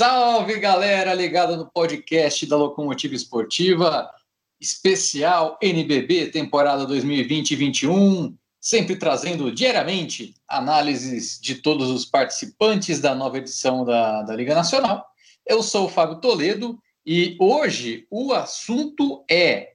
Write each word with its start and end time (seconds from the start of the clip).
Salve 0.00 0.58
galera 0.58 1.12
ligada 1.12 1.58
no 1.58 1.70
podcast 1.70 2.46
da 2.46 2.56
Locomotiva 2.56 3.14
Esportiva, 3.14 4.10
especial 4.58 5.58
NBB 5.60 6.28
temporada 6.28 6.86
2020-21, 6.86 8.34
sempre 8.58 8.96
trazendo 8.96 9.52
diariamente 9.52 10.34
análises 10.48 11.38
de 11.38 11.56
todos 11.56 11.90
os 11.90 12.06
participantes 12.06 12.98
da 12.98 13.14
nova 13.14 13.36
edição 13.36 13.84
da, 13.84 14.22
da 14.22 14.34
Liga 14.34 14.54
Nacional. 14.54 15.06
Eu 15.46 15.62
sou 15.62 15.84
o 15.84 15.90
Fábio 15.90 16.18
Toledo 16.18 16.78
e 17.04 17.36
hoje 17.38 18.06
o 18.10 18.32
assunto 18.32 19.22
é. 19.30 19.74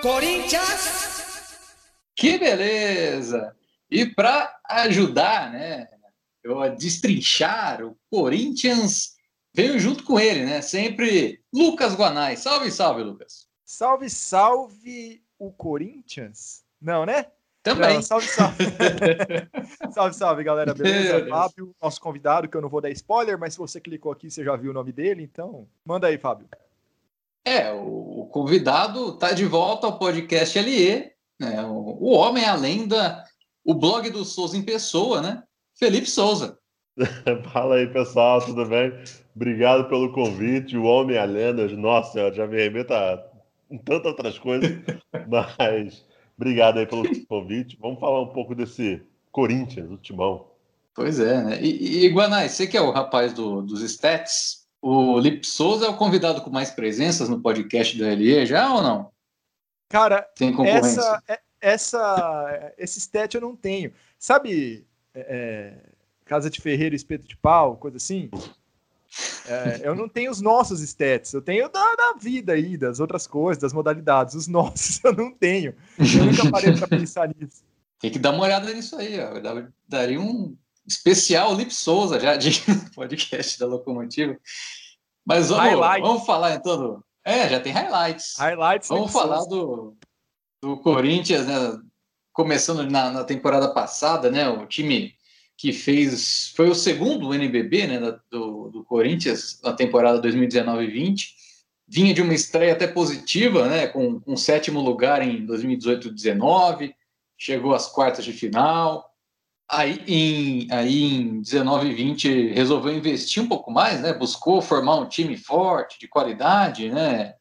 Corinthians! 0.00 1.58
Que 2.16 2.38
beleza! 2.38 3.54
E 3.90 4.06
para 4.06 4.56
ajudar, 4.70 5.52
né, 5.52 5.88
destrinchar 6.76 7.82
o 7.84 7.96
Corinthians, 8.10 9.14
veio 9.54 9.78
junto 9.78 10.04
com 10.04 10.18
ele, 10.18 10.44
né? 10.44 10.60
Sempre 10.60 11.40
Lucas 11.52 11.94
Guanais. 11.94 12.40
Salve, 12.40 12.70
salve, 12.70 13.02
Lucas. 13.02 13.46
Salve, 13.64 14.10
salve 14.10 15.22
o 15.38 15.50
Corinthians? 15.50 16.62
Não, 16.80 17.06
né? 17.06 17.26
Também. 17.62 17.94
Não, 17.94 18.02
salve, 18.02 18.26
salve. 18.28 18.64
salve, 19.90 20.14
salve, 20.14 20.44
galera. 20.44 20.74
Beleza? 20.74 21.26
Fábio, 21.26 21.74
nosso 21.80 21.98
convidado, 21.98 22.46
que 22.46 22.56
eu 22.56 22.60
não 22.60 22.68
vou 22.68 22.82
dar 22.82 22.90
spoiler, 22.90 23.38
mas 23.38 23.54
se 23.54 23.58
você 23.58 23.80
clicou 23.80 24.12
aqui, 24.12 24.30
você 24.30 24.44
já 24.44 24.54
viu 24.54 24.70
o 24.70 24.74
nome 24.74 24.92
dele, 24.92 25.22
então 25.22 25.66
manda 25.84 26.08
aí, 26.08 26.18
Fábio. 26.18 26.46
É, 27.42 27.72
o 27.72 28.28
convidado 28.30 29.16
tá 29.16 29.32
de 29.32 29.46
volta 29.46 29.86
ao 29.86 29.98
podcast 29.98 30.58
LE, 30.58 31.10
né? 31.40 31.62
O, 31.64 31.96
o 32.00 32.12
homem, 32.12 32.44
a 32.44 32.54
lenda, 32.54 33.24
o 33.64 33.74
blog 33.74 34.10
do 34.10 34.24
Souza 34.26 34.58
em 34.58 34.62
pessoa, 34.62 35.22
né? 35.22 35.42
Felipe 35.74 36.08
Souza. 36.08 36.58
Fala 37.52 37.76
aí, 37.76 37.88
pessoal, 37.88 38.40
tudo 38.40 38.64
bem? 38.66 38.92
Obrigado 39.34 39.88
pelo 39.88 40.12
convite. 40.12 40.76
O 40.76 40.84
Homem 40.84 41.18
a 41.18 41.24
Lenda, 41.24 41.66
nossa, 41.68 42.32
já 42.32 42.46
me 42.46 42.56
remeta 42.56 43.24
em 43.70 43.78
tantas 43.78 44.12
outras 44.12 44.38
coisas, 44.38 44.70
mas 45.28 46.06
obrigado 46.38 46.78
aí 46.78 46.86
pelo 46.86 47.04
convite. 47.26 47.76
Vamos 47.80 47.98
falar 47.98 48.22
um 48.22 48.32
pouco 48.32 48.54
desse 48.54 49.02
Corinthians, 49.32 49.90
o 49.90 49.96
timão. 49.96 50.46
Pois 50.94 51.18
é, 51.18 51.42
né? 51.42 51.60
E, 51.60 52.04
e 52.04 52.08
Guanais, 52.08 52.52
você 52.52 52.68
que 52.68 52.76
é 52.76 52.80
o 52.80 52.92
rapaz 52.92 53.32
do, 53.32 53.62
dos 53.62 53.82
stats, 53.82 54.64
o 54.80 55.18
Lip 55.18 55.44
Souza 55.44 55.86
é 55.86 55.88
o 55.88 55.96
convidado 55.96 56.40
com 56.40 56.50
mais 56.50 56.70
presenças 56.70 57.28
no 57.28 57.40
podcast 57.40 57.98
da 57.98 58.10
LE 58.10 58.46
já 58.46 58.72
ou 58.72 58.80
não? 58.80 59.10
Cara, 59.88 60.22
Tem 60.36 60.52
concorrência? 60.52 61.00
essa, 61.00 61.22
é, 61.26 61.40
essa, 61.60 62.74
esse 62.78 63.00
stat 63.00 63.34
eu 63.34 63.40
não 63.40 63.56
tenho. 63.56 63.92
Sabe 64.16 64.86
é, 65.14 65.20
é, 65.20 65.90
Casa 66.24 66.50
de 66.50 66.60
Ferreiro, 66.60 66.94
Espeto 66.94 67.26
de 67.26 67.36
Pau, 67.36 67.76
coisa 67.76 67.96
assim. 67.96 68.30
É, 69.46 69.82
eu 69.84 69.94
não 69.94 70.08
tenho 70.08 70.30
os 70.30 70.40
nossos 70.40 70.80
stats, 70.80 71.32
eu 71.32 71.42
tenho 71.42 71.68
da, 71.68 71.94
da, 71.94 72.14
vida 72.18 72.54
aí, 72.54 72.76
das 72.76 72.98
outras 72.98 73.26
coisas, 73.26 73.60
das 73.60 73.72
modalidades. 73.72 74.34
Os 74.34 74.48
nossos 74.48 75.02
eu 75.04 75.12
não 75.12 75.30
tenho. 75.32 75.74
Eu 75.98 76.24
nunca 76.26 76.50
parei 76.50 76.72
para 76.76 76.88
pensar 76.88 77.28
nisso. 77.28 77.62
Tem 78.00 78.10
que 78.10 78.18
dar 78.18 78.32
uma 78.32 78.44
olhada 78.44 78.72
nisso 78.72 78.96
aí, 78.96 79.18
ó. 79.20 79.40
Daria 79.88 80.20
um 80.20 80.56
especial 80.86 81.54
Lip 81.54 81.72
Souza 81.72 82.18
já 82.18 82.36
de 82.36 82.50
podcast 82.94 83.58
da 83.58 83.66
Locomotiva. 83.66 84.36
Mas 85.24 85.48
vamos, 85.48 85.78
vamos 85.78 86.26
falar 86.26 86.54
então 86.54 86.76
do. 86.76 87.04
É, 87.24 87.48
já 87.48 87.60
tem 87.60 87.72
highlights. 87.72 88.34
Highlights. 88.36 88.88
Vamos 88.88 89.10
falar 89.10 89.44
do, 89.46 89.96
do 90.60 90.76
Corinthians, 90.78 91.46
né? 91.46 91.78
Começando 92.34 92.90
na, 92.90 93.10
na, 93.10 93.24
temporada 93.24 93.72
passada, 93.72 94.30
né? 94.30 94.46
O 94.46 94.66
time 94.66 95.14
que 95.56 95.72
fez 95.72 96.52
foi 96.54 96.68
o 96.68 96.74
segundo 96.74 97.32
NBB, 97.32 97.86
né? 97.86 98.18
Do, 98.30 98.68
do 98.68 98.84
Corinthians 98.84 99.58
na 99.62 99.72
temporada 99.72 100.20
2019-20 100.20 101.44
vinha 101.86 102.14
de 102.14 102.22
uma 102.22 102.34
estreia 102.34 102.72
até 102.72 102.86
positiva, 102.86 103.68
né? 103.68 103.86
Com 103.86 104.20
um 104.26 104.36
sétimo 104.36 104.80
lugar 104.80 105.22
em 105.22 105.46
2018-19, 105.46 106.94
chegou 107.36 107.74
às 107.74 107.86
quartas 107.86 108.24
de 108.24 108.32
final. 108.32 109.10
Aí 109.68 110.02
em, 110.06 110.72
aí 110.72 111.04
em 111.04 111.40
19 111.40 111.88
e 111.88 111.94
20 111.94 112.48
resolveu 112.48 112.94
investir 112.94 113.42
um 113.42 113.48
pouco 113.48 113.70
mais, 113.70 114.00
né? 114.00 114.12
Buscou 114.12 114.60
formar 114.60 114.96
um 114.96 115.08
time 115.08 115.36
forte, 115.36 115.98
de 115.98 116.08
qualidade, 116.08 116.90
né? 116.90 117.34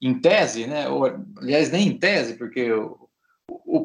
Em 0.00 0.18
tese, 0.18 0.66
né? 0.66 0.88
Ou, 0.88 1.06
aliás, 1.38 1.70
nem 1.70 1.88
em 1.88 1.98
tese, 1.98 2.34
porque 2.34 2.70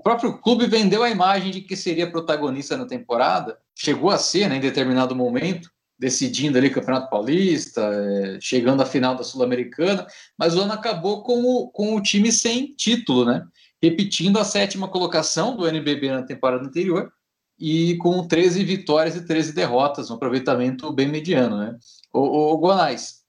próprio 0.01 0.38
clube 0.38 0.66
vendeu 0.66 1.03
a 1.03 1.09
imagem 1.09 1.51
de 1.51 1.61
que 1.61 1.75
seria 1.75 2.09
protagonista 2.09 2.75
na 2.75 2.85
temporada, 2.85 3.57
chegou 3.75 4.09
a 4.09 4.17
ser, 4.17 4.49
né, 4.49 4.57
em 4.57 4.61
determinado 4.61 5.16
momento, 5.16 5.69
decidindo 5.97 6.57
ali 6.57 6.67
o 6.67 6.73
Campeonato 6.73 7.09
Paulista, 7.09 7.81
é, 7.81 8.39
chegando 8.41 8.81
à 8.81 8.85
final 8.85 9.16
da 9.16 9.23
Sul-Americana, 9.23 10.05
mas 10.38 10.55
o 10.55 10.61
ano 10.61 10.73
acabou 10.73 11.22
com 11.23 11.44
o, 11.44 11.69
com 11.69 11.95
o 11.95 12.01
time 12.01 12.31
sem 12.31 12.73
título, 12.73 13.23
né? 13.23 13.45
Repetindo 13.81 14.39
a 14.39 14.44
sétima 14.44 14.88
colocação 14.88 15.55
do 15.55 15.67
NBB 15.67 16.09
na 16.09 16.23
temporada 16.23 16.66
anterior 16.66 17.11
e 17.59 17.97
com 17.97 18.28
13 18.28 18.63
vitórias 18.63 19.16
e 19.16 19.25
13 19.25 19.53
derrotas, 19.53 20.09
um 20.09 20.16
aproveitamento 20.16 20.91
bem 20.91 21.07
mediano, 21.07 21.57
né? 21.57 21.78
O, 22.11 22.53
o 22.53 22.57
Gonais, 22.57 23.22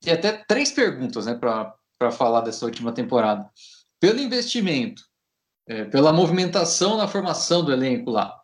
tem 0.00 0.12
até 0.12 0.32
três 0.46 0.70
perguntas, 0.70 1.26
né, 1.26 1.34
para 1.34 2.12
falar 2.12 2.42
dessa 2.42 2.64
última 2.64 2.92
temporada. 2.92 3.50
Pelo 3.98 4.20
investimento, 4.20 5.02
é, 5.70 5.84
pela 5.84 6.12
movimentação 6.12 6.96
na 6.96 7.06
formação 7.06 7.64
do 7.64 7.72
elenco 7.72 8.10
lá. 8.10 8.36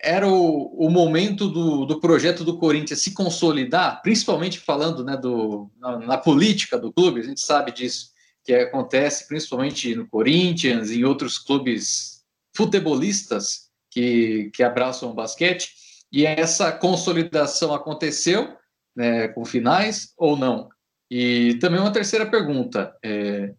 Era 0.00 0.26
o, 0.26 0.86
o 0.86 0.90
momento 0.90 1.46
do, 1.46 1.84
do 1.84 2.00
projeto 2.00 2.44
do 2.44 2.58
Corinthians 2.58 3.02
se 3.02 3.12
consolidar, 3.12 4.00
principalmente 4.00 4.58
falando 4.58 5.04
né, 5.04 5.14
do, 5.14 5.70
na, 5.78 5.98
na 5.98 6.18
política 6.18 6.78
do 6.78 6.90
clube, 6.90 7.20
a 7.20 7.24
gente 7.24 7.42
sabe 7.42 7.72
disso, 7.72 8.10
que 8.42 8.54
acontece 8.54 9.28
principalmente 9.28 9.94
no 9.94 10.08
Corinthians 10.08 10.90
e 10.90 11.00
em 11.00 11.04
outros 11.04 11.38
clubes 11.38 12.24
futebolistas 12.56 13.70
que, 13.90 14.50
que 14.54 14.62
abraçam 14.62 15.10
o 15.10 15.14
basquete, 15.14 15.74
e 16.10 16.24
essa 16.24 16.72
consolidação 16.72 17.74
aconteceu 17.74 18.56
né, 18.96 19.28
com 19.28 19.44
finais 19.44 20.14
ou 20.16 20.38
não? 20.38 20.70
E 21.10 21.58
também 21.60 21.78
uma 21.78 21.92
terceira 21.92 22.24
pergunta: 22.24 22.96
é, 23.02 23.54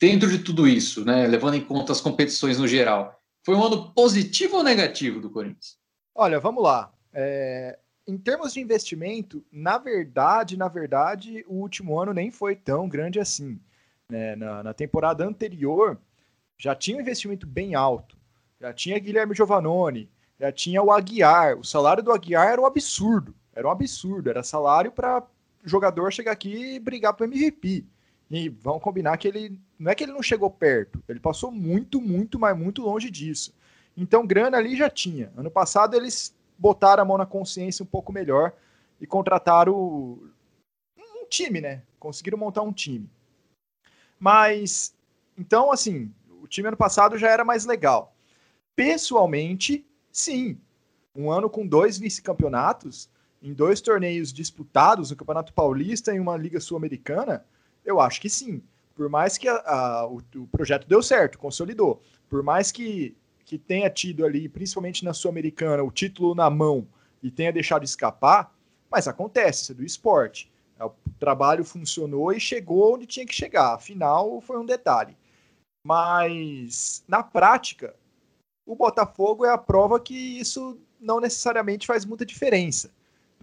dentro 0.00 0.30
de 0.30 0.38
tudo 0.38 0.66
isso, 0.66 1.04
né, 1.04 1.26
levando 1.26 1.54
em 1.54 1.64
conta 1.64 1.92
as 1.92 2.00
competições 2.00 2.58
no 2.58 2.68
geral, 2.68 3.18
foi 3.44 3.54
um 3.54 3.62
ano 3.62 3.92
positivo 3.92 4.56
ou 4.56 4.62
negativo 4.62 5.20
do 5.20 5.30
Corinthians? 5.30 5.78
Olha, 6.14 6.40
vamos 6.40 6.62
lá. 6.62 6.92
É, 7.12 7.78
em 8.06 8.16
termos 8.16 8.52
de 8.52 8.60
investimento, 8.60 9.44
na 9.50 9.78
verdade, 9.78 10.56
na 10.56 10.68
verdade, 10.68 11.44
o 11.48 11.54
último 11.54 11.98
ano 11.98 12.12
nem 12.12 12.30
foi 12.30 12.54
tão 12.54 12.88
grande 12.88 13.18
assim. 13.18 13.60
Né? 14.08 14.36
Na, 14.36 14.62
na, 14.62 14.74
temporada 14.74 15.24
anterior, 15.24 15.98
já 16.58 16.74
tinha 16.74 16.96
um 16.96 17.00
investimento 17.00 17.46
bem 17.46 17.74
alto. 17.74 18.16
Já 18.60 18.72
tinha 18.72 18.98
Guilherme 18.98 19.34
Giovannone, 19.34 20.08
já 20.38 20.52
tinha 20.52 20.82
o 20.82 20.92
Aguiar. 20.92 21.58
O 21.58 21.64
salário 21.64 22.02
do 22.02 22.12
Aguiar 22.12 22.48
era 22.48 22.60
um 22.60 22.66
absurdo. 22.66 23.34
Era 23.54 23.66
um 23.66 23.70
absurdo. 23.70 24.30
Era 24.30 24.42
salário 24.42 24.92
para 24.92 25.22
jogador 25.64 26.12
chegar 26.12 26.32
aqui 26.32 26.76
e 26.76 26.78
brigar 26.78 27.14
para 27.14 27.26
MVP. 27.26 27.84
E 28.30 28.48
vamos 28.48 28.82
combinar 28.82 29.16
que 29.16 29.28
ele. 29.28 29.60
Não 29.78 29.90
é 29.90 29.94
que 29.94 30.04
ele 30.04 30.12
não 30.12 30.22
chegou 30.22 30.50
perto, 30.50 31.02
ele 31.08 31.20
passou 31.20 31.50
muito, 31.50 32.00
muito, 32.00 32.38
mas 32.38 32.56
muito 32.56 32.82
longe 32.82 33.10
disso. 33.10 33.54
Então, 33.96 34.26
grana 34.26 34.58
ali 34.58 34.76
já 34.76 34.90
tinha. 34.90 35.32
Ano 35.36 35.50
passado 35.50 35.94
eles 35.94 36.34
botaram 36.58 37.02
a 37.02 37.06
mão 37.06 37.18
na 37.18 37.26
consciência 37.26 37.82
um 37.82 37.86
pouco 37.86 38.12
melhor 38.12 38.52
e 39.00 39.06
contrataram 39.06 39.74
um 40.98 41.26
time, 41.28 41.60
né? 41.60 41.82
Conseguiram 41.98 42.38
montar 42.38 42.62
um 42.62 42.72
time. 42.72 43.08
Mas, 44.18 44.94
então, 45.36 45.70
assim, 45.70 46.12
o 46.42 46.46
time 46.46 46.68
ano 46.68 46.76
passado 46.76 47.18
já 47.18 47.28
era 47.30 47.44
mais 47.44 47.64
legal. 47.64 48.14
Pessoalmente, 48.74 49.86
sim. 50.10 50.58
Um 51.14 51.30
ano 51.30 51.48
com 51.48 51.66
dois 51.66 51.96
vice-campeonatos, 51.98 53.08
em 53.42 53.52
dois 53.52 53.80
torneios 53.80 54.32
disputados, 54.32 55.10
o 55.10 55.16
Campeonato 55.16 55.52
Paulista 55.52 56.14
e 56.14 56.20
uma 56.20 56.36
Liga 56.36 56.60
Sul-Americana, 56.60 57.44
eu 57.86 58.00
acho 58.00 58.20
que 58.20 58.28
sim. 58.28 58.62
Por 58.94 59.08
mais 59.08 59.38
que 59.38 59.48
a, 59.48 59.56
a, 59.56 60.06
o, 60.06 60.20
o, 60.34 60.46
projeto 60.48 60.88
deu 60.88 61.02
certo, 61.02 61.38
consolidou. 61.38 62.02
Por 62.28 62.42
mais 62.42 62.72
que, 62.72 63.16
que 63.44 63.56
tenha 63.56 63.88
tido 63.88 64.24
ali, 64.24 64.48
principalmente 64.48 65.04
na 65.04 65.14
Sul-Americana, 65.14 65.82
o 65.82 65.90
título 65.90 66.34
na 66.34 66.50
mão 66.50 66.86
e 67.22 67.30
tenha 67.30 67.52
deixado 67.52 67.84
escapar, 67.84 68.52
mas 68.90 69.06
acontece, 69.06 69.62
isso 69.62 69.72
é 69.72 69.74
do 69.74 69.84
esporte. 69.84 70.50
É, 70.78 70.84
o 70.84 70.92
trabalho 71.18 71.64
funcionou 71.64 72.32
e 72.32 72.40
chegou 72.40 72.94
onde 72.94 73.06
tinha 73.06 73.26
que 73.26 73.34
chegar. 73.34 73.74
Afinal, 73.74 74.40
foi 74.40 74.58
um 74.58 74.66
detalhe. 74.66 75.16
Mas, 75.84 77.04
na 77.06 77.22
prática, 77.22 77.94
o 78.66 78.74
Botafogo 78.74 79.44
é 79.44 79.50
a 79.50 79.58
prova 79.58 80.00
que 80.00 80.14
isso 80.14 80.78
não 80.98 81.20
necessariamente 81.20 81.86
faz 81.86 82.04
muita 82.04 82.26
diferença 82.26 82.90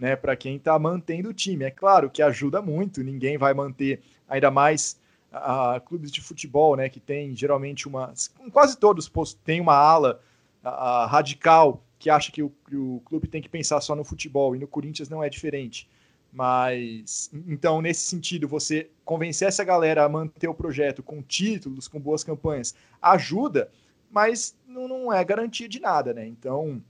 né, 0.04 0.16
para 0.16 0.36
quem 0.36 0.56
está 0.56 0.78
mantendo 0.78 1.30
o 1.30 1.32
time. 1.32 1.64
É 1.64 1.70
claro 1.70 2.10
que 2.10 2.20
ajuda 2.20 2.60
muito, 2.60 3.02
ninguém 3.02 3.38
vai 3.38 3.54
manter 3.54 4.02
ainda 4.28 4.50
mais 4.50 5.00
a, 5.32 5.76
a 5.76 5.80
clubes 5.80 6.12
de 6.12 6.20
futebol, 6.20 6.76
né, 6.76 6.90
que 6.90 7.00
tem 7.00 7.34
geralmente 7.34 7.88
uma, 7.88 8.12
quase 8.52 8.76
todos 8.76 9.10
tem 9.42 9.62
uma 9.62 9.74
ala 9.74 10.20
a 10.62 11.06
radical 11.06 11.82
que 11.98 12.10
acha 12.10 12.30
que 12.30 12.42
o, 12.42 12.52
que 12.68 12.76
o 12.76 13.00
clube 13.06 13.26
tem 13.26 13.40
que 13.40 13.48
pensar 13.48 13.80
só 13.80 13.96
no 13.96 14.04
futebol 14.04 14.54
e 14.54 14.58
no 14.58 14.66
Corinthians 14.66 15.08
não 15.08 15.24
é 15.24 15.30
diferente. 15.30 15.88
Mas 16.30 17.30
então, 17.46 17.80
nesse 17.80 18.02
sentido, 18.02 18.46
você 18.46 18.90
convencer 19.06 19.48
essa 19.48 19.64
galera 19.64 20.04
a 20.04 20.08
manter 20.08 20.48
o 20.48 20.54
projeto 20.54 21.02
com 21.02 21.22
títulos, 21.22 21.88
com 21.88 21.98
boas 21.98 22.22
campanhas, 22.22 22.74
ajuda, 23.00 23.70
mas 24.10 24.54
não, 24.66 24.86
não 24.86 25.12
é 25.12 25.24
garantia 25.24 25.68
de 25.68 25.80
nada, 25.80 26.12
né? 26.12 26.26
Então, 26.26 26.82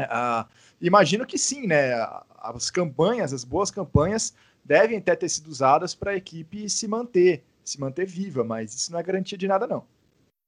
uh, 0.00 0.48
imagino 0.80 1.26
que 1.26 1.38
sim, 1.38 1.66
né? 1.66 1.92
As 2.38 2.70
campanhas, 2.70 3.32
as 3.32 3.44
boas 3.44 3.70
campanhas, 3.70 4.34
devem 4.64 4.98
até 4.98 5.14
ter 5.14 5.28
sido 5.28 5.48
usadas 5.48 5.94
para 5.94 6.12
a 6.12 6.16
equipe 6.16 6.68
se 6.68 6.88
manter, 6.88 7.44
se 7.64 7.80
manter 7.80 8.06
viva, 8.06 8.44
mas 8.44 8.74
isso 8.74 8.92
não 8.92 8.98
é 8.98 9.02
garantia 9.02 9.38
de 9.38 9.48
nada, 9.48 9.66
não. 9.66 9.84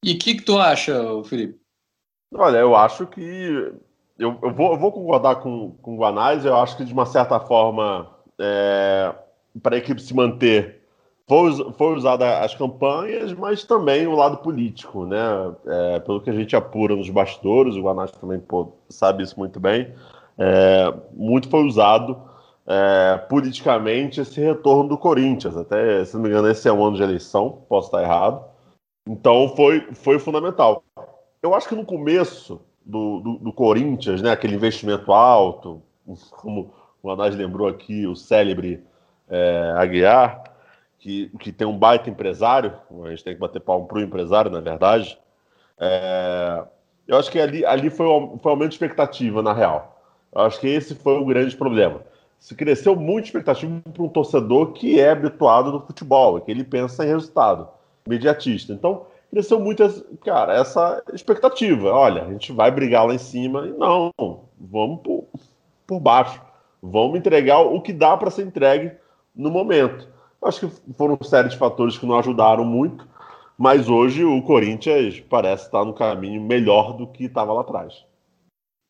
E 0.05 0.13
o 0.13 0.19
que, 0.19 0.37
que 0.37 0.43
tu 0.43 0.59
acha, 0.59 0.95
Felipe? 1.25 1.59
Olha, 2.35 2.59
eu 2.59 2.77
acho 2.77 3.07
que. 3.07 3.73
Eu, 4.19 4.39
eu, 4.43 4.55
vou, 4.55 4.73
eu 4.73 4.79
vou 4.79 4.93
concordar 4.93 5.37
com, 5.37 5.73
com 5.83 5.95
o 5.95 5.99
Guanais, 5.99 6.45
eu 6.45 6.57
acho 6.57 6.77
que 6.77 6.85
de 6.85 6.93
uma 6.93 7.05
certa 7.05 7.39
forma 7.39 8.11
é, 8.39 9.15
para 9.63 9.77
a 9.77 9.79
equipe 9.79 10.01
se 10.01 10.15
manter, 10.15 10.76
foi, 11.29 11.73
foi 11.73 11.95
usada 11.95 12.39
as 12.41 12.55
campanhas, 12.55 13.33
mas 13.33 13.65
também 13.65 14.07
o 14.07 14.15
lado 14.15 14.39
político, 14.39 15.05
né? 15.05 15.19
É, 15.67 15.99
pelo 16.01 16.21
que 16.21 16.31
a 16.31 16.33
gente 16.33 16.55
apura 16.55 16.95
nos 16.95 17.11
bastidores, 17.11 17.75
o 17.75 17.83
Guanás 17.83 18.13
também 18.13 18.39
pô, 18.39 18.73
sabe 18.89 19.25
isso 19.25 19.39
muito 19.39 19.59
bem, 19.59 19.93
é, 20.39 20.93
muito 21.13 21.49
foi 21.49 21.65
usado 21.65 22.17
é, 22.67 23.19
politicamente 23.29 24.21
esse 24.21 24.41
retorno 24.41 24.89
do 24.89 24.99
Corinthians. 24.99 25.57
Até, 25.57 26.05
se 26.05 26.15
não 26.15 26.23
me 26.23 26.29
engano, 26.29 26.49
esse 26.49 26.69
é 26.69 26.73
um 26.73 26.85
ano 26.85 26.97
de 26.97 27.03
eleição, 27.03 27.63
posso 27.69 27.89
estar 27.89 28.03
errado. 28.03 28.45
Então 29.09 29.49
foi, 29.57 29.81
foi 29.95 30.19
fundamental. 30.19 30.85
Eu 31.43 31.55
acho 31.55 31.69
que 31.69 31.75
no 31.75 31.85
começo 31.85 32.61
do, 32.85 33.21
do, 33.21 33.39
do 33.39 33.53
Corinthians, 33.53 34.23
né, 34.23 34.31
aquele 34.31 34.55
investimento 34.55 35.13
alto, 35.13 35.83
como 36.31 36.73
o 37.03 37.11
Anás 37.11 37.35
lembrou 37.35 37.69
aqui 37.69 38.07
o 38.07 38.15
célebre 38.15 38.83
é, 39.29 39.75
Aguiar, 39.77 40.56
que, 41.07 41.31
que 41.39 41.53
tem 41.53 41.67
um 41.69 41.79
baita 41.79 42.11
empresário, 42.11 42.73
a 43.05 43.11
gente 43.11 43.23
tem 43.23 43.35
que 43.35 43.39
bater 43.41 43.61
palmo 43.61 43.87
para 43.87 43.99
o 43.99 44.01
empresário, 44.01 44.51
na 44.51 44.59
verdade. 44.59 45.17
É, 45.79 46.65
eu 47.07 47.17
acho 47.17 47.31
que 47.31 47.39
ali, 47.39 47.65
ali 47.65 47.89
foi, 47.91 48.07
foi 48.43 48.51
aumento 48.51 48.71
de 48.71 48.75
expectativa, 48.75 49.41
na 49.41 49.53
real. 49.53 50.03
Eu 50.35 50.41
acho 50.41 50.59
que 50.59 50.67
esse 50.67 50.97
foi 50.97 51.17
o 51.17 51.25
grande 51.25 51.57
problema. 51.57 52.01
Se 52.41 52.57
cresceu 52.57 52.97
muito 52.97 53.27
expectativa 53.27 53.81
para 53.93 54.03
um 54.03 54.09
torcedor 54.09 54.73
que 54.73 54.99
é 54.99 55.11
habituado 55.11 55.71
no 55.71 55.81
futebol, 55.81 56.41
que 56.41 56.51
ele 56.51 56.65
pensa 56.65 57.05
em 57.05 57.09
resultado, 57.09 57.69
imediatista. 58.05 58.73
Então, 58.73 59.07
cresceu 59.31 59.61
muito, 59.61 59.85
cara, 60.25 60.55
essa 60.55 61.01
expectativa. 61.13 61.89
Olha, 61.89 62.25
a 62.25 62.33
gente 62.33 62.53
vai 62.53 62.73
brigar 62.73 63.07
lá 63.07 63.15
em 63.15 63.19
cima. 63.19 63.65
E 63.65 63.71
não, 63.71 64.11
vamos 64.59 65.01
por, 65.03 65.29
por 65.87 66.01
baixo. 66.01 66.43
Vamos 66.83 67.17
entregar 67.17 67.61
o 67.61 67.81
que 67.81 67.93
dá 67.93 68.17
para 68.17 68.31
ser 68.31 68.45
entregue 68.45 68.91
no 69.35 69.51
momento. 69.51 70.16
Acho 70.47 70.69
que 70.69 70.95
foram 70.97 71.19
série 71.23 71.49
de 71.49 71.59
fatores 71.59 71.99
que 71.99 72.07
não 72.07 72.19
ajudaram 72.19 72.65
muito, 72.65 73.07
mas 73.59 73.89
hoje 73.89 74.25
o 74.25 74.41
Corinthians 74.43 75.21
parece 75.21 75.65
estar 75.65 75.85
no 75.85 75.93
caminho 75.93 76.41
melhor 76.41 76.97
do 76.97 77.07
que 77.07 77.25
estava 77.25 77.53
lá 77.53 77.63
atrás. 77.63 78.05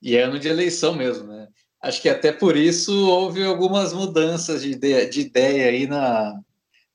E 0.03 0.17
é 0.17 0.23
ano 0.23 0.39
de 0.39 0.49
eleição 0.49 0.95
mesmo, 0.95 1.27
né? 1.29 1.49
Acho 1.83 2.03
que 2.03 2.09
até 2.09 2.33
por 2.33 2.57
isso 2.57 3.09
houve 3.09 3.45
algumas 3.45 3.93
mudanças 3.93 4.63
de 4.63 4.73
ideia, 4.73 5.09
de 5.09 5.21
ideia 5.21 5.71
aí 5.71 5.87
na, 5.87 6.39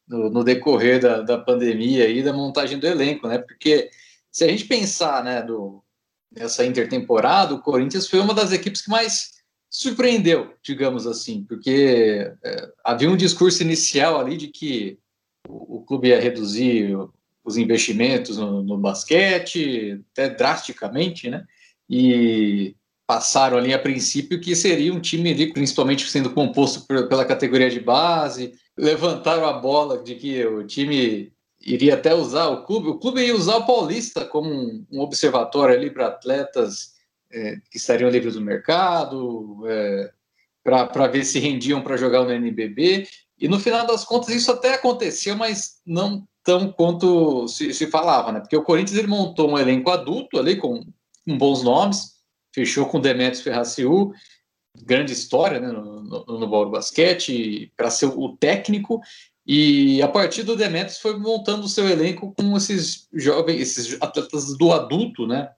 no, 0.07 0.29
no 0.29 0.43
decorrer 0.43 0.99
da, 0.99 1.21
da 1.21 1.37
pandemia 1.37 2.07
e 2.07 2.21
da 2.21 2.33
montagem 2.33 2.77
do 2.77 2.85
elenco, 2.85 3.27
né? 3.27 3.39
Porque 3.39 3.89
se 4.31 4.43
a 4.43 4.47
gente 4.47 4.65
pensar, 4.65 5.23
né, 5.23 5.41
do, 5.41 5.83
nessa 6.31 6.65
intertemporada, 6.65 7.53
o 7.53 7.61
Corinthians 7.61 8.07
foi 8.07 8.19
uma 8.19 8.33
das 8.33 8.51
equipes 8.51 8.81
que 8.81 8.91
mais 8.91 9.40
surpreendeu, 9.71 10.53
digamos 10.61 11.07
assim, 11.07 11.45
porque 11.47 12.29
é, 12.43 12.69
havia 12.83 13.09
um 13.09 13.15
discurso 13.15 13.63
inicial 13.63 14.19
ali 14.19 14.35
de 14.35 14.49
que 14.49 14.99
o, 15.47 15.77
o 15.77 15.81
clube 15.83 16.09
ia 16.09 16.19
reduzir 16.19 16.93
os 17.43 17.55
investimentos 17.55 18.37
no, 18.37 18.61
no, 18.61 18.77
basquete, 18.77 20.03
até 20.11 20.29
drasticamente, 20.29 21.29
né? 21.29 21.45
E 21.89 22.75
passaram 23.07 23.57
ali 23.57 23.73
a 23.73 23.79
princípio 23.79 24.39
que 24.41 24.55
seria 24.55 24.93
um 24.93 24.99
time 24.99 25.31
ali, 25.31 25.51
principalmente 25.51 26.09
sendo 26.09 26.31
composto 26.31 26.85
por, 26.85 27.07
pela 27.07 27.25
categoria 27.25 27.69
de 27.69 27.79
base, 27.79 28.53
levantaram 28.77 29.45
a 29.45 29.53
bola 29.53 30.03
de 30.03 30.15
que 30.15 30.45
o 30.45 30.65
time 30.65 31.31
iria 31.61 31.95
até 31.95 32.13
usar 32.13 32.47
o 32.47 32.65
clube, 32.65 32.89
o 32.89 32.99
clube 32.99 33.21
ia 33.21 33.35
usar 33.35 33.57
o 33.57 33.65
Paulista 33.65 34.25
como 34.25 34.49
um, 34.49 34.85
um 34.91 34.99
observatório 34.99 35.75
ali 35.75 35.89
para 35.89 36.07
atletas 36.07 36.90
é, 37.31 37.57
que 37.69 37.77
estariam 37.77 38.09
livres 38.09 38.35
do 38.35 38.41
mercado, 38.41 39.63
é, 39.67 40.11
para 40.63 41.07
ver 41.07 41.23
se 41.25 41.39
rendiam 41.39 41.81
para 41.81 41.97
jogar 41.97 42.23
no 42.23 42.31
NBB. 42.31 43.07
E 43.39 43.47
no 43.47 43.59
final 43.59 43.85
das 43.87 44.05
contas 44.05 44.35
isso 44.35 44.51
até 44.51 44.75
aconteceu, 44.75 45.35
mas 45.35 45.81
não 45.85 46.27
tão 46.43 46.71
quanto 46.71 47.47
se, 47.47 47.73
se 47.73 47.87
falava, 47.87 48.31
né? 48.31 48.39
Porque 48.39 48.55
o 48.55 48.63
Corinthians 48.63 48.97
ele 48.97 49.07
montou 49.07 49.51
um 49.51 49.57
elenco 49.57 49.89
adulto 49.89 50.39
ali 50.39 50.55
com, 50.55 50.85
com 51.25 51.37
bons 51.37 51.63
nomes, 51.63 52.13
fechou 52.53 52.85
com 52.85 52.99
Demetrios 52.99 53.41
Ferraciu, 53.41 54.11
grande 54.83 55.13
história 55.13 55.59
né, 55.59 55.67
no, 55.67 56.01
no, 56.01 56.39
no 56.39 56.47
Bauru 56.47 56.71
Basquete, 56.71 57.71
para 57.75 57.89
ser 57.89 58.07
o 58.07 58.35
técnico, 58.37 59.01
e 59.45 60.01
a 60.01 60.07
partir 60.07 60.43
do 60.43 60.55
Demetrios 60.55 60.99
foi 60.99 61.17
montando 61.17 61.65
o 61.65 61.69
seu 61.69 61.89
elenco 61.89 62.33
com 62.37 62.55
esses 62.55 63.07
jovens, 63.13 63.59
esses 63.59 63.97
atletas 64.01 64.55
do 64.57 64.71
adulto, 64.71 65.25
né? 65.27 65.49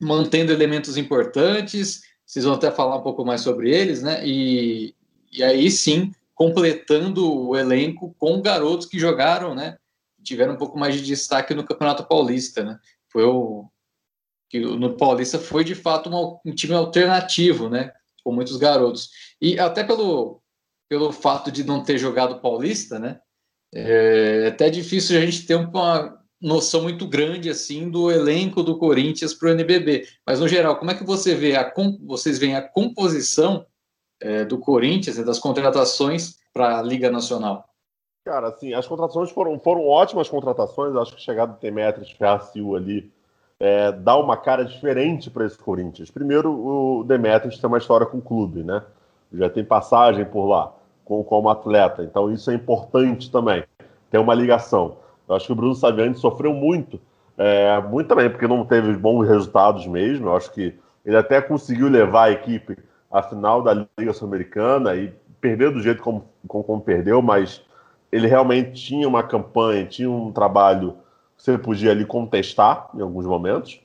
Mantendo 0.00 0.52
elementos 0.52 0.96
importantes, 0.96 2.02
vocês 2.24 2.44
vão 2.44 2.54
até 2.54 2.70
falar 2.70 2.96
um 2.96 3.02
pouco 3.02 3.24
mais 3.24 3.40
sobre 3.40 3.74
eles, 3.74 4.02
né? 4.02 4.26
E, 4.26 4.94
e 5.32 5.42
aí 5.42 5.70
sim, 5.70 6.12
completando 6.34 7.48
o 7.48 7.56
elenco 7.56 8.14
com 8.18 8.40
garotos 8.40 8.86
que 8.86 8.98
jogaram, 8.98 9.54
né? 9.54 9.78
Tiveram 10.22 10.54
um 10.54 10.58
pouco 10.58 10.78
mais 10.78 10.94
de 10.94 11.02
destaque 11.02 11.54
no 11.54 11.64
Campeonato 11.64 12.04
Paulista, 12.04 12.62
né? 12.62 12.78
Foi 13.08 13.24
o 13.24 13.68
que 14.48 14.60
no 14.60 14.96
Paulista 14.96 15.38
foi 15.38 15.62
de 15.62 15.74
fato 15.74 16.10
um 16.44 16.54
time 16.54 16.74
alternativo, 16.74 17.68
né? 17.68 17.92
Com 18.22 18.32
muitos 18.32 18.56
garotos. 18.56 19.10
E 19.40 19.58
até 19.58 19.84
pelo, 19.84 20.42
pelo 20.88 21.12
fato 21.12 21.50
de 21.50 21.64
não 21.64 21.82
ter 21.82 21.98
jogado 21.98 22.40
Paulista, 22.40 22.98
né? 22.98 23.20
É, 23.74 24.44
é 24.44 24.48
até 24.48 24.70
difícil 24.70 25.18
a 25.18 25.20
gente 25.20 25.46
ter 25.46 25.54
uma, 25.54 26.17
noção 26.40 26.82
muito 26.82 27.06
grande 27.06 27.50
assim 27.50 27.90
do 27.90 28.10
elenco 28.10 28.62
do 28.62 28.78
Corinthians 28.78 29.34
para 29.34 29.48
o 29.48 29.52
NBB. 29.52 30.04
Mas 30.26 30.40
no 30.40 30.48
geral, 30.48 30.76
como 30.76 30.90
é 30.90 30.94
que 30.94 31.04
você 31.04 31.34
vê 31.34 31.56
a 31.56 31.72
vocês 32.04 32.38
veem 32.38 32.54
a 32.54 32.62
composição 32.62 33.66
é, 34.20 34.44
do 34.44 34.58
Corinthians 34.58 35.18
e 35.18 35.24
das 35.24 35.38
contratações 35.38 36.36
para 36.52 36.78
a 36.78 36.82
Liga 36.82 37.10
Nacional? 37.10 37.64
Cara, 38.24 38.48
assim, 38.48 38.74
as 38.74 38.86
contratações 38.86 39.30
foram, 39.30 39.58
foram 39.58 39.86
ótimas 39.86 40.28
contratações. 40.28 40.94
Acho 40.96 41.16
que 41.16 41.22
chegada 41.22 41.52
do 41.52 41.58
Temetris, 41.58 42.10
Ferracil 42.10 42.76
ali 42.76 43.10
é, 43.58 43.90
dá 43.90 44.16
uma 44.16 44.36
cara 44.36 44.64
diferente 44.64 45.30
para 45.30 45.44
esse 45.44 45.58
Corinthians. 45.58 46.10
Primeiro, 46.10 46.52
o 46.52 47.04
Demetrius 47.04 47.58
tem 47.58 47.68
uma 47.68 47.78
história 47.78 48.06
com 48.06 48.18
o 48.18 48.22
clube, 48.22 48.62
né? 48.62 48.82
Já 49.32 49.50
tem 49.50 49.64
passagem 49.64 50.24
por 50.24 50.46
lá 50.46 50.72
como, 51.04 51.24
como 51.24 51.48
atleta, 51.48 52.02
então 52.04 52.30
isso 52.30 52.50
é 52.50 52.54
importante 52.54 53.30
também. 53.30 53.64
Tem 54.10 54.20
uma 54.20 54.34
ligação. 54.34 54.98
Eu 55.28 55.36
acho 55.36 55.46
que 55.46 55.52
o 55.52 55.56
Bruno 55.56 55.74
Saviani 55.74 56.14
sofreu 56.14 56.54
muito, 56.54 57.00
é, 57.36 57.80
muito 57.82 58.08
também, 58.08 58.30
porque 58.30 58.46
não 58.46 58.64
teve 58.64 58.92
bons 58.94 59.28
resultados 59.28 59.86
mesmo. 59.86 60.28
Eu 60.28 60.36
acho 60.36 60.50
que 60.52 60.74
ele 61.04 61.16
até 61.16 61.40
conseguiu 61.40 61.88
levar 61.88 62.24
a 62.24 62.30
equipe 62.30 62.76
à 63.10 63.22
final 63.22 63.62
da 63.62 63.86
Liga 63.98 64.12
Sul-Americana 64.12 64.94
e 64.96 65.12
perdeu 65.40 65.72
do 65.72 65.80
jeito 65.80 66.02
como, 66.02 66.24
como, 66.46 66.64
como, 66.64 66.80
perdeu, 66.80 67.22
mas 67.22 67.62
ele 68.10 68.26
realmente 68.26 68.72
tinha 68.72 69.06
uma 69.06 69.22
campanha, 69.22 69.86
tinha 69.86 70.10
um 70.10 70.32
trabalho 70.32 70.96
que 71.36 71.44
você 71.44 71.56
podia 71.56 71.92
ali 71.92 72.04
contestar 72.04 72.88
em 72.94 73.00
alguns 73.00 73.26
momentos. 73.26 73.80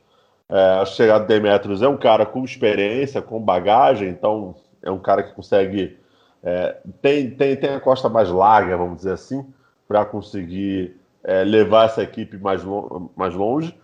É, 0.50 0.80
a 0.82 0.86
chegada 0.86 1.24
do 1.24 1.28
Demetrius 1.28 1.82
é 1.82 1.88
um 1.88 1.98
cara 1.98 2.26
com 2.26 2.44
experiência, 2.44 3.22
com 3.22 3.40
bagagem, 3.40 4.10
então 4.10 4.56
é 4.82 4.92
um 4.92 5.00
cara 5.00 5.24
que 5.24 5.34
consegue. 5.34 5.98
É, 6.42 6.78
tem, 7.02 7.30
tem, 7.30 7.56
tem 7.56 7.70
a 7.70 7.80
costa 7.80 8.10
mais 8.10 8.30
larga, 8.30 8.76
vamos 8.76 8.98
dizer 8.98 9.14
assim, 9.14 9.46
para 9.88 10.04
conseguir 10.04 10.98
é, 11.24 11.44
levar 11.44 11.86
essa 11.86 12.04
equipe 12.04 12.38
mais, 12.38 12.64
lo 12.64 13.12
mais 13.16 13.34
longe. 13.34 13.76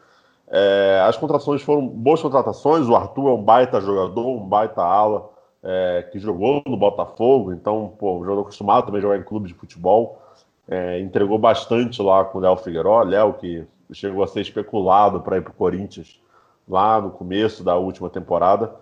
É, 0.51 1.03
as 1.05 1.15
contratações 1.15 1.61
foram 1.61 1.87
boas 1.87 2.21
contratações. 2.21 2.87
O 2.87 2.95
Arthur 2.95 3.29
é 3.29 3.33
um 3.33 3.43
baita 3.43 3.79
jogador, 3.79 4.27
um 4.27 4.47
baita 4.47 4.81
ala, 4.81 5.29
é, 5.63 6.07
que 6.11 6.19
jogou 6.19 6.61
no 6.65 6.77
Botafogo, 6.77 7.51
então, 7.51 7.93
pô, 7.99 8.17
um 8.17 8.23
jogador 8.23 8.41
acostumado 8.41 8.85
também 8.85 8.99
a 8.99 9.01
jogar 9.01 9.17
em 9.17 9.23
clube 9.23 9.47
de 9.47 9.53
futebol. 9.53 10.21
É, 10.67 10.99
entregou 10.99 11.37
bastante 11.37 12.01
lá 12.01 12.23
com 12.25 12.37
o 12.37 12.41
Léo 12.41 12.57
Figueiró. 12.57 13.01
Léo, 13.03 13.33
que 13.33 13.65
chegou 13.91 14.23
a 14.23 14.27
ser 14.27 14.41
especulado 14.41 15.21
para 15.21 15.37
ir 15.37 15.41
para 15.41 15.51
o 15.51 15.55
Corinthians 15.55 16.19
lá 16.67 17.01
no 17.01 17.09
começo 17.09 17.63
da 17.63 17.75
última 17.75 18.09
temporada. 18.09 18.73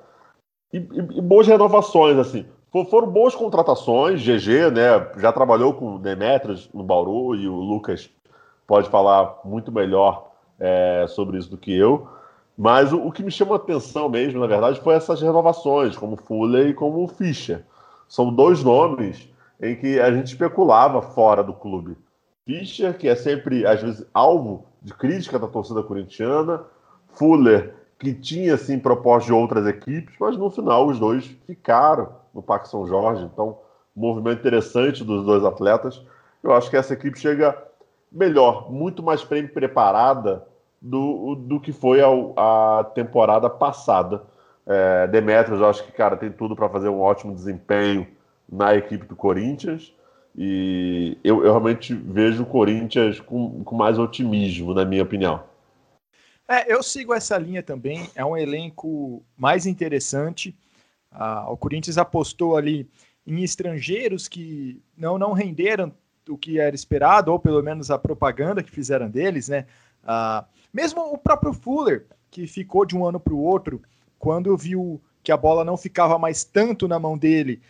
E, 0.73 0.77
e, 0.77 1.17
e 1.17 1.21
boas 1.21 1.47
renovações, 1.47 2.17
assim. 2.17 2.45
foram 2.89 3.07
boas 3.07 3.33
contratações. 3.33 4.21
GG, 4.21 4.71
né? 4.71 5.11
Já 5.17 5.31
trabalhou 5.31 5.73
com 5.73 5.95
o 5.95 5.99
Demetrios 5.99 6.69
no 6.73 6.83
Bauru 6.83 7.35
e 7.35 7.47
o 7.47 7.55
Lucas 7.55 8.09
pode 8.67 8.89
falar 8.89 9.39
muito 9.45 9.71
melhor 9.71 10.31
é, 10.59 11.05
sobre 11.07 11.37
isso 11.37 11.49
do 11.49 11.57
que 11.57 11.75
eu. 11.75 12.07
Mas 12.57 12.91
o, 12.91 13.07
o, 13.07 13.11
que 13.11 13.23
me 13.23 13.31
chamou 13.31 13.53
a 13.53 13.57
atenção 13.57 14.09
mesmo, 14.09 14.39
na 14.39 14.47
verdade, 14.47 14.81
foi 14.81 14.95
essas 14.95 15.21
renovações, 15.21 15.95
como 15.95 16.17
Fuller 16.17 16.67
e 16.67 16.73
como 16.73 17.07
Fischer. 17.07 17.63
São 18.09 18.33
dois 18.33 18.63
nomes 18.63 19.29
em 19.61 19.75
que 19.75 19.99
a 19.99 20.11
gente 20.11 20.27
especulava 20.27 21.01
fora 21.01 21.43
do 21.43 21.53
clube. 21.53 21.95
Fischer, 22.45 22.97
que 22.97 23.07
é 23.07 23.15
sempre, 23.15 23.65
às 23.65 23.81
vezes, 23.81 24.05
alvo 24.13 24.65
de 24.81 24.93
crítica 24.93 25.37
da 25.37 25.47
torcida 25.47 25.83
corintiana, 25.83 26.63
Fuller, 27.09 27.73
que 27.99 28.13
tinha, 28.13 28.53
assim, 28.55 28.79
proposta 28.79 29.27
de 29.27 29.33
outras 29.33 29.65
equipes, 29.65 30.15
mas 30.19 30.37
no 30.37 30.49
final 30.49 30.87
os 30.87 30.99
dois 30.99 31.25
ficaram 31.45 32.09
no 32.33 32.41
Parque 32.41 32.69
São 32.69 32.87
Jorge. 32.87 33.23
Então, 33.23 33.57
um 33.95 34.01
movimento 34.01 34.39
interessante 34.39 35.03
dos 35.03 35.25
dois 35.25 35.43
atletas. 35.43 36.01
Eu 36.43 36.53
acho 36.53 36.69
que 36.69 36.77
essa 36.77 36.93
equipe 36.93 37.19
chega 37.19 37.57
melhor, 38.11 38.71
muito 38.71 39.03
mais 39.03 39.23
bem 39.23 39.47
preparada 39.47 40.45
do, 40.81 41.35
do 41.35 41.59
que 41.59 41.71
foi 41.71 42.01
a, 42.01 42.07
a 42.09 42.83
temporada 42.83 43.49
passada. 43.49 44.23
É, 44.65 45.07
Demetrios, 45.07 45.59
eu 45.59 45.67
acho 45.67 45.83
que, 45.85 45.91
cara, 45.91 46.17
tem 46.17 46.31
tudo 46.31 46.55
para 46.55 46.69
fazer 46.69 46.89
um 46.89 46.99
ótimo 46.99 47.33
desempenho 47.33 48.07
na 48.51 48.75
equipe 48.75 49.05
do 49.05 49.15
Corinthians. 49.15 49.93
E 50.35 51.17
eu, 51.23 51.37
eu 51.37 51.51
realmente 51.51 51.93
vejo 51.95 52.43
o 52.43 52.45
Corinthians 52.45 53.19
com, 53.19 53.63
com 53.63 53.75
mais 53.75 53.97
otimismo, 53.97 54.73
na 54.73 54.85
minha 54.85 55.03
opinião. 55.03 55.41
É, 56.47 56.71
eu 56.71 56.83
sigo 56.83 57.13
essa 57.13 57.37
linha 57.37 57.63
também. 57.63 58.09
É 58.15 58.23
um 58.23 58.37
elenco 58.37 59.23
mais 59.35 59.65
interessante. 59.65 60.55
Ah, 61.11 61.49
o 61.49 61.57
Corinthians 61.57 61.97
apostou 61.97 62.55
ali 62.55 62.87
em 63.25 63.43
estrangeiros 63.43 64.27
que 64.27 64.81
não, 64.97 65.17
não 65.17 65.33
renderam 65.33 65.91
o 66.29 66.37
que 66.37 66.59
era 66.59 66.75
esperado, 66.75 67.31
ou 67.31 67.39
pelo 67.39 67.61
menos 67.61 67.89
a 67.91 67.97
propaganda 67.97 68.63
que 68.63 68.71
fizeram 68.71 69.09
deles, 69.09 69.49
né? 69.49 69.65
Ah, 70.03 70.45
mesmo 70.73 71.01
o 71.01 71.17
próprio 71.17 71.53
Fuller, 71.53 72.05
que 72.29 72.47
ficou 72.47 72.85
de 72.85 72.95
um 72.95 73.05
ano 73.05 73.19
para 73.19 73.33
o 73.33 73.41
outro, 73.41 73.81
quando 74.19 74.55
viu 74.55 75.01
que 75.23 75.31
a 75.31 75.37
bola 75.37 75.63
não 75.65 75.75
ficava 75.75 76.17
mais 76.17 76.43
tanto 76.43 76.87
na 76.87 76.99
mão 76.99 77.17
dele, 77.17 77.61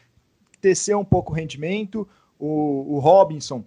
desceu 0.62 1.00
um 1.00 1.06
pouco 1.06 1.32
o 1.32 1.36
rendimento. 1.36 2.08
O, 2.40 2.96
o 2.96 3.00
Robinson 3.00 3.64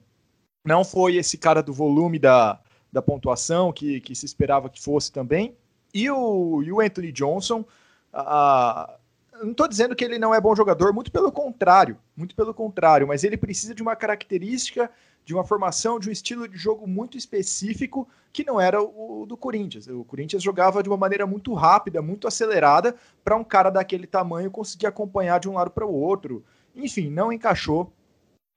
não 0.64 0.84
foi 0.84 1.16
esse 1.16 1.36
cara 1.36 1.62
do 1.62 1.72
volume 1.72 2.18
da, 2.18 2.60
da 2.92 3.02
pontuação 3.02 3.72
que, 3.72 4.00
que 4.00 4.14
se 4.14 4.26
esperava 4.26 4.68
que 4.68 4.80
fosse 4.80 5.10
também. 5.10 5.56
E 5.92 6.08
o, 6.10 6.62
e 6.62 6.70
o 6.70 6.80
Anthony 6.80 7.10
Johnson, 7.10 7.64
a, 8.12 8.96
não 9.42 9.52
estou 9.52 9.66
dizendo 9.66 9.96
que 9.96 10.04
ele 10.04 10.18
não 10.18 10.34
é 10.34 10.40
bom 10.40 10.54
jogador, 10.54 10.92
muito 10.92 11.10
pelo 11.10 11.32
contrário, 11.32 11.96
muito 12.16 12.34
pelo 12.34 12.52
contrário, 12.52 13.06
mas 13.06 13.24
ele 13.24 13.36
precisa 13.36 13.74
de 13.74 13.82
uma 13.82 13.96
característica, 13.96 14.90
de 15.24 15.34
uma 15.34 15.44
formação, 15.44 15.98
de 15.98 16.08
um 16.08 16.12
estilo 16.12 16.46
de 16.46 16.56
jogo 16.56 16.86
muito 16.86 17.16
específico 17.16 18.08
que 18.32 18.44
não 18.44 18.60
era 18.60 18.80
o, 18.82 19.24
do 19.26 19.36
Corinthians. 19.36 19.86
O 19.86 20.04
Corinthians 20.04 20.42
jogava 20.42 20.82
de 20.82 20.88
uma 20.88 20.96
maneira 20.96 21.26
muito 21.26 21.52
rápida, 21.54 22.02
muito 22.02 22.28
acelerada, 22.28 22.94
para 23.24 23.36
um 23.36 23.44
cara 23.44 23.70
daquele 23.70 24.06
tamanho 24.06 24.50
conseguir 24.50 24.86
acompanhar 24.86 25.40
de 25.40 25.48
um 25.48 25.54
lado 25.54 25.70
para 25.70 25.86
o 25.86 25.92
outro. 25.92 26.44
Enfim, 26.74 27.10
não 27.10 27.32
encaixou, 27.32 27.92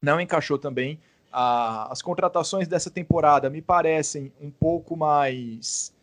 não 0.02 0.20
encaixou 0.20 0.58
também. 0.58 1.00
Ah, 1.32 1.88
as 1.92 2.02
contratações 2.02 2.68
dessa 2.68 2.92
temporada 2.92 3.50
me 3.50 3.62
parecem 3.62 4.32
um 4.40 4.52
pouco 4.52 4.96
mais, 4.96 5.94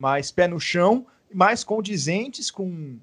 mais 0.00 0.30
pé 0.30 0.46
no 0.46 0.60
chão, 0.60 1.06
mais 1.32 1.64
condizentes 1.64 2.50
com 2.50 2.98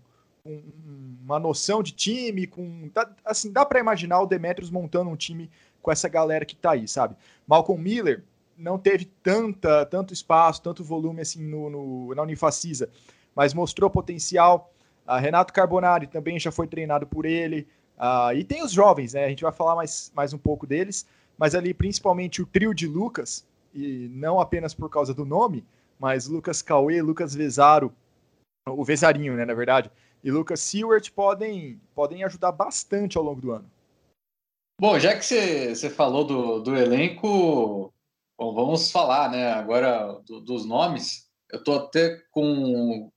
uma 0.45 1.39
noção 1.39 1.81
de 1.81 1.93
time, 1.93 2.45
com 2.45 2.89
assim 3.23 3.51
dá 3.51 3.65
para 3.65 3.79
imaginar 3.79 4.21
o 4.21 4.25
Demetrius 4.25 4.69
montando 4.69 5.09
um 5.09 5.15
time 5.15 5.49
com 5.81 5.91
essa 5.91 6.09
galera 6.09 6.45
que 6.45 6.55
tá 6.55 6.71
aí, 6.71 6.87
sabe? 6.87 7.15
Malcolm 7.47 7.81
Miller 7.81 8.23
não 8.57 8.77
teve 8.77 9.05
tanta 9.05 9.85
tanto 9.85 10.13
espaço, 10.13 10.61
tanto 10.61 10.83
volume 10.83 11.21
assim 11.21 11.41
no, 11.41 11.69
no 11.69 12.15
na 12.15 12.21
Unifacisa, 12.21 12.89
mas 13.33 13.53
mostrou 13.53 13.89
potencial. 13.89 14.71
Uh, 15.07 15.15
Renato 15.15 15.53
Carbonari 15.53 16.07
também 16.07 16.39
já 16.39 16.51
foi 16.51 16.67
treinado 16.67 17.07
por 17.07 17.25
ele. 17.25 17.67
Uh, 17.97 18.35
e 18.35 18.43
tem 18.43 18.63
os 18.63 18.71
jovens, 18.71 19.13
né? 19.13 19.25
A 19.25 19.29
gente 19.29 19.43
vai 19.43 19.51
falar 19.51 19.75
mais, 19.75 20.11
mais 20.15 20.33
um 20.33 20.37
pouco 20.37 20.67
deles, 20.67 21.05
mas 21.37 21.55
ali 21.55 21.73
principalmente 21.73 22.41
o 22.41 22.45
trio 22.45 22.73
de 22.73 22.87
Lucas, 22.87 23.45
e 23.73 24.09
não 24.13 24.39
apenas 24.39 24.73
por 24.73 24.89
causa 24.89 25.13
do 25.13 25.25
nome, 25.25 25.65
mas 25.99 26.27
Lucas 26.27 26.61
Cauê, 26.61 27.01
Lucas 27.01 27.33
Vezaro, 27.33 27.93
o 28.67 28.83
Vezarinho, 28.83 29.35
né, 29.35 29.45
na 29.45 29.53
verdade, 29.53 29.91
e 30.23 30.31
Lucas 30.31 30.61
Seward 30.61 31.11
podem, 31.11 31.81
podem 31.93 32.23
ajudar 32.23 32.51
bastante 32.51 33.17
ao 33.17 33.23
longo 33.23 33.41
do 33.41 33.51
ano. 33.51 33.69
Bom, 34.79 34.97
já 34.97 35.15
que 35.17 35.23
você 35.23 35.89
falou 35.89 36.23
do, 36.23 36.59
do 36.59 36.75
elenco, 36.75 37.93
bom, 38.37 38.53
vamos 38.55 38.91
falar 38.91 39.29
né, 39.29 39.51
agora 39.51 40.19
do, 40.25 40.39
dos 40.39 40.65
nomes. 40.65 41.29
Eu 41.51 41.59
estou 41.59 41.75
até 41.75 42.21
com 42.31 43.11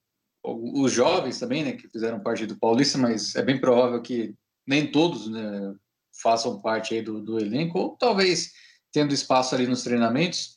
os 0.44 0.92
jovens 0.92 1.38
também, 1.38 1.64
né, 1.64 1.72
que 1.72 1.88
fizeram 1.88 2.20
parte 2.20 2.44
do 2.44 2.58
Paulista, 2.58 2.98
mas 2.98 3.34
é 3.34 3.42
bem 3.42 3.60
provável 3.60 4.02
que 4.02 4.34
nem 4.66 4.90
todos 4.90 5.28
né, 5.28 5.75
façam 6.20 6.60
parte 6.60 6.94
aí 6.94 7.02
do, 7.02 7.20
do 7.20 7.38
elenco, 7.38 7.78
ou 7.78 7.96
talvez 7.96 8.52
tendo 8.92 9.14
espaço 9.14 9.54
ali 9.54 9.66
nos 9.66 9.82
treinamentos. 9.82 10.56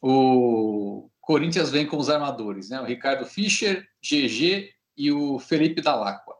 O 0.00 1.10
Corinthians 1.20 1.70
vem 1.70 1.86
com 1.86 1.96
os 1.96 2.08
armadores, 2.08 2.70
né? 2.70 2.80
O 2.80 2.84
Ricardo 2.84 3.26
Fischer, 3.26 3.86
GG 4.02 4.70
e 4.98 5.12
o 5.12 5.38
Felipe 5.38 5.80
Dalacqua. 5.80 6.34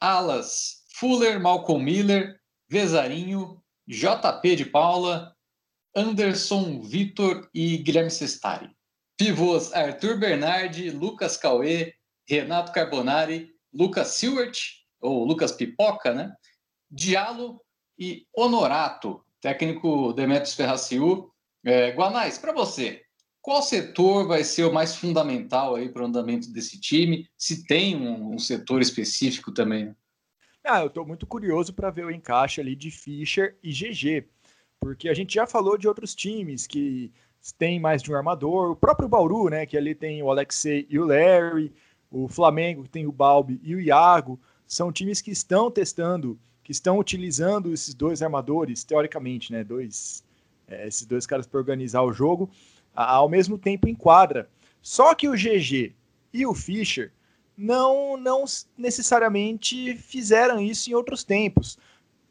Alas, 0.00 0.84
Fuller, 0.94 1.40
Malcolm 1.40 1.82
Miller, 1.82 2.40
Vezarinho, 2.68 3.62
JP 3.86 4.56
de 4.56 4.64
Paula, 4.66 5.34
Anderson, 5.94 6.82
Vitor 6.82 7.48
e 7.54 7.78
Guilherme 7.78 8.10
Sestari. 8.10 8.70
Pivôs 9.16 9.72
Arthur 9.72 10.18
Bernardi, 10.18 10.90
Lucas 10.90 11.36
Cauê, 11.36 11.94
Renato 12.28 12.72
Carbonari, 12.72 13.50
Lucas 13.72 14.08
Silvert, 14.08 14.58
ou 15.00 15.24
Lucas 15.24 15.52
Pipoca, 15.52 16.12
né? 16.12 16.32
Diallo 16.90 17.60
e 17.98 18.26
Honorato, 18.36 19.24
técnico 19.40 20.12
Demetrios 20.12 20.54
Ferraciu. 20.54 21.32
É, 21.64 21.90
Guanais, 21.92 22.38
para 22.38 22.52
você, 22.52 23.02
qual 23.40 23.62
setor 23.62 24.26
vai 24.26 24.44
ser 24.44 24.64
o 24.64 24.72
mais 24.72 24.96
fundamental 24.96 25.74
aí 25.74 25.88
para 25.88 26.02
o 26.02 26.06
andamento 26.06 26.50
desse 26.52 26.80
time? 26.80 27.28
Se 27.36 27.66
tem 27.66 27.96
um, 27.96 28.34
um 28.34 28.38
setor 28.38 28.80
específico 28.80 29.52
também? 29.52 29.94
Ah, 30.64 30.80
eu 30.80 30.88
estou 30.88 31.06
muito 31.06 31.26
curioso 31.26 31.72
para 31.72 31.90
ver 31.90 32.04
o 32.04 32.10
encaixe 32.10 32.60
ali 32.60 32.76
de 32.76 32.90
Fischer 32.90 33.56
e 33.62 33.70
GG, 33.70 34.28
porque 34.78 35.08
a 35.08 35.14
gente 35.14 35.34
já 35.34 35.46
falou 35.46 35.78
de 35.78 35.88
outros 35.88 36.14
times 36.14 36.66
que 36.66 37.10
tem 37.56 37.80
mais 37.80 38.02
de 38.02 38.12
um 38.12 38.16
armador, 38.16 38.72
o 38.72 38.76
próprio 38.76 39.08
Bauru, 39.08 39.48
né, 39.48 39.64
que 39.64 39.76
ali 39.76 39.94
tem 39.94 40.22
o 40.22 40.30
Alexei 40.30 40.86
e 40.90 40.98
o 40.98 41.06
Larry, 41.06 41.72
o 42.10 42.28
Flamengo 42.28 42.82
que 42.82 42.90
tem 42.90 43.06
o 43.06 43.12
Balbi 43.12 43.58
e 43.62 43.74
o 43.74 43.80
Iago, 43.80 44.38
são 44.66 44.92
times 44.92 45.22
que 45.22 45.30
estão 45.30 45.70
testando, 45.70 46.38
que 46.62 46.72
estão 46.72 46.98
utilizando 46.98 47.72
esses 47.72 47.94
dois 47.94 48.22
armadores, 48.22 48.84
teoricamente, 48.84 49.52
né, 49.52 49.64
dois, 49.64 50.22
é, 50.66 50.86
esses 50.86 51.06
dois 51.06 51.24
caras 51.26 51.46
para 51.46 51.58
organizar 51.58 52.02
o 52.02 52.12
jogo 52.12 52.50
ao 53.04 53.28
mesmo 53.28 53.56
tempo 53.56 53.88
em 53.88 53.94
quadra. 53.94 54.48
Só 54.82 55.14
que 55.14 55.28
o 55.28 55.34
GG 55.34 55.94
e 56.32 56.46
o 56.46 56.54
Fischer 56.54 57.12
não, 57.56 58.16
não 58.16 58.44
necessariamente 58.76 59.96
fizeram 59.96 60.60
isso 60.60 60.90
em 60.90 60.94
outros 60.94 61.22
tempos. 61.22 61.78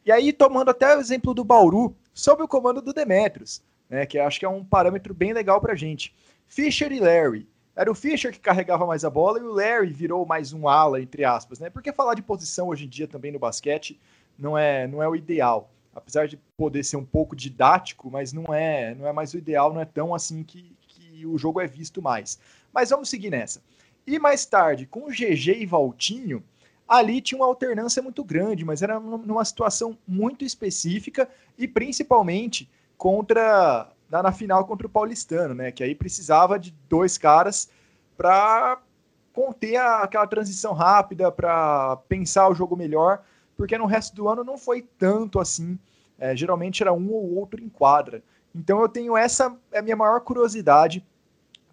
E 0.05 0.11
aí, 0.11 0.33
tomando 0.33 0.69
até 0.69 0.95
o 0.95 0.99
exemplo 0.99 1.33
do 1.33 1.43
Bauru, 1.43 1.95
sob 2.13 2.43
o 2.43 2.47
comando 2.47 2.81
do 2.81 2.93
Demetrios, 2.93 3.61
né, 3.89 4.05
que 4.05 4.19
acho 4.19 4.39
que 4.39 4.45
é 4.45 4.49
um 4.49 4.63
parâmetro 4.63 5.13
bem 5.13 5.33
legal 5.33 5.61
para 5.61 5.75
gente. 5.75 6.13
Fischer 6.47 6.91
e 6.91 6.99
Larry. 6.99 7.47
Era 7.75 7.91
o 7.91 7.95
Fischer 7.95 8.31
que 8.31 8.39
carregava 8.39 8.85
mais 8.85 9.05
a 9.05 9.09
bola 9.09 9.39
e 9.39 9.43
o 9.43 9.53
Larry 9.53 9.93
virou 9.93 10.25
mais 10.25 10.51
um 10.51 10.67
ala, 10.67 10.99
entre 10.99 11.23
aspas, 11.23 11.59
né? 11.59 11.69
Porque 11.69 11.93
falar 11.93 12.15
de 12.15 12.23
posição 12.23 12.69
hoje 12.69 12.85
em 12.85 12.89
dia 12.89 13.07
também 13.07 13.31
no 13.31 13.37
basquete 13.37 13.99
não 14.37 14.57
é, 14.57 14.87
não 14.87 15.03
é 15.03 15.07
o 15.07 15.15
ideal 15.15 15.69
apesar 15.97 16.27
de 16.27 16.37
poder 16.55 16.83
ser 16.83 16.95
um 16.95 17.03
pouco 17.03 17.35
didático, 17.35 18.09
mas 18.11 18.31
não 18.31 18.53
é, 18.53 18.93
não 18.93 19.07
é 19.07 19.11
mais 19.11 19.33
o 19.33 19.37
ideal, 19.37 19.73
não 19.73 19.81
é 19.81 19.85
tão 19.85 20.13
assim 20.13 20.43
que, 20.43 20.77
que 20.87 21.25
o 21.25 21.37
jogo 21.37 21.59
é 21.59 21.65
visto 21.65 22.01
mais. 22.01 22.39
Mas 22.71 22.91
vamos 22.91 23.09
seguir 23.09 23.31
nessa. 23.31 23.61
E 24.05 24.19
mais 24.19 24.45
tarde, 24.45 24.85
com 24.85 25.05
o 25.05 25.09
GG 25.09 25.57
e 25.59 25.65
Valtinho, 25.65 26.43
ali 26.87 27.19
tinha 27.19 27.39
uma 27.39 27.47
alternância 27.47 28.01
muito 28.01 28.23
grande, 28.23 28.63
mas 28.63 28.81
era 28.81 28.99
numa 28.99 29.43
situação 29.43 29.97
muito 30.07 30.45
específica 30.45 31.27
e 31.57 31.67
principalmente 31.67 32.69
contra 32.95 33.89
na, 34.09 34.23
na 34.23 34.31
final 34.31 34.65
contra 34.65 34.87
o 34.87 34.89
Paulistano, 34.89 35.53
né? 35.53 35.71
Que 35.71 35.83
aí 35.83 35.95
precisava 35.95 36.57
de 36.57 36.73
dois 36.87 37.17
caras 37.17 37.69
para 38.15 38.79
conter 39.33 39.77
a, 39.77 40.03
aquela 40.03 40.27
transição 40.27 40.73
rápida, 40.73 41.31
para 41.31 41.97
pensar 42.07 42.47
o 42.47 42.55
jogo 42.55 42.77
melhor 42.77 43.23
porque 43.57 43.77
no 43.77 43.87
resto 43.87 44.15
do 44.15 44.29
ano 44.29 44.43
não 44.43 44.57
foi 44.57 44.83
tanto 44.97 45.39
assim. 45.39 45.77
É, 46.19 46.35
geralmente 46.35 46.81
era 46.81 46.93
um 46.93 47.11
ou 47.11 47.35
outro 47.35 47.63
em 47.63 47.69
quadra. 47.69 48.23
Então 48.53 48.81
eu 48.81 48.89
tenho 48.89 49.15
essa 49.15 49.55
é 49.71 49.79
a 49.79 49.81
minha 49.81 49.95
maior 49.95 50.19
curiosidade 50.21 51.05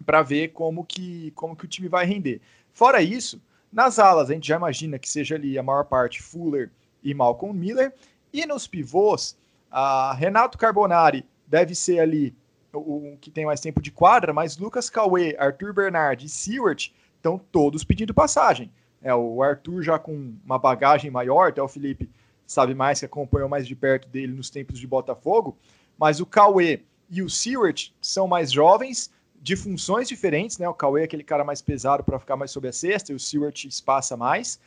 para 0.05 0.21
ver 0.21 0.49
como 0.49 0.83
que, 0.83 1.31
como 1.31 1.55
que 1.55 1.65
o 1.65 1.67
time 1.67 1.87
vai 1.87 2.05
render. 2.05 2.41
Fora 2.73 3.01
isso, 3.01 3.41
nas 3.71 3.97
alas 3.97 4.29
a 4.29 4.33
gente 4.33 4.47
já 4.47 4.55
imagina 4.55 4.99
que 4.99 5.09
seja 5.09 5.35
ali 5.35 5.57
a 5.57 5.63
maior 5.63 5.85
parte 5.85 6.21
Fuller 6.21 6.69
e 7.03 7.13
Malcolm 7.13 7.57
Miller. 7.57 7.93
E 8.31 8.45
nos 8.45 8.67
pivôs, 8.67 9.37
a 9.71 10.13
Renato 10.13 10.57
Carbonari 10.57 11.25
deve 11.47 11.73
ser 11.73 11.99
ali 11.99 12.35
o, 12.73 13.13
o 13.13 13.17
que 13.19 13.31
tem 13.31 13.45
mais 13.45 13.61
tempo 13.61 13.81
de 13.81 13.91
quadra, 13.91 14.33
mas 14.33 14.57
Lucas 14.57 14.89
Cauê, 14.89 15.35
Arthur 15.39 15.73
Bernard 15.73 16.25
e 16.25 16.29
Seward 16.29 16.93
estão 17.15 17.39
todos 17.51 17.83
pedindo 17.83 18.13
passagem. 18.13 18.71
É, 19.01 19.13
o 19.13 19.41
Arthur 19.41 19.81
já 19.81 19.99
com 19.99 20.33
uma 20.43 20.59
bagagem 20.59 21.09
maior, 21.09 21.49
até 21.49 21.61
o 21.61 21.67
Felipe 21.67 22.09
sabe 22.45 22.73
mais, 22.73 22.99
que 22.99 23.05
acompanhou 23.05 23.49
mais 23.49 23.67
de 23.67 23.75
perto 23.75 24.07
dele 24.07 24.33
nos 24.33 24.49
tempos 24.49 24.79
de 24.79 24.87
Botafogo, 24.87 25.57
mas 25.97 26.19
o 26.19 26.25
Cauê 26.25 26.81
e 27.09 27.21
o 27.21 27.29
Seward 27.29 27.93
são 28.01 28.27
mais 28.27 28.51
jovens, 28.51 29.11
de 29.41 29.55
funções 29.55 30.07
diferentes, 30.07 30.57
né? 30.57 30.67
O 30.67 30.73
Cauê 30.73 31.01
é 31.01 31.03
aquele 31.05 31.23
cara 31.23 31.43
mais 31.43 31.61
pesado 31.61 32.03
para 32.03 32.19
ficar 32.19 32.35
mais 32.35 32.49
sob 32.49 32.67
a 32.67 32.73
cesta, 32.73 33.11
e 33.11 33.15
o 33.15 33.19
Seward 33.19 33.67
espaça 33.67 34.17
mais, 34.17 34.59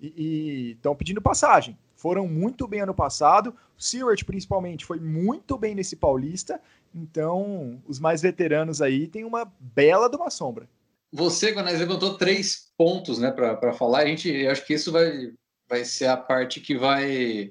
e 0.00 0.72
estão 0.72 0.94
pedindo 0.94 1.20
passagem. 1.20 1.76
Foram 1.94 2.26
muito 2.26 2.66
bem 2.66 2.80
ano 2.80 2.94
passado, 2.94 3.54
o 3.78 3.82
Seward 3.82 4.24
principalmente 4.24 4.84
foi 4.84 4.98
muito 4.98 5.56
bem 5.58 5.74
nesse 5.74 5.96
Paulista, 5.96 6.60
então 6.94 7.80
os 7.86 8.00
mais 8.00 8.22
veteranos 8.22 8.80
aí 8.80 9.06
têm 9.06 9.24
uma 9.24 9.52
bela 9.60 10.08
de 10.08 10.16
uma 10.16 10.30
sombra. 10.30 10.68
Você, 11.12 11.52
Gonés, 11.52 11.78
levantou 11.78 12.16
três 12.16 12.72
pontos 12.76 13.18
né, 13.18 13.30
para 13.30 13.72
falar. 13.74 13.98
A 13.98 14.06
gente, 14.06 14.46
acho 14.46 14.66
que 14.66 14.72
isso 14.72 14.90
vai, 14.90 15.30
vai 15.72 15.86
ser 15.86 16.06
a 16.06 16.18
parte 16.18 16.60
que 16.60 16.76
vai, 16.76 17.50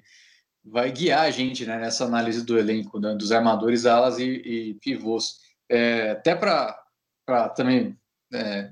vai 0.63 0.92
guiar 0.92 1.22
a 1.22 1.32
gente 1.32 1.66
né, 1.66 1.80
nessa 1.80 2.06
análise 2.06 2.46
do 2.46 2.56
elenco, 2.56 3.00
né, 3.00 3.16
dos 3.16 3.32
armadores, 3.32 3.88
alas 3.88 4.20
e, 4.20 4.25
e 4.25 4.74
pivôs. 4.75 5.38
É, 5.68 6.12
até 6.12 6.36
para 6.36 6.78
também 7.56 7.98
é, 8.32 8.70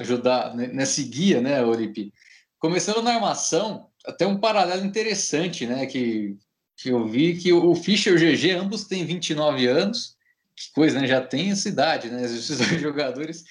ajudar 0.00 0.52
nesse 0.56 1.04
guia, 1.04 1.40
né, 1.40 1.64
Olipe? 1.64 2.12
Começando 2.58 3.00
na 3.00 3.14
armação, 3.14 3.88
até 4.04 4.26
um 4.26 4.36
paralelo 4.36 4.84
interessante, 4.84 5.64
né, 5.64 5.86
que, 5.86 6.36
que 6.76 6.88
eu 6.88 7.06
vi 7.06 7.38
que 7.38 7.52
o 7.52 7.76
Fischer 7.76 8.14
e 8.14 8.16
o 8.16 8.36
GG 8.36 8.50
ambos 8.50 8.82
têm 8.84 9.06
29 9.06 9.64
anos, 9.68 10.16
que 10.56 10.72
coisa, 10.74 11.00
né, 11.00 11.06
já 11.06 11.20
tem 11.20 11.52
essa 11.52 11.68
idade, 11.68 12.10
né, 12.10 12.24
esses 12.24 12.58
dois 12.58 12.80
jogadores. 12.82 13.44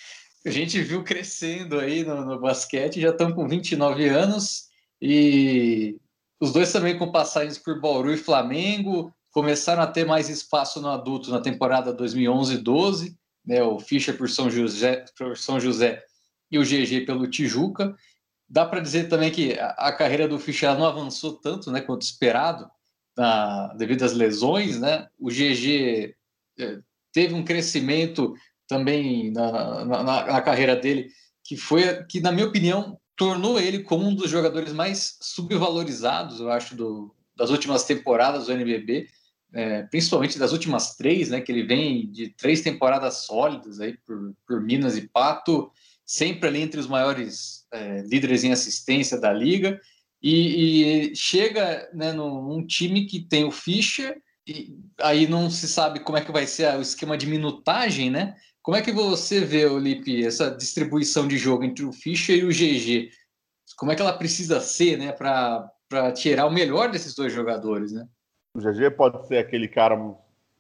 A 0.46 0.50
gente 0.50 0.82
viu 0.82 1.06
crescendo 1.06 1.80
aí 1.80 2.04
no, 2.04 2.26
no 2.26 2.38
basquete, 2.38 3.00
já 3.00 3.12
estão 3.12 3.32
com 3.32 3.48
29 3.48 4.10
anos 4.10 4.67
e 5.02 5.98
os 6.40 6.52
dois 6.52 6.72
também 6.72 6.98
com 6.98 7.12
passagens 7.12 7.58
por 7.58 7.80
Bauru 7.80 8.12
e 8.14 8.18
Flamengo, 8.18 9.14
começaram 9.32 9.82
a 9.82 9.88
ter 9.88 10.06
mais 10.06 10.30
espaço 10.30 10.82
no 10.82 10.90
adulto 10.90 11.30
na 11.32 11.40
temporada 11.40 11.96
2011-12, 11.96 13.16
né, 13.46 13.62
o 13.64 13.80
Fischer 13.80 14.18
por 14.18 14.30
São 14.30 14.50
José, 14.50 15.06
por 15.18 15.38
São 15.38 15.60
José 15.60 16.04
e 16.52 16.58
o 16.58 16.64
GG 16.64 17.06
pelo 17.06 17.28
Tijuca. 17.28 17.96
Dá 18.50 18.66
para 18.66 18.80
dizer 18.80 19.10
também 19.10 19.32
que 19.32 19.58
a, 19.60 19.92
carreira 19.92 20.28
do 20.28 20.40
Fischer 20.40 20.78
não 20.78 20.86
avançou 20.86 21.34
tanto, 21.34 21.72
né, 21.72 21.82
quanto 21.82 22.02
esperado, 22.02 22.70
na, 23.16 23.74
devido 23.74 24.04
às 24.04 24.14
lesões, 24.14 24.80
né? 24.80 25.08
O 25.20 25.30
GG 25.30 26.16
é, 26.60 26.80
teve 27.12 27.34
um 27.34 27.44
crescimento 27.44 28.34
também 28.68 29.32
na, 29.32 29.86
na, 29.86 30.04
na, 30.04 30.42
carreira 30.42 30.76
dele, 30.76 31.10
que 31.44 31.58
foi 31.58 32.04
que, 32.06 32.20
na 32.20 32.32
minha 32.32 32.46
opinião, 32.46 33.00
tornou 33.18 33.60
ele 33.60 33.80
como 33.80 34.08
um 34.08 34.16
dos 34.16 34.30
jogadores 34.30 34.72
mais 34.72 35.18
subvalorizados, 35.20 36.40
eu 36.40 36.52
acho, 36.52 36.76
do, 36.76 37.14
das 37.36 37.50
últimas 37.50 37.84
temporadas 37.84 38.46
do 38.46 38.54
NBB, 38.54 39.10
é, 39.54 39.84
principalmente 39.84 40.38
das 40.38 40.54
últimas 40.54 40.96
três, 40.96 41.30
né, 41.30 41.42
que 41.42 41.52
ele 41.52 41.64
vem 41.64 42.10
de 42.12 42.30
três 42.30 42.62
temporadas 42.62 43.26
sólidas 43.26 43.80
aí 43.80 43.98
por, 44.06 44.36
por 44.46 44.62
Minas 44.62 44.96
e 44.96 45.08
Pato, 45.08 45.72
sempre 46.06 46.48
ali 46.48 46.62
entre 46.62 46.80
os 46.80 46.88
maiores 46.88 47.66
é, 47.72 48.04
líderes 48.04 48.44
em 48.44 48.52
assistência 48.52 49.20
da 49.20 49.34
liga, 49.34 49.82
e, 50.22 51.10
e 51.10 51.16
chega 51.16 51.90
né, 51.94 52.14
num, 52.14 52.66
time 52.66 53.06
que 53.06 53.20
tem 53.20 53.46
o 53.46 53.52
Fischer, 53.52 54.22
e 54.48 54.78
aí 55.02 55.28
não 55.28 55.50
se 55.50 55.68
sabe 55.68 56.00
como 56.02 56.18
é 56.18 56.22
que 56.22 56.32
vai 56.32 56.46
ser 56.46 56.74
o 56.76 56.82
esquema 56.82 57.18
de 57.18 57.28
minutagem, 57.28 58.10
né? 58.10 58.36
Como 58.68 58.76
é 58.76 58.82
que 58.82 58.92
você 58.92 59.46
vê, 59.46 59.66
Olipe, 59.66 60.26
essa 60.26 60.52
distribuição 60.52 61.26
de 61.26 61.38
jogo 61.38 61.64
entre 61.64 61.86
o 61.86 61.94
Fischer 61.94 62.38
e 62.38 62.44
o 62.44 62.50
GG? 62.50 63.12
Como 63.78 63.94
é 63.94 63.96
que 63.96 64.02
ela 64.02 64.12
precisa 64.12 64.60
ser, 64.60 64.98
né, 64.98 65.14
para 65.14 66.12
tirar 66.12 66.46
o 66.46 66.52
melhor 66.52 66.92
desses 66.92 67.16
dois 67.16 67.32
jogadores, 67.32 67.94
né? 67.94 68.06
O 68.54 68.60
GG 68.60 68.92
pode 68.92 69.26
ser 69.26 69.38
aquele 69.38 69.70
cara 69.70 69.98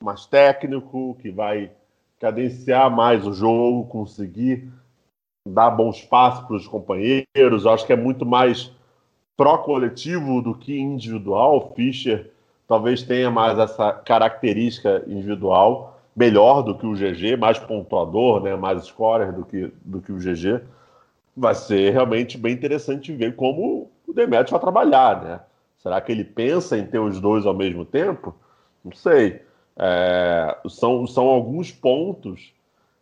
mais 0.01 0.25
técnico, 0.25 1.17
que 1.21 1.29
vai 1.29 1.69
cadenciar 2.17 2.89
mais 2.89 3.27
o 3.27 3.33
jogo, 3.33 3.89
conseguir 3.89 4.71
dar 5.45 5.71
bom 5.71 5.89
espaço 5.89 6.47
para 6.47 6.55
os 6.55 6.65
companheiros. 6.65 7.65
Eu 7.65 7.71
acho 7.71 7.85
que 7.85 7.91
é 7.91 7.97
muito 7.97 8.25
mais 8.25 8.71
pró-coletivo 9.35 10.41
do 10.41 10.57
que 10.57 10.79
individual. 10.79 11.57
O 11.57 11.75
Fischer 11.75 12.31
talvez 12.69 13.03
tenha 13.03 13.29
mais 13.29 13.59
essa 13.59 13.91
característica 13.91 15.03
individual 15.07 15.96
melhor 16.17 16.63
do 16.63 16.75
que 16.75 16.87
o 16.87 16.95
GG, 16.95 17.37
mais 17.37 17.59
pontuador, 17.59 18.41
né, 18.41 18.55
mais 18.55 18.83
scorer 18.85 19.31
do 19.31 19.45
que, 19.45 19.71
do 19.85 20.01
que 20.01 20.11
o 20.11 20.17
GG, 20.17 20.61
vai 21.35 21.53
ser 21.53 21.91
realmente 21.91 22.39
bem 22.39 22.53
interessante 22.53 23.13
ver 23.13 23.35
como 23.35 23.91
o 24.07 24.13
Demetrius 24.13 24.49
vai 24.49 24.59
trabalhar, 24.59 25.23
né? 25.23 25.39
Será 25.77 26.01
que 26.01 26.11
ele 26.11 26.23
pensa 26.23 26.75
em 26.75 26.87
ter 26.87 26.97
os 26.97 27.19
dois 27.19 27.45
ao 27.45 27.53
mesmo 27.53 27.85
tempo? 27.85 28.33
Não 28.83 28.91
sei. 28.91 29.43
É, 29.77 30.57
são, 30.67 31.05
são 31.05 31.27
alguns 31.27 31.71
pontos 31.71 32.51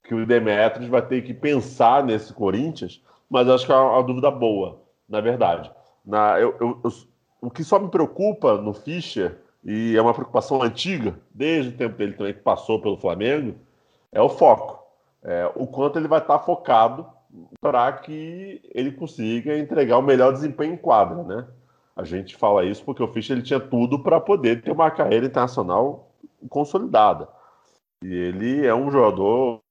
que 0.04 0.14
o 0.14 0.26
Demetrius 0.26 0.90
vai 0.90 1.02
ter 1.02 1.22
que 1.22 1.34
pensar 1.34 2.04
nesse 2.04 2.34
Corinthians, 2.34 3.02
mas 3.30 3.48
acho 3.48 3.66
que 3.66 3.72
é 3.72 3.76
uma, 3.76 3.94
uma 3.94 4.04
dúvida 4.04 4.30
boa, 4.30 4.82
na 5.08 5.22
verdade. 5.22 5.72
Na, 6.06 6.38
eu, 6.38 6.54
eu, 6.60 6.82
eu, 6.84 6.92
o 7.40 7.50
que 7.50 7.64
só 7.64 7.80
me 7.80 7.88
preocupa 7.88 8.58
no 8.58 8.74
Fischer 8.74 9.38
e 9.66 9.98
é 9.98 10.02
uma 10.02 10.14
preocupação 10.14 10.62
antiga, 10.62 11.20
desde 11.34 11.72
o 11.72 11.78
tempo 11.78 11.98
dele 11.98 12.14
também 12.14 12.34
que 12.36 12.42
passou 12.42 12.80
pelo 12.80 12.98
Flamengo, 12.98 13.56
é 14.12 14.22
o 14.22 14.30
foco. 14.30 14.86
É, 15.24 15.52
o 15.56 15.66
quanto 15.66 15.98
ele 15.98 16.08
vai 16.08 16.20
estar 16.20 16.38
focado 16.38 17.08
para 17.60 17.92
que 17.92 18.62
ele 18.76 18.92
consiga 18.92 19.58
entregar 19.58 19.98
o 19.98 20.04
melhor 20.04 20.32
desempenho 20.32 20.76
em 20.76 20.78
quadra, 20.78 21.24
né? 21.24 21.48
A 21.96 22.04
gente 22.04 22.36
fala 22.36 22.64
isso 22.64 22.84
porque 22.84 23.02
o 23.02 23.08
Fischer 23.08 23.36
ele 23.36 23.44
tinha 23.44 23.60
tudo 23.60 24.04
para 24.04 24.22
poder 24.22 24.62
ter 24.62 24.72
uma 24.72 24.92
carreira 24.92 25.26
internacional 25.26 26.12
consolidada. 26.48 27.28
E 28.04 28.14
ele 28.14 28.68
é 28.68 28.76
um 28.76 28.92
jogador 28.92 29.62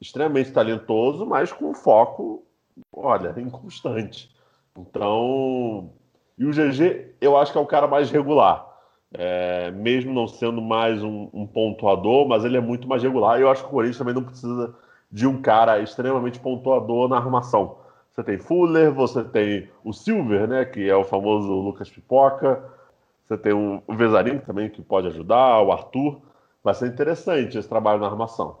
extremamente 0.00 0.52
talentoso, 0.52 1.26
mas 1.26 1.52
com 1.52 1.74
foco, 1.74 2.44
olha, 2.92 3.34
inconstante. 3.38 4.30
Então, 4.78 5.90
e 6.38 6.44
o 6.44 6.50
GG, 6.50 7.16
eu 7.20 7.36
acho 7.36 7.50
que 7.50 7.58
é 7.58 7.60
o 7.60 7.66
cara 7.66 7.88
mais 7.88 8.08
regular 8.10 8.65
é, 9.12 9.70
mesmo 9.70 10.12
não 10.12 10.26
sendo 10.26 10.60
mais 10.60 11.02
um, 11.02 11.28
um, 11.32 11.46
pontuador, 11.46 12.26
mas 12.26 12.44
ele 12.44 12.56
é 12.56 12.60
muito 12.60 12.88
mais 12.88 13.02
regular. 13.02 13.38
E 13.38 13.42
eu 13.42 13.50
acho 13.50 13.62
que 13.62 13.68
o 13.68 13.72
Corinthians 13.72 13.98
também 13.98 14.14
não 14.14 14.24
precisa 14.24 14.74
de 15.10 15.26
um 15.26 15.40
cara 15.40 15.78
extremamente 15.80 16.40
pontuador 16.40 17.08
na 17.08 17.16
armação. 17.16 17.78
Você 18.12 18.24
tem 18.24 18.38
Fuller, 18.38 18.92
você 18.92 19.22
tem 19.22 19.68
o 19.84 19.92
Silver, 19.92 20.48
né, 20.48 20.64
que 20.64 20.88
é 20.88 20.96
o 20.96 21.04
famoso 21.04 21.52
Lucas 21.52 21.90
Pipoca. 21.90 22.64
Você 23.26 23.36
tem 23.36 23.52
o 23.52 23.82
Vezarinho 23.88 24.40
também, 24.40 24.70
que 24.70 24.80
pode 24.82 25.08
ajudar, 25.08 25.60
o 25.60 25.72
Arthur. 25.72 26.20
Vai 26.62 26.74
ser 26.74 26.88
interessante 26.88 27.58
esse 27.58 27.68
trabalho 27.68 28.00
na 28.00 28.06
armação. 28.06 28.58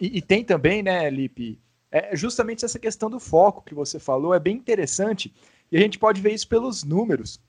E, 0.00 0.18
e 0.18 0.22
tem 0.22 0.44
também, 0.44 0.82
né, 0.82 1.08
Lipe, 1.10 1.60
é 1.90 2.14
justamente 2.16 2.64
essa 2.64 2.78
questão 2.78 3.10
do 3.10 3.18
foco 3.18 3.62
que 3.64 3.74
você 3.74 3.98
falou, 3.98 4.32
é 4.32 4.38
bem 4.38 4.56
interessante. 4.56 5.32
E 5.70 5.76
a 5.76 5.80
gente 5.80 5.98
pode 5.98 6.20
ver 6.20 6.32
isso 6.32 6.48
pelos 6.48 6.84
números. 6.84 7.40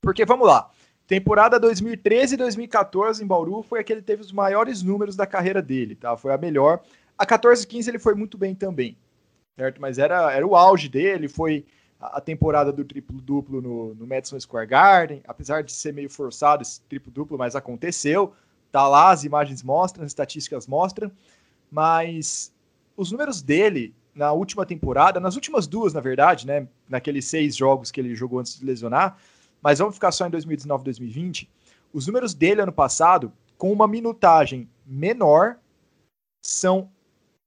Porque, 0.00 0.24
vamos 0.24 0.46
lá, 0.46 0.70
Temporada 1.06 1.60
2013 1.60 2.34
e 2.34 2.36
2014 2.36 3.22
em 3.22 3.26
Bauru 3.26 3.62
foi 3.62 3.78
a 3.78 3.84
que 3.84 3.92
ele 3.92 4.02
teve 4.02 4.22
os 4.22 4.32
maiores 4.32 4.82
números 4.82 5.14
da 5.14 5.24
carreira 5.24 5.62
dele, 5.62 5.94
tá? 5.94 6.16
Foi 6.16 6.32
a 6.32 6.38
melhor. 6.38 6.82
A 7.16 7.24
14 7.24 7.62
e 7.62 7.66
15 7.66 7.90
ele 7.90 7.98
foi 7.98 8.14
muito 8.14 8.36
bem 8.36 8.54
também, 8.54 8.96
certo? 9.56 9.80
Mas 9.80 9.98
era, 9.98 10.32
era 10.32 10.44
o 10.44 10.56
auge 10.56 10.88
dele, 10.88 11.28
foi 11.28 11.64
a, 12.00 12.20
temporada 12.20 12.72
do 12.72 12.84
triplo-duplo 12.84 13.62
no, 13.62 13.94
no 13.94 14.06
Madison 14.06 14.38
Square 14.40 14.66
Garden, 14.66 15.22
apesar 15.28 15.62
de 15.62 15.72
ser 15.72 15.92
meio 15.92 16.10
forçado 16.10 16.62
esse 16.62 16.80
triplo-duplo, 16.82 17.38
mas 17.38 17.54
aconteceu. 17.54 18.32
Tá 18.72 18.88
lá, 18.88 19.10
as 19.10 19.22
imagens 19.22 19.62
mostram, 19.62 20.04
as 20.04 20.10
estatísticas 20.10 20.66
mostram, 20.66 21.10
mas 21.70 22.52
os 22.96 23.12
números 23.12 23.40
dele 23.40 23.94
na 24.12 24.32
última 24.32 24.66
temporada, 24.66 25.20
nas 25.20 25.36
últimas 25.36 25.68
duas, 25.68 25.94
na 25.94 26.00
verdade, 26.00 26.46
né? 26.46 26.66
Naqueles 26.88 27.26
seis 27.26 27.54
jogos 27.54 27.92
que 27.92 28.00
ele 28.00 28.14
jogou 28.14 28.40
antes 28.40 28.58
de 28.58 28.64
lesionar, 28.64 29.16
mas 29.66 29.80
vamos 29.80 29.96
ficar 29.96 30.12
só 30.12 30.24
em 30.28 30.30
2019 30.30 30.84
2020. 30.84 31.50
Os 31.92 32.06
números 32.06 32.34
dele 32.34 32.60
ano 32.60 32.70
passado, 32.70 33.32
com 33.58 33.72
uma 33.72 33.88
minutagem 33.88 34.70
menor, 34.86 35.56
são 36.40 36.88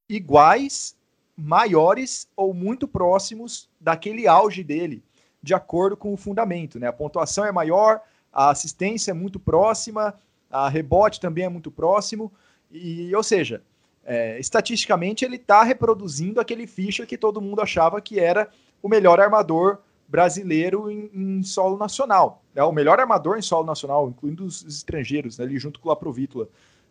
iguais, 0.10 0.98
maiores 1.34 2.28
ou 2.36 2.54
muito 2.54 2.90
próximos 2.90 3.70
daquele 3.80 4.28
auge 4.28 4.66
dele, 4.66 5.02
de 5.42 5.54
acordo 5.54 5.96
com 5.96 6.14
o 6.14 6.18
fundamento. 6.18 6.78
Né? 6.78 6.88
A 6.88 6.92
pontuação 6.92 7.46
é 7.46 7.54
maior, 7.54 8.02
a 8.34 8.50
assistência 8.50 9.12
é 9.12 9.14
muito 9.14 9.40
próxima, 9.40 10.14
a 10.52 10.68
rebote 10.68 11.22
também 11.22 11.46
é 11.46 11.50
muito 11.50 11.72
próximo, 11.72 12.34
e 12.70 13.16
ou 13.16 13.24
seja, 13.24 13.64
é, 14.04 14.38
estatisticamente 14.38 15.24
ele 15.24 15.38
está 15.38 15.64
reproduzindo 15.64 16.42
aquele 16.42 16.68
ficha 16.68 17.06
que 17.06 17.18
todo 17.18 17.40
mundo 17.40 17.62
achava 17.62 18.02
que 18.02 18.20
era 18.20 18.50
o 18.84 18.90
melhor 18.90 19.22
armador 19.22 19.80
brasileiro 20.10 20.90
em, 20.90 21.10
em, 21.14 21.44
solo 21.44 21.78
nacional. 21.78 22.44
É 22.56 22.64
o 22.64 22.72
melhor 22.72 23.00
armador 23.00 23.38
em 23.38 23.42
solo 23.42 23.66
nacional, 23.66 24.10
incluindo 24.10 24.44
os 24.44 24.64
estrangeiros, 24.66 25.38
né, 25.38 25.46
ali 25.46 25.60
junto 25.60 25.80
com 25.80 25.88
o 25.88 25.90
Laprovítula. 25.90 26.50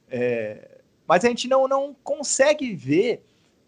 É, 0.09 0.79
mas 1.07 1.25
a 1.25 1.29
gente 1.29 1.49
não, 1.49 1.67
não 1.67 1.95
consegue 2.05 2.75
ver, 2.75 3.25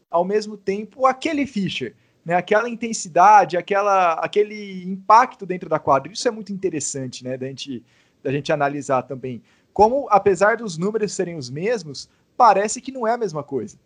ao 0.09 0.25
mesmo 0.25 0.57
tempo, 0.57 1.05
aquele 1.05 1.47
Fischer. 1.47 1.95
né, 2.25 2.35
aquela 2.35 2.69
intensidade, 2.69 3.57
aquela, 3.57 4.15
aquele 4.15 4.85
impacto 4.85 5.45
dentro 5.45 5.69
da 5.69 5.79
quadra. 5.79 6.13
Isso 6.13 6.29
é 6.29 6.31
muito 6.31 6.53
interessante, 6.53 7.25
né, 7.25 7.37
da 7.37 7.47
gente, 7.47 7.83
da 8.23 8.31
gente 8.31 8.53
analisar 8.53 9.03
também. 9.03 9.43
Como, 9.73 10.07
apesar 10.11 10.59
dos 10.59 10.79
números 10.79 11.13
serem 11.13 11.37
os 11.37 11.51
mesmos, 11.51 12.09
parece 12.37 12.81
que 12.81 12.93
não 12.93 13.07
é 13.07 13.13
a 13.13 13.19
mesma 13.19 13.43
coisa. 13.43 13.77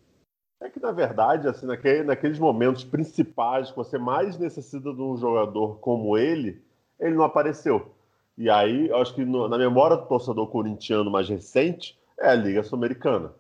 É 0.65 0.71
que, 0.71 0.81
na 0.81 0.93
verdade, 0.93 1.47
assim, 1.47 1.67
naquele, 1.67 2.05
naqueles 2.05 2.39
momentos 2.39 2.85
principais 2.85 3.71
que 3.71 3.77
você 3.77 3.99
mais 3.99 4.39
necessita 4.39 4.95
de 4.95 5.03
um 5.03 5.15
jogador 5.15 5.77
como 5.79 6.17
ele, 6.17 6.63
ele 6.99 7.15
não 7.15 7.23
apareceu. 7.23 7.93
E 8.39 8.49
aí, 8.49 8.91
acho 8.95 9.15
que 9.15 9.27
no, 9.27 9.47
na 9.47 9.59
memória 9.59 9.99
do 9.99 10.07
torcedor 10.07 10.47
corintiano 10.47 11.11
mais 11.11 11.29
recente, 11.29 11.99
é 12.19 12.31
a 12.31 12.35
Liga 12.35 12.63
Sul-Americana. 12.63 13.31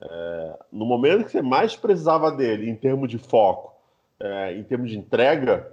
É, 0.00 0.58
no 0.72 0.86
momento 0.86 1.26
que 1.26 1.32
você 1.32 1.42
mais 1.42 1.76
precisava 1.76 2.32
dele, 2.32 2.70
em 2.70 2.74
termos 2.74 3.10
de 3.10 3.18
foco, 3.18 3.74
é, 4.18 4.54
em 4.54 4.62
termos 4.62 4.90
de 4.90 4.98
entrega, 4.98 5.70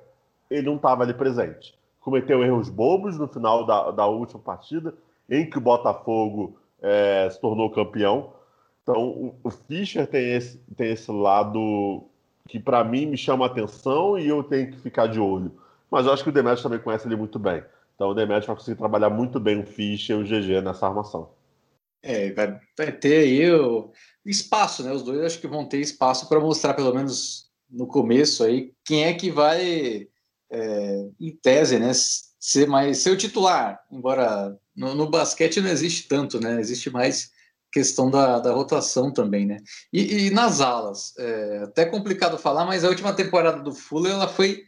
ele 0.52 0.68
não 0.68 0.76
estava 0.76 1.04
ali 1.04 1.14
presente. 1.14 1.80
Cometeu 2.02 2.44
erros 2.44 2.68
bobos 2.68 3.18
no 3.18 3.30
final 3.30 3.66
da, 3.66 3.92
da 3.92 4.06
última 4.06 4.42
partida, 4.42 4.94
em 5.30 5.50
que 5.50 5.60
o 5.60 5.62
Botafogo 5.62 6.58
é, 6.82 7.30
se 7.32 7.40
tornou 7.40 7.70
campeão. 7.70 8.34
Então, 8.89 9.08
o, 9.08 9.36
o 9.43 9.52
Fischer 9.52 10.08
tem 10.08 10.34
esse, 10.34 10.58
tem 10.75 10.91
esse 10.91 11.12
lado 11.12 12.06
que, 12.47 12.60
para 12.60 12.84
mim, 12.84 13.06
me 13.06 13.15
chama 13.15 13.45
atenção 13.45 14.17
e 14.17 14.28
eu 14.28 14.43
tenho 14.43 14.71
que 14.71 14.80
ficar 14.80 15.06
de 15.06 15.19
olho. 15.19 15.52
Mas 15.91 16.08
eu 16.08 16.12
acho 16.12 16.23
que 16.23 16.30
o 16.30 16.34
Demetrius 16.34 16.63
também 16.63 16.80
conhece 16.80 17.08
ele 17.08 17.15
muito 17.15 17.38
bem. 17.38 17.63
Então, 17.93 18.10
o 18.10 18.13
Demetrius 18.15 18.47
vai 18.47 18.56
conseguir 18.56 18.80
trabalhar 18.80 19.12
muito 19.12 19.39
bem 19.39 19.60
o 19.60 19.65
Fischer 19.65 20.17
e 20.17 20.19
o 20.19 20.25
GG 20.25 20.62
nessa 20.63 20.88
armação. 20.88 21.30
É, 22.02 22.32
vai, 22.32 22.60
vai 22.75 22.91
ter 22.91 23.25
aí 23.25 23.52
o 23.52 23.91
espaço, 24.25 24.82
né? 24.82 24.91
Os 24.91 25.04
dois 25.04 25.21
acho 25.21 25.39
que 25.39 25.47
vão 25.47 25.65
ter 25.65 25.80
espaço 25.80 26.28
para 26.28 26.39
mostrar, 26.39 26.73
pelo 26.73 26.93
menos 26.93 27.47
no 27.69 27.86
começo 27.86 28.43
aí, 28.43 28.73
quem 28.84 29.04
é 29.04 29.13
que 29.13 29.30
vai, 29.30 30.08
é, 30.49 31.10
em 31.19 31.32
tese, 31.36 31.78
né? 31.78 31.91
Ser 31.93 32.67
mais 32.67 32.97
ser 32.99 33.12
o 33.12 33.17
titular, 33.17 33.80
embora 33.91 34.58
no, 34.75 34.95
no, 34.95 35.08
basquete 35.08 35.62
não 35.62 35.69
existe 35.69 36.08
tanto, 36.08 36.39
né? 36.39 36.60
Existe 36.60 36.89
mais 36.89 37.38
questão 37.72 38.10
da, 38.10 38.40
da 38.40 38.52
rotação 38.52 39.12
também, 39.12 39.46
né? 39.46 39.58
E, 39.94 40.28
e 40.28 40.30
nas 40.32 40.62
alas, 40.62 41.14
é 41.18 41.64
até 41.64 41.86
complicado 41.86 42.38
falar, 42.38 42.66
mas 42.66 42.84
a 42.84 42.90
última 42.90 43.14
temporada 43.14 43.62
do 43.62 43.74
Fuller 43.74 44.14
ela 44.14 44.28
foi 44.28 44.64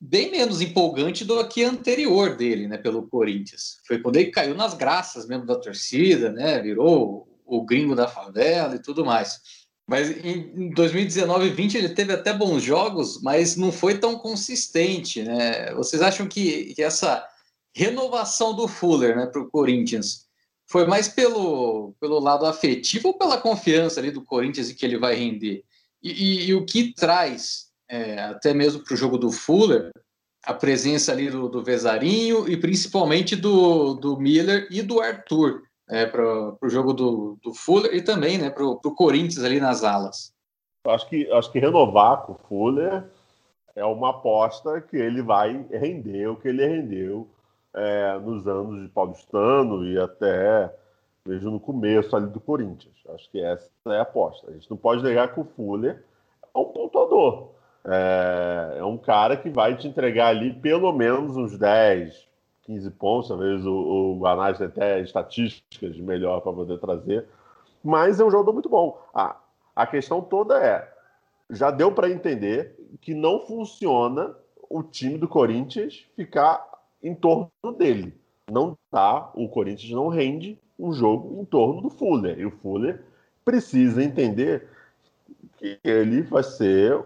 bem 0.00 0.30
menos 0.30 0.60
empolgante 0.60 1.24
do 1.24 1.46
que 1.48 1.64
a 1.64 1.70
anterior 1.70 2.36
dele, 2.36 2.68
né, 2.68 2.76
pelo 2.76 3.08
Corinthians. 3.08 3.78
Foi 3.86 3.98
quando 3.98 4.16
ele 4.16 4.30
caiu 4.30 4.54
nas 4.54 4.74
graças 4.74 5.26
mesmo 5.26 5.46
da 5.46 5.56
torcida, 5.56 6.30
né, 6.30 6.60
virou 6.60 7.26
o 7.46 7.64
gringo 7.64 7.94
da 7.94 8.08
favela 8.08 8.74
e 8.74 8.82
tudo 8.82 9.04
mais. 9.04 9.40
Mas 9.86 10.10
em 10.24 10.70
2019 10.70 11.46
e 11.46 11.50
20 11.50 11.76
ele 11.76 11.88
teve 11.90 12.12
até 12.12 12.32
bons 12.32 12.62
jogos, 12.62 13.20
mas 13.22 13.56
não 13.56 13.70
foi 13.70 13.98
tão 13.98 14.18
consistente, 14.18 15.22
né? 15.22 15.74
Vocês 15.74 16.00
acham 16.00 16.26
que, 16.26 16.74
que 16.74 16.82
essa 16.82 17.26
renovação 17.74 18.54
do 18.54 18.66
Fuller, 18.66 19.14
né, 19.14 19.26
para 19.26 19.42
o 19.42 19.50
Corinthians 19.50 20.24
foi 20.66 20.86
mais 20.86 21.08
pelo, 21.08 21.94
pelo 22.00 22.18
lado 22.18 22.46
afetivo 22.46 23.08
ou 23.08 23.18
pela 23.18 23.38
confiança 23.38 24.00
ali 24.00 24.10
do 24.10 24.24
Corinthians 24.24 24.70
e 24.70 24.74
que 24.74 24.84
ele 24.84 24.98
vai 24.98 25.14
render? 25.14 25.62
E, 26.02 26.10
e, 26.10 26.46
e 26.48 26.54
o 26.54 26.64
que 26.64 26.92
traz 26.94 27.64
é, 27.88 28.20
até 28.20 28.52
mesmo 28.54 28.82
para 28.82 28.94
o 28.94 28.96
jogo 28.96 29.18
do 29.18 29.30
Fuller, 29.30 29.90
a 30.44 30.52
presença 30.52 31.12
ali 31.12 31.30
do, 31.30 31.48
do 31.48 31.62
Vezarinho 31.62 32.48
e 32.48 32.56
principalmente 32.56 33.34
do, 33.34 33.94
do 33.94 34.18
Miller 34.18 34.66
e 34.70 34.82
do 34.82 35.00
Arthur 35.00 35.62
é, 35.88 36.06
para 36.06 36.56
o 36.60 36.68
jogo 36.68 36.92
do, 36.92 37.38
do 37.42 37.54
Fuller 37.54 37.94
e 37.94 38.02
também 38.02 38.38
né, 38.38 38.50
para 38.50 38.64
o 38.64 38.78
Corinthians 38.78 39.44
ali 39.44 39.60
nas 39.60 39.84
alas. 39.84 40.32
Acho 40.86 41.08
que, 41.08 41.30
acho 41.32 41.50
que 41.50 41.58
renovar 41.58 42.22
com 42.22 42.32
o 42.32 42.38
Fuller 42.46 43.04
é 43.74 43.84
uma 43.84 44.10
aposta 44.10 44.80
que 44.80 44.96
ele 44.96 45.22
vai 45.22 45.64
render 45.70 46.28
o 46.28 46.36
que 46.36 46.48
ele 46.48 46.66
rendeu 46.66 47.28
é, 47.74 48.18
nos 48.18 48.46
anos 48.46 48.82
de 48.82 48.88
Paulistano 48.88 49.84
e 49.84 49.98
até 49.98 50.72
mesmo 51.26 51.50
no 51.50 51.60
começo 51.60 52.14
ali 52.14 52.26
do 52.26 52.40
Corinthians. 52.40 52.94
Acho 53.08 53.30
que 53.30 53.40
essa 53.40 53.70
é 53.86 53.98
a 53.98 54.02
aposta. 54.02 54.50
A 54.50 54.52
gente 54.52 54.70
não 54.70 54.76
pode 54.76 55.02
negar 55.02 55.32
que 55.32 55.40
o 55.40 55.44
Fuller 55.44 56.02
é 56.54 56.58
um 56.58 56.64
pontuador. 56.66 57.50
É, 57.84 58.76
é 58.78 58.84
um 58.84 58.96
cara 58.96 59.36
que 59.36 59.50
vai 59.50 59.76
te 59.76 59.88
entregar 59.88 60.28
ali 60.28 60.52
pelo 60.52 60.92
menos 60.92 61.36
uns 61.36 61.58
10, 61.58 62.28
15 62.62 62.90
pontos. 62.92 63.28
Talvez 63.28 63.66
o, 63.66 64.18
o 64.18 64.26
Anais 64.26 64.58
tem 64.58 64.66
até 64.66 65.00
estatísticas 65.00 65.98
melhor 65.98 66.40
para 66.40 66.52
poder 66.52 66.78
trazer. 66.78 67.26
Mas 67.82 68.20
é 68.20 68.24
um 68.24 68.30
jogador 68.30 68.52
muito 68.52 68.68
bom. 68.68 68.98
A 69.12 69.86
questão 69.86 70.20
toda 70.22 70.58
é: 70.62 70.90
já 71.50 71.70
deu 71.70 71.92
para 71.92 72.10
entender 72.10 72.76
que 73.00 73.14
não 73.14 73.40
funciona 73.40 74.34
o 74.70 74.82
time 74.82 75.18
do 75.18 75.28
Corinthians 75.28 76.06
ficar 76.16 76.73
em 77.04 77.14
torno 77.14 77.50
dele. 77.78 78.18
Não 78.50 78.76
tá, 78.90 79.30
o 79.34 79.48
Corinthians 79.48 79.92
não 79.92 80.08
rende 80.08 80.58
um 80.78 80.92
jogo 80.92 81.40
em 81.40 81.44
torno 81.44 81.82
do 81.82 81.90
Fuller. 81.90 82.38
E 82.38 82.46
o 82.46 82.50
Fuller 82.50 83.04
precisa 83.44 84.02
entender 84.02 84.66
que 85.58 85.78
ele 85.84 86.22
vai 86.22 86.42
ser 86.42 87.02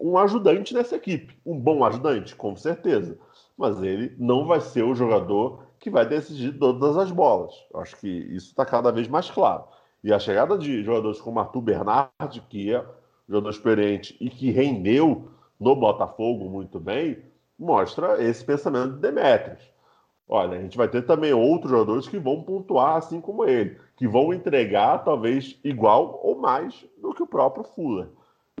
um 0.00 0.16
ajudante 0.16 0.72
nessa 0.72 0.96
equipe. 0.96 1.36
Um 1.44 1.58
bom 1.58 1.84
ajudante, 1.84 2.34
com 2.34 2.56
certeza. 2.56 3.18
Mas 3.58 3.82
ele 3.82 4.14
não 4.18 4.46
vai 4.46 4.60
ser 4.60 4.84
o 4.84 4.94
jogador 4.94 5.64
que 5.78 5.90
vai 5.90 6.06
decidir 6.06 6.58
todas 6.58 6.96
as 6.96 7.10
bolas. 7.10 7.54
Acho 7.74 7.96
que 7.96 8.08
isso 8.08 8.48
está 8.48 8.64
cada 8.64 8.92
vez 8.92 9.08
mais 9.08 9.30
claro. 9.30 9.64
E 10.02 10.12
a 10.12 10.18
chegada 10.18 10.56
de 10.56 10.82
jogadores 10.82 11.20
como 11.20 11.40
Arthur 11.40 11.60
Bernardi, 11.60 12.40
que 12.48 12.72
é 12.72 12.80
um 12.80 12.84
jogador 13.28 13.50
experiente 13.50 14.16
e 14.20 14.30
que 14.30 14.50
rendeu 14.50 15.28
no 15.58 15.76
Botafogo 15.76 16.48
muito 16.48 16.80
bem, 16.80 17.18
mostra 17.60 18.22
esse 18.22 18.44
pensamento 18.44 18.94
de 18.94 19.00
Demetrius. 19.00 19.60
Olha, 20.28 20.58
a 20.58 20.60
gente 20.62 20.76
vai 20.76 20.88
ter 20.88 21.02
também 21.02 21.32
outros 21.32 21.70
jogadores 21.70 22.08
que 22.08 22.18
vão 22.18 22.42
pontuar 22.42 22.96
assim 22.96 23.20
como 23.20 23.44
ele, 23.44 23.78
que 23.96 24.08
vão 24.08 24.32
entregar 24.32 25.04
talvez 25.04 25.58
igual 25.62 26.20
ou 26.22 26.38
mais 26.38 26.86
do 27.00 27.12
que 27.12 27.22
o 27.22 27.26
próprio 27.26 27.64
Fuller 27.64 28.08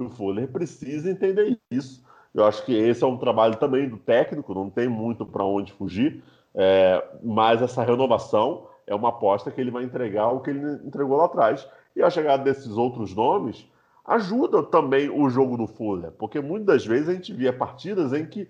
o 0.04 0.10
Fuller 0.10 0.48
precisa 0.48 1.10
entender 1.10 1.58
isso. 1.70 2.02
Eu 2.34 2.44
acho 2.44 2.64
que 2.64 2.72
esse 2.74 3.02
é 3.02 3.06
um 3.06 3.18
trabalho 3.18 3.56
também 3.56 3.88
do 3.88 3.96
técnico, 3.96 4.54
não 4.54 4.70
tem 4.70 4.88
muito 4.88 5.26
para 5.26 5.44
onde 5.44 5.72
fugir, 5.72 6.22
é, 6.54 7.04
mas 7.22 7.60
essa 7.60 7.82
renovação 7.82 8.66
é 8.86 8.94
uma 8.94 9.08
aposta 9.08 9.50
que 9.50 9.60
ele 9.60 9.70
vai 9.70 9.84
entregar 9.84 10.28
o 10.28 10.40
que 10.40 10.50
ele 10.50 10.86
entregou 10.86 11.16
lá 11.16 11.26
atrás. 11.26 11.66
E 11.94 12.02
a 12.02 12.10
chegada 12.10 12.44
desses 12.44 12.76
outros 12.76 13.14
nomes 13.14 13.68
ajuda 14.04 14.62
também 14.62 15.10
o 15.10 15.28
jogo 15.28 15.56
do 15.56 15.66
Fuller, 15.66 16.12
porque 16.12 16.40
muitas 16.40 16.86
vezes 16.86 17.08
a 17.08 17.12
gente 17.12 17.32
via 17.32 17.52
partidas 17.52 18.12
em 18.12 18.24
que 18.24 18.48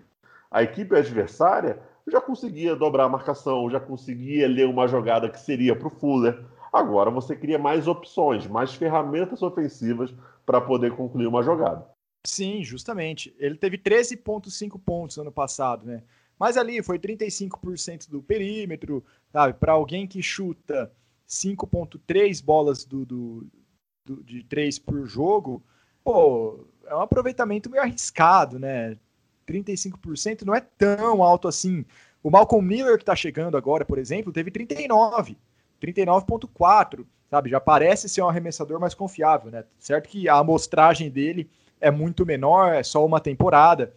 a 0.51 0.63
equipe 0.63 0.97
adversária 0.97 1.81
já 2.09 2.21
conseguia 2.21 2.75
dobrar 2.75 3.05
a 3.05 3.09
marcação, 3.09 3.71
já 3.71 3.79
conseguia 3.79 4.49
ler 4.49 4.67
uma 4.67 4.89
jogada 4.89 5.29
que 5.29 5.39
seria 5.39 5.77
para 5.77 5.87
o 5.87 5.91
Fuller. 5.91 6.45
Agora 6.73 7.11
você 7.11 7.37
cria 7.37 7.59
mais 7.59 7.87
opções, 7.87 8.47
mais 8.47 8.75
ferramentas 8.75 9.43
ofensivas 9.43 10.13
para 10.45 10.61
poder 10.61 10.95
concluir 10.97 11.27
uma 11.27 11.43
jogada. 11.43 11.87
Sim, 12.27 12.63
justamente. 12.63 13.35
Ele 13.39 13.57
teve 13.57 13.79
13,5 13.79 14.79
pontos 14.81 15.19
ano 15.19 15.33
passado, 15.33 15.87
né? 15.87 16.03
Mas 16.39 16.57
ali 16.57 16.83
foi 16.83 16.99
35% 16.99 18.09
do 18.09 18.23
perímetro, 18.23 19.05
sabe? 19.33 19.55
Para 19.55 19.73
alguém 19.73 20.07
que 20.07 20.23
chuta 20.23 20.91
5,3 21.29 22.43
bolas 22.43 22.85
do, 22.85 23.05
do, 23.07 23.47
do, 24.05 24.23
de 24.23 24.43
3 24.45 24.79
por 24.79 25.07
jogo, 25.07 25.63
pô, 26.03 26.67
é 26.87 26.95
um 26.95 27.01
aproveitamento 27.01 27.71
meio 27.71 27.83
arriscado, 27.83 28.59
né? 28.59 28.97
35% 29.51 30.43
não 30.43 30.55
é 30.55 30.61
tão 30.61 31.23
alto 31.23 31.49
assim. 31.49 31.85
O 32.23 32.31
Malcolm 32.31 32.67
Miller, 32.67 32.97
que 32.97 33.03
está 33.03 33.17
chegando 33.17 33.57
agora, 33.57 33.85
por 33.85 33.99
exemplo, 33.99 34.33
teve 34.33 34.51
39, 34.51 35.37
39,4 35.81 37.07
sabe? 37.31 37.49
Já 37.49 37.61
parece 37.61 38.09
ser 38.09 38.23
um 38.23 38.29
arremessador 38.29 38.81
mais 38.81 38.93
confiável, 38.93 39.51
né? 39.51 39.65
Certo 39.79 40.09
que 40.09 40.29
a 40.29 40.35
amostragem 40.35 41.09
dele 41.09 41.49
é 41.81 41.91
muito 41.91 42.27
menor, 42.27 42.75
é 42.75 42.83
só 42.83 43.07
uma 43.07 43.21
temporada 43.21 43.95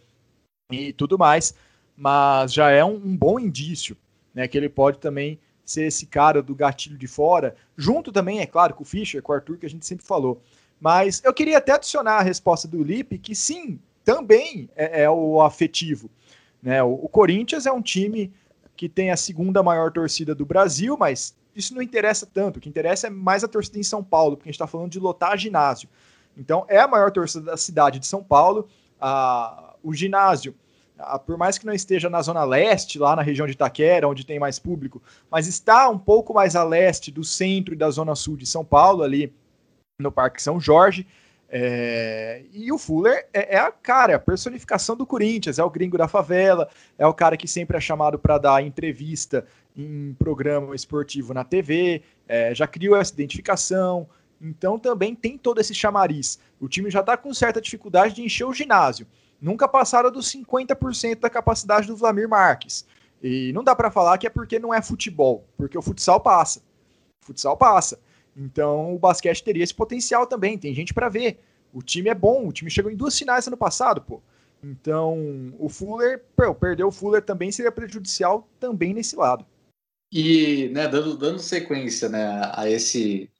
e 0.70 0.92
tudo 0.92 1.18
mais, 1.18 1.54
mas 1.96 2.52
já 2.52 2.70
é 2.70 2.84
um, 2.84 2.94
um 2.94 3.16
bom 3.16 3.38
indício, 3.38 3.96
né? 4.32 4.46
Que 4.46 4.56
ele 4.56 4.68
pode 4.68 4.98
também 4.98 5.38
ser 5.64 5.86
esse 5.86 6.06
cara 6.06 6.42
do 6.42 6.54
gatilho 6.54 6.96
de 6.96 7.08
fora, 7.08 7.56
junto 7.76 8.12
também, 8.12 8.40
é 8.40 8.46
claro, 8.46 8.74
com 8.74 8.82
o 8.82 8.86
Fischer, 8.86 9.22
com 9.22 9.32
o 9.32 9.34
Arthur, 9.34 9.58
que 9.58 9.66
a 9.66 9.70
gente 9.70 9.84
sempre 9.84 10.06
falou. 10.06 10.40
Mas 10.80 11.22
eu 11.24 11.32
queria 11.32 11.58
até 11.58 11.72
adicionar 11.72 12.18
a 12.18 12.22
resposta 12.22 12.68
do 12.68 12.82
Lipe, 12.82 13.18
que 13.18 13.34
sim, 13.34 13.80
também 14.04 14.68
é, 14.76 15.04
é 15.04 15.10
o 15.10 15.40
afetivo. 15.40 16.10
Né? 16.62 16.82
O, 16.82 16.92
o 16.92 17.08
Corinthians 17.08 17.66
é 17.66 17.72
um 17.72 17.82
time 17.82 18.32
que 18.76 18.88
tem 18.88 19.10
a 19.10 19.16
segunda 19.16 19.62
maior 19.62 19.92
torcida 19.92 20.34
do 20.34 20.44
Brasil, 20.44 20.96
mas 20.96 21.36
isso 21.54 21.74
não 21.74 21.82
interessa 21.82 22.26
tanto. 22.26 22.56
O 22.56 22.60
que 22.60 22.68
interessa 22.68 23.06
é 23.06 23.10
mais 23.10 23.44
a 23.44 23.48
torcida 23.48 23.78
em 23.78 23.82
São 23.82 24.02
Paulo, 24.02 24.36
porque 24.36 24.48
a 24.48 24.50
gente 24.50 24.56
está 24.56 24.66
falando 24.66 24.90
de 24.90 24.98
lotar 24.98 25.38
ginásio. 25.38 25.88
Então, 26.36 26.64
é 26.68 26.80
a 26.80 26.88
maior 26.88 27.10
torcida 27.10 27.44
da 27.44 27.56
cidade 27.56 27.98
de 27.98 28.06
São 28.06 28.22
Paulo. 28.22 28.68
A, 29.00 29.74
o 29.82 29.94
ginásio, 29.94 30.54
a, 30.98 31.18
por 31.18 31.36
mais 31.36 31.56
que 31.56 31.66
não 31.66 31.72
esteja 31.72 32.10
na 32.10 32.20
zona 32.22 32.42
leste, 32.44 32.98
lá 32.98 33.14
na 33.14 33.22
região 33.22 33.46
de 33.46 33.52
Itaquera, 33.52 34.08
onde 34.08 34.26
tem 34.26 34.38
mais 34.38 34.58
público, 34.58 35.00
mas 35.30 35.46
está 35.46 35.88
um 35.88 35.98
pouco 35.98 36.34
mais 36.34 36.56
a 36.56 36.64
leste 36.64 37.12
do 37.12 37.22
centro 37.22 37.74
e 37.74 37.76
da 37.76 37.90
zona 37.90 38.14
sul 38.14 38.36
de 38.36 38.46
São 38.46 38.64
Paulo, 38.64 39.02
ali 39.02 39.32
no 40.00 40.10
Parque 40.10 40.42
São 40.42 40.58
Jorge. 40.58 41.06
É, 41.56 42.42
e 42.52 42.72
o 42.72 42.78
Fuller 42.78 43.28
é, 43.32 43.54
é, 43.54 43.58
a 43.60 43.70
cara, 43.70 44.10
é 44.10 44.16
a 44.16 44.18
personificação 44.18 44.96
do 44.96 45.06
Corinthians, 45.06 45.56
é 45.56 45.62
o 45.62 45.70
gringo 45.70 45.96
da 45.96 46.08
favela, 46.08 46.68
é 46.98 47.06
o 47.06 47.14
cara 47.14 47.36
que 47.36 47.46
sempre 47.46 47.76
é 47.76 47.80
chamado 47.80 48.18
para 48.18 48.38
dar 48.38 48.60
entrevista 48.60 49.46
em 49.76 50.16
programa 50.18 50.74
esportivo 50.74 51.32
na 51.32 51.44
TV, 51.44 52.02
é, 52.26 52.52
já 52.52 52.66
criou 52.66 52.96
essa 52.96 53.12
identificação, 53.12 54.08
então 54.42 54.80
também 54.80 55.14
tem 55.14 55.38
todo 55.38 55.60
esse 55.60 55.72
chamariz. 55.72 56.40
O 56.58 56.68
time 56.68 56.90
já 56.90 56.98
está 56.98 57.16
com 57.16 57.32
certa 57.32 57.60
dificuldade 57.60 58.16
de 58.16 58.22
encher 58.22 58.46
o 58.46 58.52
ginásio. 58.52 59.06
Nunca 59.40 59.68
passaram 59.68 60.10
dos 60.10 60.28
50% 60.34 61.20
da 61.20 61.30
capacidade 61.30 61.86
do 61.86 61.94
Vlamir 61.94 62.28
Marques. 62.28 62.84
E 63.22 63.52
não 63.52 63.62
dá 63.62 63.76
para 63.76 63.92
falar 63.92 64.18
que 64.18 64.26
é 64.26 64.30
porque 64.30 64.58
não 64.58 64.74
é 64.74 64.82
futebol, 64.82 65.46
porque 65.56 65.78
o 65.78 65.82
futsal 65.82 66.18
passa. 66.18 66.58
O 67.22 67.26
futsal 67.26 67.56
passa. 67.56 68.00
Então 68.36 68.94
o 68.94 68.98
basquete 68.98 69.42
teria 69.42 69.62
esse 69.62 69.74
potencial 69.74 70.26
também, 70.26 70.58
tem 70.58 70.74
gente 70.74 70.94
para 70.94 71.08
ver. 71.08 71.40
O 71.72 71.82
time 71.82 72.08
é 72.08 72.14
bom, 72.14 72.46
o 72.46 72.52
time 72.52 72.70
chegou 72.70 72.90
em 72.90 72.96
duas 72.96 73.18
finais 73.18 73.46
ano 73.46 73.56
passado, 73.56 74.00
pô. 74.00 74.22
Então, 74.62 75.52
o 75.58 75.68
Fuller, 75.68 76.24
pô, 76.34 76.54
perder 76.54 76.84
o 76.84 76.90
Fuller 76.90 77.20
também 77.20 77.52
seria 77.52 77.70
prejudicial 77.70 78.48
também 78.58 78.94
nesse 78.94 79.14
lado. 79.14 79.44
E, 80.10 80.70
né, 80.72 80.88
dando, 80.88 81.18
dando 81.18 81.38
sequência, 81.38 82.08
né, 82.08 82.50
a 82.54 82.68
esse 82.70 83.30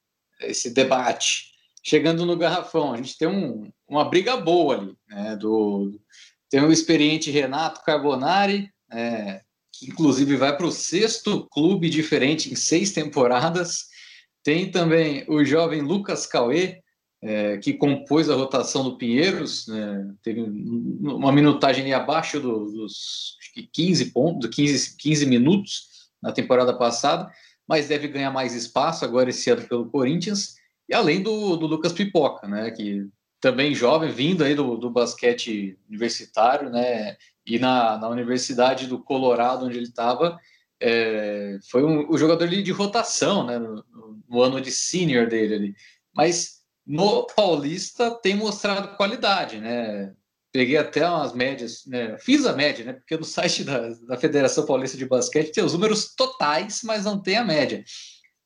esse 0.40 0.70
debate. 0.70 1.52
Chegando 1.82 2.26
no 2.26 2.36
garrafão, 2.36 2.92
a 2.92 2.96
gente 2.96 3.16
tem 3.16 3.28
um, 3.28 3.70
uma 3.88 4.04
briga 4.04 4.36
boa 4.36 4.76
ali, 4.76 4.96
né, 5.08 5.36
do 5.36 5.98
tem 6.50 6.62
o 6.62 6.72
experiente 6.72 7.30
Renato 7.30 7.82
Carbonari, 7.84 8.70
é, 8.92 9.40
que 9.72 9.86
inclusive 9.86 10.36
vai 10.36 10.56
para 10.56 10.66
o 10.66 10.72
sexto 10.72 11.48
clube 11.48 11.90
diferente 11.90 12.52
em 12.52 12.54
seis 12.54 12.92
temporadas, 12.92 13.86
tem 14.44 14.70
também 14.70 15.24
o 15.26 15.42
jovem 15.42 15.80
Lucas 15.80 16.26
Cauê, 16.26 16.82
é, 17.22 17.56
que 17.56 17.72
compôs 17.72 18.28
a 18.28 18.34
rotação 18.34 18.84
do 18.84 18.98
Pinheiros, 18.98 19.66
né, 19.66 20.14
teve 20.22 20.42
uma 20.42 21.32
minutagem 21.32 21.90
abaixo 21.94 22.38
do, 22.38 22.66
dos 22.66 23.38
15 23.72 24.12
pontos, 24.12 24.50
15, 24.54 24.96
15 24.98 25.24
minutos 25.24 25.88
na 26.22 26.32
temporada 26.32 26.76
passada, 26.76 27.32
mas 27.66 27.88
deve 27.88 28.08
ganhar 28.08 28.30
mais 28.30 28.54
espaço 28.54 29.06
agora 29.06 29.30
esse 29.30 29.48
ano 29.48 29.66
pelo 29.66 29.88
Corinthians, 29.88 30.56
e 30.86 30.94
além 30.94 31.22
do, 31.22 31.56
do 31.56 31.66
Lucas 31.66 31.94
Pipoca, 31.94 32.46
né, 32.46 32.70
que 32.70 33.08
também 33.40 33.74
jovem, 33.74 34.10
vindo 34.10 34.44
aí 34.44 34.54
do, 34.54 34.76
do 34.76 34.90
basquete 34.90 35.78
universitário, 35.88 36.68
né, 36.68 37.16
e 37.46 37.58
na, 37.58 37.96
na 37.96 38.08
Universidade 38.08 38.86
do 38.86 38.98
Colorado, 38.98 39.64
onde 39.64 39.78
ele 39.78 39.86
estava, 39.86 40.38
é, 40.78 41.58
foi 41.70 41.82
um, 41.82 42.10
o 42.10 42.18
jogador 42.18 42.46
de 42.48 42.70
rotação, 42.70 43.46
né, 43.46 43.58
no, 43.58 43.82
no, 44.34 44.42
ano 44.42 44.60
de 44.60 44.70
senior 44.70 45.28
dele 45.28 45.54
ali. 45.54 45.76
Mas 46.14 46.60
no 46.86 47.26
Paulista 47.26 48.10
tem 48.10 48.34
mostrado 48.34 48.96
qualidade, 48.96 49.58
né? 49.58 50.12
Peguei 50.52 50.76
até 50.76 51.08
umas 51.08 51.32
médias, 51.32 51.84
né? 51.86 52.16
Fiz 52.18 52.46
a 52.46 52.52
média, 52.52 52.84
né? 52.84 52.92
Porque 52.92 53.16
no 53.16 53.24
site 53.24 53.64
da, 53.64 53.88
da 53.88 54.16
Federação 54.16 54.66
Paulista 54.66 54.96
de 54.96 55.06
Basquete 55.06 55.52
tem 55.52 55.64
os 55.64 55.72
números 55.72 56.14
totais, 56.14 56.82
mas 56.84 57.04
não 57.04 57.20
tem 57.20 57.36
a 57.36 57.44
média. 57.44 57.82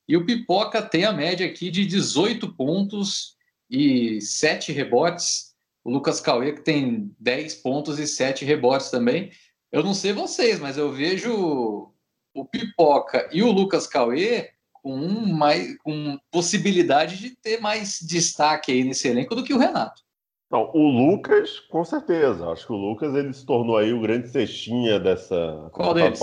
E 0.09 0.17
o 0.17 0.25
Pipoca 0.25 0.81
tem 0.81 1.05
a 1.05 1.13
média 1.13 1.47
aqui 1.47 1.71
de 1.71 1.85
18 1.85 2.55
pontos 2.55 3.37
e 3.71 4.21
7 4.21 4.73
rebotes. 4.73 5.55
O 5.85 5.91
Lucas 5.91 6.21
Cauê 6.21 6.53
que 6.53 6.63
tem 6.63 7.15
10 7.19 7.57
pontos 7.57 7.99
e 7.99 8.07
7 8.07 8.45
rebotes 8.45 8.91
também. 8.91 9.31
Eu 9.71 9.83
não 9.83 9.93
sei 9.93 10.15
vocês, 10.15 10.59
mas 10.59 10.79
eu 10.79 10.91
vejo 10.91 11.93
o 12.35 12.45
Pipoca 12.45 13.29
e 13.33 13.43
o 13.43 13.53
Lucas 13.53 13.87
Cauê 13.87 14.51
com, 14.89 15.27
mais, 15.35 15.77
com 15.83 16.19
possibilidade 16.31 17.19
de 17.19 17.37
ter 17.37 17.61
mais 17.61 17.99
destaque 18.01 18.73
aí 18.73 18.83
nesse 18.83 19.07
elenco 19.07 19.35
do 19.35 19.45
que 19.45 19.53
o 19.53 19.59
Renato. 19.59 20.03
Não, 20.51 20.71
o 20.73 20.89
Lucas, 20.89 21.61
com 21.61 21.85
certeza. 21.85 22.49
Acho 22.49 22.67
que 22.67 22.73
o 22.73 22.77
Lucas 22.77 23.15
ele 23.15 23.35
se 23.35 23.45
tornou 23.45 23.77
aí 23.77 23.93
o 23.93 24.01
grande 24.01 24.29
cestinha 24.29 24.99
dessa. 24.99 25.69
Qual 25.73 25.93
deles? 25.93 26.19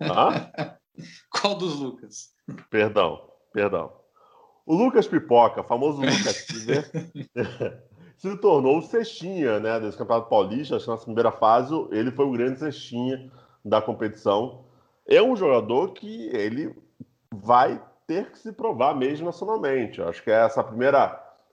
ah? 0.00 0.76
Qual 1.30 1.56
dos 1.56 1.80
Lucas? 1.80 2.28
Perdão, 2.70 3.28
perdão. 3.52 3.92
O 4.64 4.76
Lucas 4.76 5.08
Pipoca, 5.08 5.64
famoso 5.64 5.98
Lucas 6.02 6.46
se 8.16 8.36
tornou 8.36 8.78
o 8.78 8.82
cestinha 8.82 9.58
né, 9.58 9.80
desse 9.80 9.98
Campeonato 9.98 10.28
Paulista. 10.28 10.76
Acho 10.76 10.84
que 10.84 10.90
na 10.92 10.96
primeira 10.96 11.32
fase 11.32 11.74
ele 11.90 12.12
foi 12.12 12.24
o 12.24 12.32
grande 12.32 12.60
cestinha 12.60 13.32
da 13.64 13.82
competição 13.82 14.64
é 15.08 15.22
um 15.22 15.34
jogador 15.34 15.94
que 15.94 16.28
ele 16.28 16.76
vai 17.34 17.80
ter 18.06 18.30
que 18.30 18.38
se 18.38 18.52
provar 18.52 18.94
mesmo 18.94 19.26
nacionalmente. 19.26 20.00
Eu 20.00 20.08
acho 20.08 20.22
que 20.22 20.30
essa 20.30 20.62
primeira, 20.62 21.08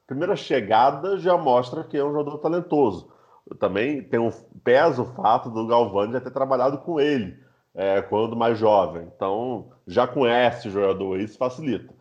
primeira 0.07 0.35
chegada 0.35 1.17
já 1.17 1.37
mostra 1.37 1.83
que 1.83 1.97
é 1.97 2.03
um 2.03 2.11
jogador 2.11 2.37
talentoso. 2.37 3.11
Eu 3.49 3.55
também 3.55 4.07
um 4.19 4.31
pesa 4.63 5.01
o 5.01 5.13
fato 5.13 5.49
do 5.49 5.67
Galvani 5.67 6.13
já 6.13 6.21
ter 6.21 6.31
trabalhado 6.31 6.79
com 6.79 6.99
ele 6.99 7.37
é, 7.75 8.01
quando 8.01 8.35
mais 8.35 8.57
jovem. 8.57 9.07
Então 9.15 9.71
já 9.85 10.07
conhece 10.07 10.67
o 10.67 10.71
jogador, 10.71 11.19
isso 11.19 11.37
facilita. 11.37 11.93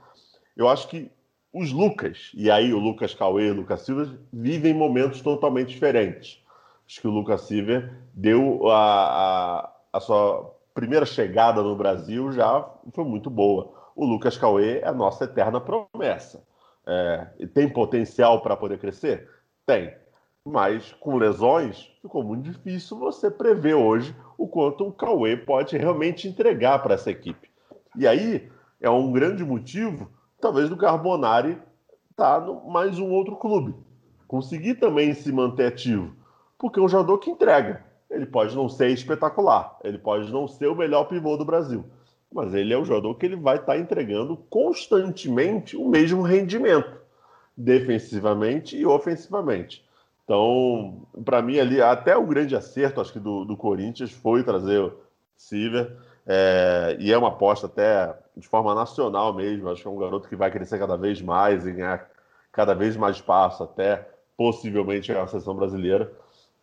Eu 0.57 0.69
acho 0.69 0.89
que 0.89 1.11
os 1.53 1.73
Lucas, 1.73 2.31
e 2.35 2.51
aí 2.51 2.73
o 2.73 2.79
Lucas 2.79 3.15
Cauê 3.15 3.49
e 3.49 3.51
o 3.51 3.55
Lucas 3.55 3.83
Silva, 3.83 4.19
vivem 4.33 4.73
momentos 4.73 5.21
totalmente 5.21 5.69
diferentes. 5.69 6.43
Acho 6.87 7.01
que 7.01 7.09
o 7.09 7.11
Lucas 7.11 7.43
Silva 7.43 7.91
deu 8.13 8.69
a, 8.71 9.63
a, 9.63 9.73
a 9.93 10.01
sua 10.01 10.54
primeira 10.75 11.07
chegada 11.07 11.63
no 11.63 11.77
Brasil 11.77 12.33
já 12.33 12.69
foi 12.93 13.05
muito 13.05 13.31
boa. 13.31 13.73
O 13.95 14.05
Lucas 14.05 14.37
Cauê 14.37 14.81
é 14.81 14.89
a 14.89 14.93
nossa 14.93 15.25
eterna 15.25 15.61
promessa. 15.61 16.45
É, 16.87 17.29
tem 17.55 17.69
potencial 17.69 18.43
para 18.43 18.57
poder 18.57 18.79
crescer? 18.79 19.31
Tem. 19.65 19.95
Mas 20.45 20.93
com 21.01 21.17
lesões, 21.17 21.91
ficou 22.03 22.23
muito 22.23 22.43
difícil 22.43 22.99
você 22.99 23.31
prever 23.31 23.75
hoje 23.75 24.15
o 24.37 24.47
quanto 24.47 24.87
o 24.87 24.93
Cauê 24.93 25.37
pode 25.37 25.79
realmente 25.79 26.29
entregar 26.29 26.83
para 26.83 26.95
essa 26.95 27.11
equipe. 27.11 27.49
E 27.97 28.07
aí 28.07 28.51
é 28.81 28.91
um 28.91 29.11
grande 29.13 29.45
motivo, 29.45 30.11
talvez, 30.41 30.69
do 30.69 30.77
Carbonari 30.77 31.59
estar 32.11 32.41
tá 32.41 32.47
no 32.47 32.69
mais 32.69 32.99
um 32.99 33.11
outro 33.11 33.37
clube. 33.37 33.75
Conseguir 34.27 34.75
também 34.75 35.15
se 35.15 35.33
manter 35.33 35.67
ativo. 35.67 36.15
Porque 36.59 36.79
é 36.79 36.83
um 36.83 36.89
jogador 36.89 37.19
que 37.19 37.31
entrega. 37.31 37.85
Ele 38.15 38.27
pode 38.27 38.55
não 38.55 38.69
ser 38.69 38.89
espetacular, 38.89 39.79
ele 39.83 39.99
pode 39.99 40.31
não 40.33 40.47
ser 40.47 40.69
o 40.69 40.75
melhor 40.75 41.05
pivô 41.05 41.37
do 41.37 41.45
Brasil, 41.45 41.85
mas 42.33 42.55
ele 42.55 42.73
é 42.73 42.79
o 42.79 42.85
jogador 42.85 43.15
que 43.17 43.27
ele 43.27 43.37
vai 43.37 43.57
estar 43.57 43.75
tá 43.75 43.79
entregando 43.79 44.37
constantemente 44.49 45.77
o 45.77 45.89
mesmo 45.89 46.23
rendimento, 46.23 46.99
defensivamente 47.57 48.77
e 48.77 48.87
ofensivamente. 48.87 49.85
Então, 50.25 51.07
para 51.25 51.43
mim 51.43 51.59
ali, 51.59 51.83
até 51.83 52.17
o 52.17 52.27
grande 52.27 52.57
acerto, 52.57 53.01
acho 53.01 53.13
que 53.13 53.21
do, 53.21 53.45
do 53.45 53.57
Corinthians 53.57 54.11
foi 54.11 54.43
trazer 54.43 54.81
o 54.81 54.95
Silver, 55.37 55.97
é, 56.27 56.97
e 56.99 57.13
é 57.13 57.19
uma 57.19 57.29
aposta 57.29 57.67
até 57.67 58.15
de 58.37 58.49
forma 58.49 58.75
nacional 58.75 59.33
mesmo. 59.33 59.69
Acho 59.69 59.83
que 59.83 59.89
é 59.89 59.91
um 59.91 59.99
garoto 59.99 60.29
que 60.29 60.37
vai 60.37 60.51
crescer 60.51 60.79
cada 60.79 60.97
vez 60.97 61.21
mais 61.21 61.67
e 61.67 61.73
ganhar 61.73 62.09
cada 62.51 62.75
vez 62.75 62.97
mais 62.97 63.17
espaço, 63.17 63.63
até 63.63 64.09
possivelmente 64.37 65.13
a 65.13 65.27
seleção 65.27 65.55
brasileira. 65.55 66.11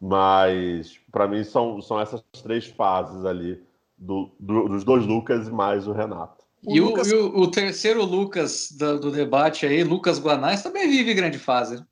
Mas, 0.01 0.99
para 1.11 1.27
mim, 1.27 1.43
são, 1.43 1.79
são 1.79 2.01
essas 2.01 2.23
três 2.41 2.65
fases 2.65 3.23
ali 3.23 3.61
do, 3.95 4.31
do, 4.39 4.67
dos 4.67 4.83
dois 4.83 5.05
Lucas 5.05 5.47
mais 5.47 5.87
o 5.87 5.91
Renato. 5.91 6.43
O 6.65 6.75
e, 6.75 6.81
Lucas... 6.81 7.11
o, 7.11 7.15
e 7.15 7.19
o, 7.19 7.37
o, 7.41 7.51
terceiro 7.51 8.03
Lucas 8.03 8.71
do, 8.71 8.99
do, 8.99 9.11
debate 9.11 9.67
aí, 9.67 9.83
Lucas 9.83 10.19
Guanais, 10.19 10.63
também 10.63 10.89
vive 10.89 11.13
grande 11.13 11.37
fase. 11.37 11.83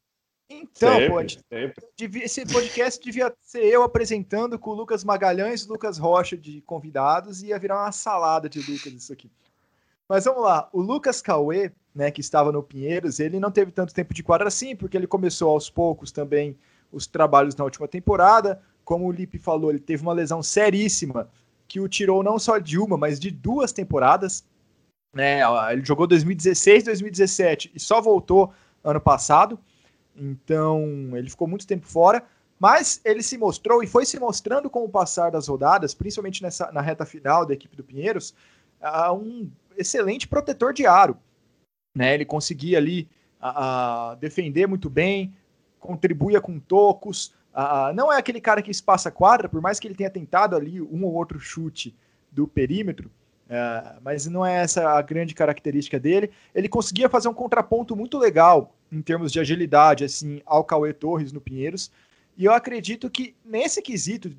Então, 0.49 0.95
sempre, 0.95 1.71
pô. 1.75 1.87
Devia, 1.95 2.25
esse 2.25 2.43
podcast 2.51 3.03
devia 3.03 3.31
ser 3.43 3.63
eu 3.65 3.83
apresentando 3.83 4.57
com 4.57 4.71
o 4.71 4.75
Lucas 4.75 5.03
Magalhães 5.03 5.61
e 5.61 5.69
Lucas 5.69 5.99
Rocha 5.99 6.35
de 6.35 6.61
convidados, 6.61 7.43
e 7.43 7.47
ia 7.47 7.59
virar 7.59 7.83
uma 7.83 7.91
salada 7.91 8.49
de 8.49 8.59
Lucas 8.59 8.91
isso 8.91 9.13
aqui. 9.13 9.29
Mas 10.07 10.25
vamos 10.25 10.41
lá, 10.41 10.67
o 10.73 10.81
Lucas 10.81 11.21
Cauê, 11.21 11.71
né, 11.93 12.09
que 12.09 12.21
estava 12.21 12.51
no 12.51 12.63
Pinheiros, 12.63 13.19
ele 13.19 13.39
não 13.39 13.51
teve 13.51 13.71
tanto 13.71 13.93
tempo 13.93 14.15
de 14.15 14.23
quadra 14.23 14.47
assim, 14.47 14.75
porque 14.75 14.97
ele 14.97 15.05
começou 15.05 15.51
aos 15.51 15.69
poucos 15.69 16.11
também 16.11 16.57
os 16.91 17.07
trabalhos 17.07 17.55
na 17.55 17.63
última 17.63 17.87
temporada. 17.87 18.61
Como 18.83 19.05
o 19.05 19.11
Lipe 19.11 19.37
falou, 19.37 19.69
ele 19.69 19.79
teve 19.79 20.01
uma 20.01 20.13
lesão 20.13 20.41
seríssima 20.41 21.29
que 21.67 21.79
o 21.79 21.87
tirou 21.87 22.23
não 22.23 22.39
só 22.39 22.57
de 22.57 22.79
uma, 22.79 22.97
mas 22.97 23.19
de 23.19 23.29
duas 23.29 23.71
temporadas. 23.71 24.43
Né? 25.13 25.41
Ele 25.71 25.85
jogou 25.85 26.07
2016, 26.07 26.85
2017 26.85 27.71
e 27.75 27.79
só 27.79 28.01
voltou 28.01 28.51
ano 28.83 28.99
passado. 28.99 29.59
Então 30.15 30.83
ele 31.13 31.29
ficou 31.29 31.47
muito 31.47 31.67
tempo 31.67 31.87
fora. 31.87 32.23
Mas 32.59 32.99
ele 33.05 33.23
se 33.23 33.37
mostrou 33.37 33.81
e 33.81 33.87
foi 33.87 34.05
se 34.05 34.19
mostrando 34.19 34.69
com 34.69 34.83
o 34.83 34.89
passar 34.89 35.31
das 35.31 35.47
rodadas, 35.47 35.93
principalmente 35.93 36.43
nessa, 36.43 36.69
na 36.73 36.81
reta 36.81 37.05
final 37.05 37.45
da 37.45 37.53
equipe 37.53 37.75
do 37.77 37.85
Pinheiros, 37.85 38.35
uh, 38.81 39.13
um 39.13 39.49
excelente 39.77 40.27
protetor 40.27 40.73
de 40.73 40.85
aro. 40.85 41.17
Né? 41.95 42.13
Ele 42.13 42.25
conseguia 42.25 42.77
ali 42.77 43.07
uh, 43.41 44.15
defender 44.17 44.67
muito 44.67 44.89
bem, 44.89 45.33
contribuía 45.79 46.41
com 46.41 46.59
tocos. 46.59 47.33
Uh, 47.53 47.93
não 47.95 48.11
é 48.11 48.17
aquele 48.17 48.39
cara 48.39 48.61
que 48.61 48.71
espaça 48.71 49.09
quadra, 49.09 49.49
por 49.49 49.61
mais 49.61 49.79
que 49.79 49.87
ele 49.87 49.95
tenha 49.95 50.09
tentado 50.09 50.55
ali 50.55 50.81
um 50.81 51.03
ou 51.03 51.13
outro 51.13 51.39
chute 51.39 51.95
do 52.31 52.47
perímetro. 52.47 53.09
É, 53.51 53.95
mas 54.03 54.27
não 54.27 54.45
é 54.45 54.61
essa 54.61 54.87
a 54.91 55.01
grande 55.01 55.33
característica 55.33 55.99
dele. 55.99 56.29
Ele 56.53 56.69
conseguia 56.69 57.09
fazer 57.09 57.27
um 57.27 57.33
contraponto 57.33 57.95
muito 57.95 58.19
legal 58.19 58.75
em 58.91 59.01
termos 59.01 59.31
de 59.31 59.39
agilidade, 59.39 60.03
assim, 60.03 60.39
ao 60.45 60.63
Cauê 60.63 60.93
Torres 60.93 61.31
no 61.31 61.41
Pinheiros. 61.41 61.91
E 62.37 62.45
eu 62.45 62.53
acredito 62.53 63.09
que 63.09 63.35
nesse 63.43 63.81
quesito, 63.81 64.29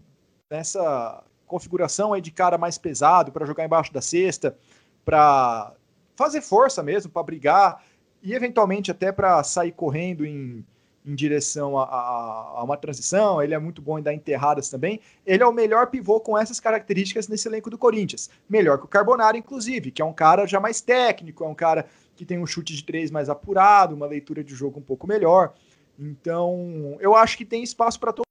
nessa 0.48 1.24
configuração 1.44 2.12
aí 2.12 2.20
de 2.20 2.30
cara 2.30 2.56
mais 2.56 2.78
pesado 2.78 3.32
para 3.32 3.44
jogar 3.44 3.64
embaixo 3.64 3.92
da 3.92 4.00
cesta, 4.00 4.56
para 5.04 5.74
fazer 6.14 6.40
força 6.40 6.80
mesmo, 6.80 7.10
para 7.10 7.22
brigar 7.24 7.82
e 8.22 8.32
eventualmente 8.32 8.92
até 8.92 9.10
para 9.10 9.42
sair 9.42 9.72
correndo 9.72 10.24
em 10.24 10.64
em 11.04 11.14
direção 11.14 11.78
a, 11.78 11.84
a, 11.84 12.58
a, 12.58 12.62
uma 12.62 12.76
transição, 12.76 13.42
ele 13.42 13.54
é 13.54 13.58
muito 13.58 13.80
bom 13.80 13.98
em 13.98 14.02
dar 14.02 14.12
enterradas 14.12 14.68
também. 14.68 15.00
Ele 15.24 15.42
é 15.42 15.46
o 15.46 15.52
melhor 15.52 15.86
pivô 15.86 16.20
com 16.20 16.36
essas 16.36 16.60
características 16.60 17.26
nesse 17.26 17.48
elenco 17.48 17.70
do 17.70 17.78
Corinthians. 17.78 18.28
Melhor 18.48 18.78
que 18.78 18.84
o 18.84 18.88
Carbonaro, 18.88 19.36
inclusive, 19.36 19.90
que 19.90 20.02
é 20.02 20.04
um 20.04 20.12
cara 20.12 20.46
já 20.46 20.60
mais 20.60 20.80
técnico, 20.80 21.44
é 21.44 21.48
um 21.48 21.54
cara 21.54 21.86
que 22.14 22.24
tem 22.24 22.38
um 22.38 22.46
chute 22.46 22.74
de 22.74 22.84
três 22.84 23.10
mais 23.10 23.30
apurado, 23.30 23.94
uma 23.94 24.06
leitura 24.06 24.44
de 24.44 24.54
jogo 24.54 24.78
um 24.78 24.82
pouco 24.82 25.06
melhor. 25.06 25.54
Então, 25.98 26.96
eu 27.00 27.14
acho 27.14 27.36
que 27.36 27.44
tem 27.44 27.62
espaço 27.62 27.98
para 27.98 28.12
todo 28.12 28.24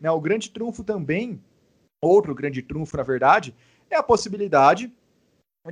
né, 0.00 0.10
O 0.10 0.20
grande 0.20 0.50
trunfo 0.50 0.82
também, 0.82 1.42
outro 2.02 2.34
grande 2.34 2.62
trunfo, 2.62 2.96
na 2.96 3.02
verdade, 3.02 3.54
é 3.90 3.96
a 3.96 4.02
possibilidade 4.02 4.92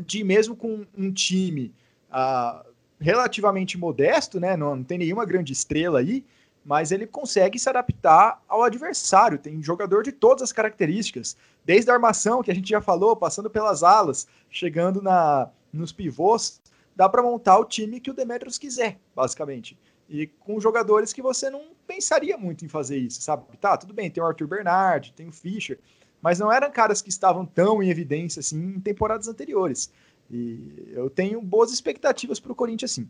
de, 0.04 0.24
mesmo 0.24 0.54
com 0.54 0.86
um 0.96 1.12
time. 1.12 1.74
Uh, 2.10 2.75
relativamente 3.00 3.78
modesto, 3.78 4.40
né? 4.40 4.56
Não, 4.56 4.76
não 4.76 4.84
tem 4.84 4.98
nenhuma 4.98 5.24
grande 5.24 5.52
estrela 5.52 6.00
aí, 6.00 6.24
mas 6.64 6.90
ele 6.90 7.06
consegue 7.06 7.58
se 7.58 7.68
adaptar 7.68 8.42
ao 8.48 8.62
adversário. 8.62 9.38
Tem 9.38 9.62
jogador 9.62 10.02
de 10.02 10.12
todas 10.12 10.42
as 10.42 10.52
características, 10.52 11.36
desde 11.64 11.90
a 11.90 11.94
armação, 11.94 12.42
que 12.42 12.50
a 12.50 12.54
gente 12.54 12.68
já 12.68 12.80
falou, 12.80 13.14
passando 13.14 13.48
pelas 13.48 13.82
alas, 13.82 14.26
chegando 14.50 15.00
na, 15.00 15.48
nos 15.72 15.92
pivôs, 15.92 16.60
dá 16.94 17.08
para 17.08 17.22
montar 17.22 17.58
o 17.58 17.64
time 17.64 18.00
que 18.00 18.10
o 18.10 18.14
Demetrius 18.14 18.58
quiser, 18.58 18.98
basicamente. 19.14 19.78
E 20.08 20.26
com 20.26 20.58
jogadores 20.58 21.12
que 21.12 21.22
você 21.22 21.50
não 21.50 21.68
pensaria 21.86 22.36
muito 22.36 22.64
em 22.64 22.68
fazer 22.68 22.96
isso, 22.96 23.20
sabe? 23.22 23.44
Tá, 23.60 23.76
tudo 23.76 23.92
bem, 23.92 24.10
tem 24.10 24.22
o 24.22 24.26
Arthur 24.26 24.46
Bernard, 24.46 25.12
tem 25.12 25.28
o 25.28 25.32
Fischer, 25.32 25.78
mas 26.22 26.38
não 26.38 26.50
eram 26.50 26.70
caras 26.70 27.02
que 27.02 27.08
estavam 27.08 27.44
tão 27.44 27.82
em 27.82 27.90
evidência 27.90 28.40
assim 28.40 28.56
em 28.58 28.80
temporadas 28.80 29.28
anteriores. 29.28 29.92
E 30.30 30.90
eu 30.92 31.08
tenho 31.08 31.40
boas 31.40 31.72
expectativas 31.72 32.40
para 32.40 32.52
o 32.52 32.56
Corinthians, 32.56 32.92
sim. 32.92 33.08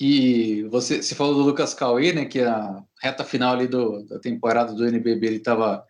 E 0.00 0.62
você, 0.64 1.02
você 1.02 1.14
falou 1.14 1.34
do 1.34 1.42
Lucas 1.42 1.74
Cauê, 1.74 2.12
né? 2.12 2.24
Que 2.24 2.40
a 2.40 2.82
reta 3.00 3.24
final 3.24 3.54
ali 3.54 3.66
do, 3.66 4.04
da 4.04 4.18
temporada 4.18 4.72
do 4.72 4.86
NBB 4.86 5.26
ele 5.26 5.36
estava 5.36 5.84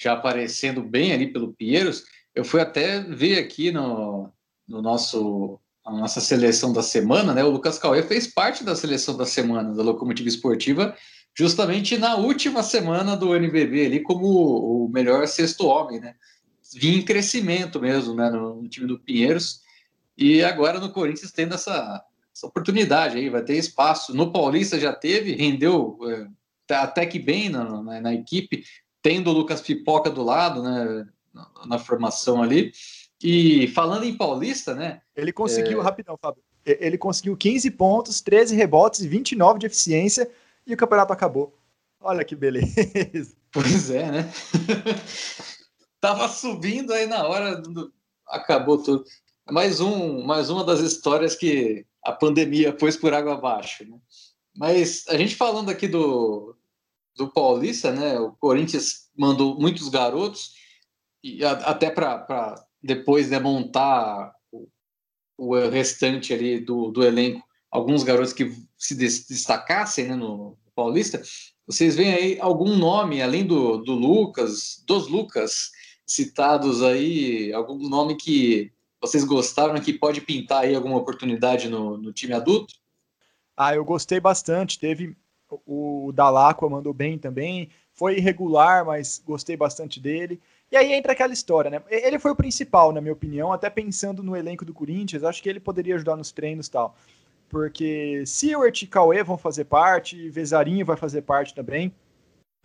já 0.00 0.12
aparecendo 0.12 0.82
bem 0.82 1.12
ali 1.12 1.32
pelo 1.32 1.54
Pinheiros. 1.54 2.04
Eu 2.34 2.44
fui 2.44 2.60
até 2.60 3.00
ver 3.00 3.38
aqui 3.38 3.72
no, 3.72 4.30
no 4.68 4.82
nosso 4.82 5.60
a 5.84 5.92
nossa 5.92 6.20
seleção 6.20 6.72
da 6.72 6.82
semana, 6.82 7.32
né? 7.32 7.44
O 7.44 7.50
Lucas 7.50 7.78
Cauê 7.78 8.02
fez 8.02 8.26
parte 8.26 8.64
da 8.64 8.74
seleção 8.74 9.16
da 9.16 9.24
semana 9.24 9.72
da 9.72 9.84
Locomotiva 9.84 10.28
Esportiva, 10.28 10.96
justamente 11.32 11.96
na 11.96 12.16
última 12.16 12.60
semana 12.64 13.16
do 13.16 13.36
NBB 13.36 13.86
ali 13.86 14.00
como 14.00 14.26
o 14.26 14.88
melhor 14.88 15.28
sexto 15.28 15.64
homem, 15.66 16.00
né? 16.00 16.16
Vinha 16.74 16.98
em 16.98 17.04
crescimento 17.04 17.80
mesmo, 17.80 18.14
né? 18.14 18.28
No, 18.28 18.62
no 18.62 18.68
time 18.68 18.88
do 18.88 18.98
Pinheiros. 18.98 19.60
E 20.16 20.42
agora 20.42 20.80
no 20.80 20.92
Corinthians 20.92 21.30
tendo 21.30 21.54
essa, 21.54 22.02
essa 22.34 22.46
oportunidade 22.46 23.18
aí, 23.18 23.28
vai 23.28 23.42
ter 23.42 23.56
espaço. 23.56 24.14
No 24.14 24.32
Paulista 24.32 24.78
já 24.78 24.92
teve, 24.92 25.34
rendeu 25.34 25.98
é, 26.70 26.74
até 26.74 27.04
que 27.04 27.18
bem 27.18 27.48
na, 27.48 27.82
na, 27.82 28.00
na, 28.00 28.14
equipe, 28.14 28.64
tendo 29.02 29.30
o 29.30 29.32
Lucas 29.32 29.60
Pipoca 29.60 30.10
do 30.10 30.22
lado, 30.22 30.62
né, 30.62 31.06
na, 31.34 31.50
na, 31.66 31.78
formação 31.78 32.42
ali. 32.42 32.72
E 33.22 33.68
falando 33.68 34.04
em 34.04 34.16
Paulista, 34.16 34.74
né? 34.74 35.00
Ele 35.14 35.32
conseguiu, 35.32 35.80
é... 35.80 35.84
rapidão, 35.84 36.16
Fábio. 36.20 36.42
Ele 36.64 36.98
conseguiu 36.98 37.36
15 37.36 37.70
pontos, 37.72 38.20
13 38.20 38.56
rebotes 38.56 39.00
e 39.00 39.08
29 39.08 39.58
de 39.60 39.66
eficiência 39.66 40.28
e 40.66 40.74
o 40.74 40.76
campeonato 40.76 41.12
acabou. 41.12 41.56
Olha 42.00 42.24
que 42.24 42.34
beleza. 42.34 43.34
Pois 43.52 43.88
é, 43.88 44.10
né? 44.10 44.32
Tava 45.98 46.28
subindo 46.28 46.92
aí 46.92 47.06
na 47.06 47.26
hora, 47.26 47.56
do... 47.56 47.90
acabou 48.26 48.82
tudo 48.82 49.02
mais 49.50 49.80
um, 49.80 50.22
mais 50.22 50.50
uma 50.50 50.64
das 50.64 50.80
histórias 50.80 51.36
que 51.36 51.86
a 52.02 52.12
pandemia 52.12 52.72
pôs 52.72 52.96
por 52.96 53.14
água 53.14 53.34
abaixo. 53.34 53.84
Né? 53.84 53.98
Mas 54.56 55.04
a 55.08 55.16
gente 55.16 55.36
falando 55.36 55.70
aqui 55.70 55.86
do, 55.86 56.56
do 57.16 57.28
Paulista, 57.28 57.92
né? 57.92 58.18
O 58.18 58.32
Corinthians 58.32 59.08
mandou 59.16 59.58
muitos 59.58 59.88
garotos 59.88 60.54
e 61.22 61.44
a, 61.44 61.52
até 61.52 61.90
para 61.90 62.54
depois 62.82 63.30
né, 63.30 63.38
montar 63.38 64.32
o, 64.52 64.68
o, 65.36 65.54
restante 65.68 66.32
ali 66.32 66.60
do, 66.60 66.90
do 66.90 67.02
elenco, 67.02 67.42
alguns 67.70 68.02
garotos 68.02 68.32
que 68.32 68.52
se 68.76 68.94
destacassem 68.94 70.08
né, 70.08 70.14
no 70.14 70.56
Paulista. 70.74 71.20
Vocês 71.66 71.96
veem 71.96 72.12
aí 72.12 72.40
algum 72.40 72.76
nome 72.76 73.22
além 73.22 73.44
do, 73.44 73.78
do 73.78 73.92
Lucas, 73.92 74.82
dos 74.86 75.08
Lucas 75.08 75.70
citados 76.06 76.82
aí, 76.82 77.52
algum 77.52 77.88
nome 77.88 78.16
que 78.16 78.72
vocês 79.00 79.24
gostaram 79.24 79.80
que 79.80 79.92
pode 79.92 80.20
pintar 80.20 80.64
aí 80.64 80.74
alguma 80.74 80.96
oportunidade 80.96 81.68
no, 81.68 81.96
no 81.96 82.12
time 82.12 82.32
adulto? 82.32 82.74
Ah, 83.56 83.74
eu 83.74 83.84
gostei 83.84 84.20
bastante. 84.20 84.78
Teve 84.78 85.16
o, 85.66 86.08
o 86.08 86.12
Dalacqua 86.12 86.68
mandou 86.68 86.92
bem 86.92 87.18
também. 87.18 87.70
Foi 87.92 88.16
irregular, 88.18 88.84
mas 88.84 89.22
gostei 89.24 89.56
bastante 89.56 90.00
dele. 90.00 90.40
E 90.70 90.76
aí 90.76 90.92
entra 90.92 91.12
aquela 91.12 91.32
história, 91.32 91.70
né? 91.70 91.82
Ele 91.88 92.18
foi 92.18 92.32
o 92.32 92.36
principal, 92.36 92.92
na 92.92 93.00
minha 93.00 93.12
opinião, 93.12 93.52
até 93.52 93.70
pensando 93.70 94.22
no 94.22 94.36
elenco 94.36 94.64
do 94.64 94.74
Corinthians, 94.74 95.22
acho 95.22 95.42
que 95.42 95.48
ele 95.48 95.60
poderia 95.60 95.94
ajudar 95.94 96.16
nos 96.16 96.32
treinos 96.32 96.66
e 96.66 96.70
tal. 96.70 96.96
Porque 97.48 98.24
Seward 98.26 98.84
e 98.84 98.88
Cauê 98.88 99.22
vão 99.22 99.38
fazer 99.38 99.64
parte, 99.64 100.28
Vezarinho 100.28 100.84
vai 100.84 100.96
fazer 100.96 101.22
parte 101.22 101.54
também. 101.54 101.94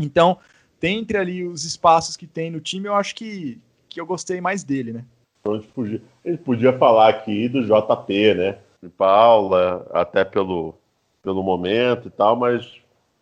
Então, 0.01 0.39
dentre 0.79 1.17
ali 1.17 1.45
os 1.45 1.63
espaços 1.63 2.17
que 2.17 2.25
tem 2.25 2.49
no 2.49 2.59
time, 2.59 2.87
eu 2.87 2.95
acho 2.95 3.13
que, 3.13 3.61
que 3.87 4.01
eu 4.01 4.05
gostei 4.05 4.41
mais 4.41 4.63
dele, 4.63 4.91
né? 4.91 5.05
Então 5.41 5.55
a 5.55 5.57
gente 5.57 5.69
podia, 5.69 6.01
a 6.23 6.29
gente 6.29 6.43
podia 6.43 6.77
falar 6.77 7.09
aqui 7.09 7.49
do 7.49 7.63
JP, 7.63 8.33
né? 8.35 8.59
De 8.81 8.89
Paula, 8.89 9.87
até 9.91 10.23
pelo, 10.23 10.75
pelo 11.21 11.43
momento 11.43 12.07
e 12.07 12.11
tal, 12.11 12.35
mas 12.35 12.79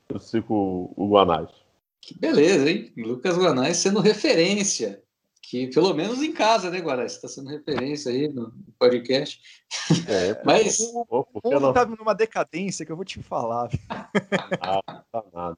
eu 0.09 0.19
sigo 0.19 0.93
o 0.95 1.07
Guanais. 1.07 1.49
Que 2.01 2.17
beleza, 2.17 2.69
hein? 2.69 2.91
Lucas 2.97 3.37
Guanais 3.37 3.77
sendo 3.77 3.99
referência. 4.01 5.01
Que 5.41 5.67
pelo 5.67 5.93
menos 5.93 6.21
em 6.21 6.31
casa, 6.31 6.69
né, 6.69 6.79
Guanais? 6.79 7.13
Está 7.13 7.27
sendo 7.27 7.49
referência 7.49 8.11
aí 8.11 8.27
no 8.27 8.53
podcast. 8.77 9.41
É, 10.07 10.39
mas 10.45 10.79
o, 10.79 11.05
o, 11.09 11.25
o 11.33 11.73
tá 11.73 11.85
numa 11.85 12.13
decadência 12.13 12.85
que 12.85 12.91
eu 12.91 12.95
vou 12.95 13.05
te 13.05 13.21
falar. 13.23 13.69
Ah, 14.61 15.03
tá 15.11 15.23
nada. 15.33 15.57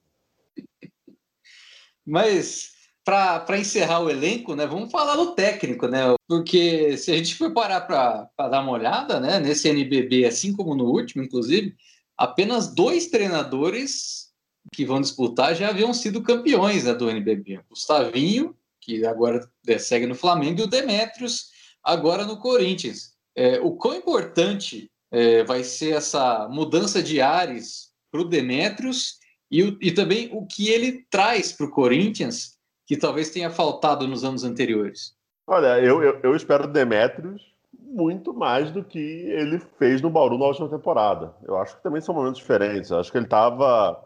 Mas 2.05 2.80
para 3.03 3.57
encerrar 3.57 3.99
o 4.01 4.09
elenco, 4.09 4.55
né, 4.55 4.65
vamos 4.67 4.91
falar 4.91 5.15
do 5.15 5.33
técnico, 5.33 5.87
né? 5.87 6.01
Porque 6.27 6.95
se 6.97 7.11
a 7.11 7.17
gente 7.17 7.35
for 7.35 7.51
parar 7.51 7.81
para 7.81 8.29
dar 8.37 8.61
uma 8.61 8.73
olhada, 8.73 9.19
né, 9.19 9.39
nesse 9.39 9.67
NBB, 9.69 10.25
assim 10.25 10.53
como 10.53 10.75
no 10.75 10.85
último, 10.85 11.23
inclusive, 11.23 11.75
apenas 12.17 12.73
dois 12.73 13.07
treinadores 13.07 14.29
que 14.73 14.85
vão 14.85 15.01
disputar 15.01 15.55
já 15.55 15.69
haviam 15.69 15.93
sido 15.93 16.21
campeões 16.21 16.83
né, 16.83 16.93
do 16.93 17.09
NBB. 17.09 17.57
O 17.57 17.63
Gustavinho, 17.71 18.55
que 18.79 19.05
agora 19.05 19.49
segue 19.79 20.05
no 20.05 20.15
Flamengo, 20.15 20.61
e 20.61 20.63
o 20.63 20.67
Demetrios, 20.67 21.47
agora 21.83 22.25
no 22.25 22.37
Corinthians. 22.37 23.13
É, 23.35 23.59
o 23.59 23.75
quão 23.75 23.95
importante 23.95 24.91
é, 25.11 25.43
vai 25.43 25.63
ser 25.63 25.95
essa 25.95 26.47
mudança 26.49 27.01
de 27.01 27.19
ares 27.19 27.91
para 28.11 28.21
o 28.21 28.25
Demetrios 28.25 29.15
e, 29.49 29.77
e 29.81 29.91
também 29.91 30.29
o 30.31 30.45
que 30.45 30.69
ele 30.69 31.05
traz 31.09 31.51
para 31.51 31.65
o 31.65 31.71
Corinthians 31.71 32.57
que 32.91 32.97
talvez 32.97 33.29
tenha 33.29 33.49
faltado 33.49 34.05
nos 34.05 34.25
anos 34.25 34.43
anteriores? 34.43 35.15
Olha, 35.47 35.79
eu, 35.79 36.03
eu, 36.03 36.19
eu 36.21 36.35
espero 36.35 36.67
Demetrios 36.67 37.41
muito 37.71 38.33
mais 38.33 38.69
do 38.69 38.83
que 38.83 38.99
ele 38.99 39.59
fez 39.79 40.01
no 40.01 40.09
Bauru 40.09 40.37
na 40.37 40.47
última 40.47 40.67
temporada. 40.67 41.33
Eu 41.41 41.57
acho 41.57 41.77
que 41.77 41.83
também 41.83 42.01
são 42.01 42.13
momentos 42.13 42.39
diferentes. 42.39 42.91
Eu 42.91 42.99
acho 42.99 43.09
que 43.09 43.17
ele 43.17 43.27
estava. 43.27 43.97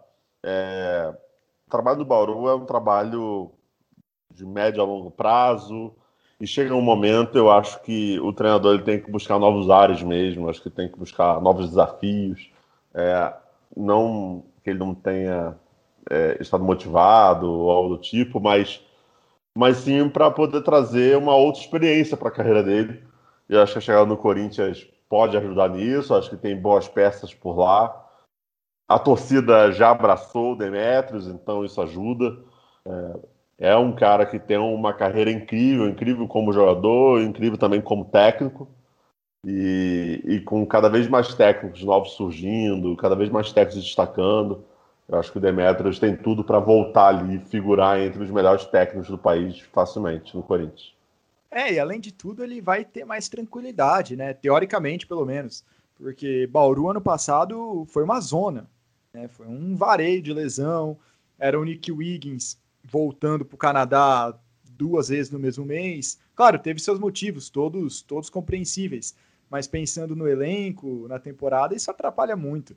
É... 0.44 1.12
O 1.66 1.72
trabalho 1.72 1.98
do 1.98 2.06
Bauru 2.06 2.48
é 2.48 2.54
um 2.54 2.64
trabalho 2.64 3.50
de 4.32 4.46
médio 4.46 4.84
a 4.84 4.86
longo 4.86 5.10
prazo. 5.10 5.92
E 6.40 6.46
chega 6.46 6.76
um 6.76 6.82
momento, 6.82 7.40
eu 7.40 7.50
acho 7.50 7.82
que 7.82 8.20
o 8.20 8.32
treinador 8.34 8.76
ele 8.76 8.84
tem 8.84 9.02
que 9.02 9.10
buscar 9.10 9.40
novos 9.40 9.68
ares 9.68 10.04
mesmo. 10.04 10.48
Acho 10.48 10.62
que 10.62 10.70
tem 10.70 10.88
que 10.88 11.00
buscar 11.00 11.42
novos 11.42 11.70
desafios. 11.70 12.52
É... 12.94 13.34
Não 13.76 14.44
que 14.64 14.70
ele 14.70 14.78
não 14.78 14.94
tenha 14.94 15.58
é, 16.10 16.38
estado 16.42 16.64
motivado 16.64 17.50
ou 17.52 17.72
algo 17.72 17.96
do 17.96 18.02
tipo, 18.02 18.40
mas, 18.40 18.82
mas 19.58 19.78
sim 19.78 20.10
para 20.10 20.32
poder 20.32 20.62
trazer 20.62 21.18
uma 21.18 21.36
outra 21.36 21.62
experiência 21.62 22.18
para 22.18 22.30
a 22.30 22.32
carreira 22.32 22.64
dele. 22.64 23.04
E 23.50 23.56
acho 23.58 23.74
que 23.74 23.80
a 23.80 23.82
chegada 23.82 24.06
no 24.06 24.18
Corinthians 24.18 24.88
pode 25.10 25.38
ajudar 25.38 25.70
nisso, 25.70 26.14
acho 26.16 26.30
que 26.30 26.38
tem 26.38 26.60
boas 26.60 26.88
peças 26.88 27.34
por 27.34 27.58
lá. 27.58 28.04
A 28.88 29.00
torcida 29.00 29.72
já 29.72 29.92
abraçou 29.92 30.54
o 30.54 30.56
Demetrios, 30.56 31.28
então 31.28 31.66
isso 31.66 31.82
ajuda. 31.82 32.38
É, 32.88 33.20
É 33.58 33.76
um 33.78 33.94
cara 33.96 34.26
que 34.26 34.38
tem 34.40 34.58
uma 34.58 34.94
carreira 34.94 35.32
incrível, 35.32 35.88
incrível 35.88 36.28
como 36.28 36.52
jogador, 36.54 37.22
incrível 37.22 37.58
também 37.58 37.82
como 37.82 38.06
técnico. 38.06 38.68
E, 39.46 40.22
e 40.26 40.40
com 40.42 40.66
cada 40.66 40.90
vez 40.90 41.08
mais 41.08 41.34
técnicos 41.36 41.84
novos 41.84 42.14
surgindo, 42.14 42.96
cada 42.98 43.16
vez 43.16 43.30
mais 43.30 43.52
técnicos 43.54 43.84
destacando. 43.84 44.66
Eu 45.08 45.20
acho 45.20 45.32
que 45.32 45.38
o 45.38 45.42
Demetrios 45.42 46.00
tem 46.00 46.16
tudo 46.16 46.44
para 46.44 46.60
voltar 46.60 47.08
ali, 47.10 47.40
figurar 47.40 48.00
entre 48.00 48.24
os 48.24 48.32
melhores 48.32 48.66
técnicos 48.66 49.08
do 49.08 49.18
país 49.18 49.60
facilmente 49.60 50.36
no 50.36 50.42
Corinthians. 50.42 50.96
É, 51.52 51.74
e 51.74 51.80
além 51.80 52.00
de 52.00 52.12
tudo, 52.12 52.44
ele 52.44 52.60
vai 52.60 52.84
ter 52.84 53.06
mais 53.06 53.30
tranquilidade, 53.30 54.16
né? 54.16 54.34
Teoricamente, 54.34 55.08
pelo 55.08 55.26
menos. 55.26 55.64
Porque 55.96 56.48
Bauru, 56.48 56.90
ano 56.90 57.00
passado, 57.00 57.86
foi 57.88 58.04
uma 58.04 58.20
zona. 58.20 58.68
Né? 59.14 59.28
Foi 59.28 59.48
um 59.48 59.76
vareio 59.76 60.22
de 60.22 60.34
lesão. 60.34 60.98
Era 61.40 61.60
o 61.60 61.64
Nick 61.64 61.92
Wiggins 61.92 62.58
voltando 62.84 63.46
para 63.46 63.56
o 63.56 63.60
Canadá 63.60 64.38
duas 64.72 65.08
vezes 65.08 65.32
no 65.32 65.40
mesmo 65.40 65.64
mês. 65.64 66.20
Claro, 66.36 66.60
teve 66.60 66.80
seus 66.80 67.00
motivos, 67.00 67.50
todos, 67.50 68.02
todos 68.02 68.30
compreensíveis. 68.30 69.16
Mas 69.50 69.68
pensando 69.68 70.16
no 70.16 70.28
elenco, 70.28 71.08
na 71.08 71.20
temporada, 71.20 71.76
isso 71.76 71.90
atrapalha 71.90 72.36
muito. 72.36 72.76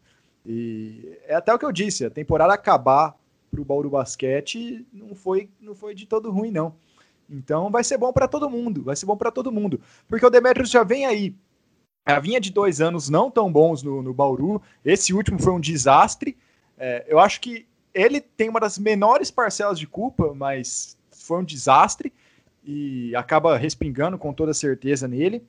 E 0.48 1.18
é 1.26 1.34
até 1.34 1.52
o 1.52 1.58
que 1.58 1.66
eu 1.66 1.72
disse, 1.72 2.06
a 2.06 2.10
temporada 2.10 2.54
acabar 2.54 3.14
para 3.50 3.60
o 3.60 3.64
Bauru 3.64 3.90
Basquete 3.90 4.86
não 4.90 5.14
foi, 5.14 5.50
não 5.60 5.74
foi 5.74 5.94
de 5.94 6.06
todo 6.06 6.30
ruim, 6.30 6.50
não. 6.50 6.74
Então 7.28 7.70
vai 7.70 7.84
ser 7.84 7.98
bom 7.98 8.10
para 8.14 8.26
todo 8.26 8.48
mundo, 8.48 8.82
vai 8.82 8.96
ser 8.96 9.04
bom 9.04 9.14
para 9.14 9.30
todo 9.30 9.52
mundo. 9.52 9.78
Porque 10.08 10.24
o 10.24 10.30
Demetrius 10.30 10.70
já 10.70 10.82
vem 10.82 11.04
aí. 11.04 11.34
A 12.06 12.18
vinha 12.18 12.40
de 12.40 12.50
dois 12.50 12.80
anos 12.80 13.10
não 13.10 13.30
tão 13.30 13.52
bons 13.52 13.82
no, 13.82 14.02
no 14.02 14.14
Bauru. 14.14 14.62
Esse 14.82 15.12
último 15.12 15.38
foi 15.38 15.52
um 15.52 15.60
desastre. 15.60 16.34
É, 16.78 17.04
eu 17.06 17.18
acho 17.18 17.42
que 17.42 17.66
ele 17.92 18.18
tem 18.18 18.48
uma 18.48 18.60
das 18.60 18.78
menores 18.78 19.30
parcelas 19.30 19.78
de 19.78 19.86
culpa, 19.86 20.32
mas 20.32 20.96
foi 21.10 21.40
um 21.40 21.44
desastre 21.44 22.10
e 22.64 23.14
acaba 23.14 23.58
respingando 23.58 24.16
com 24.16 24.32
toda 24.32 24.54
certeza 24.54 25.06
nele. 25.06 25.44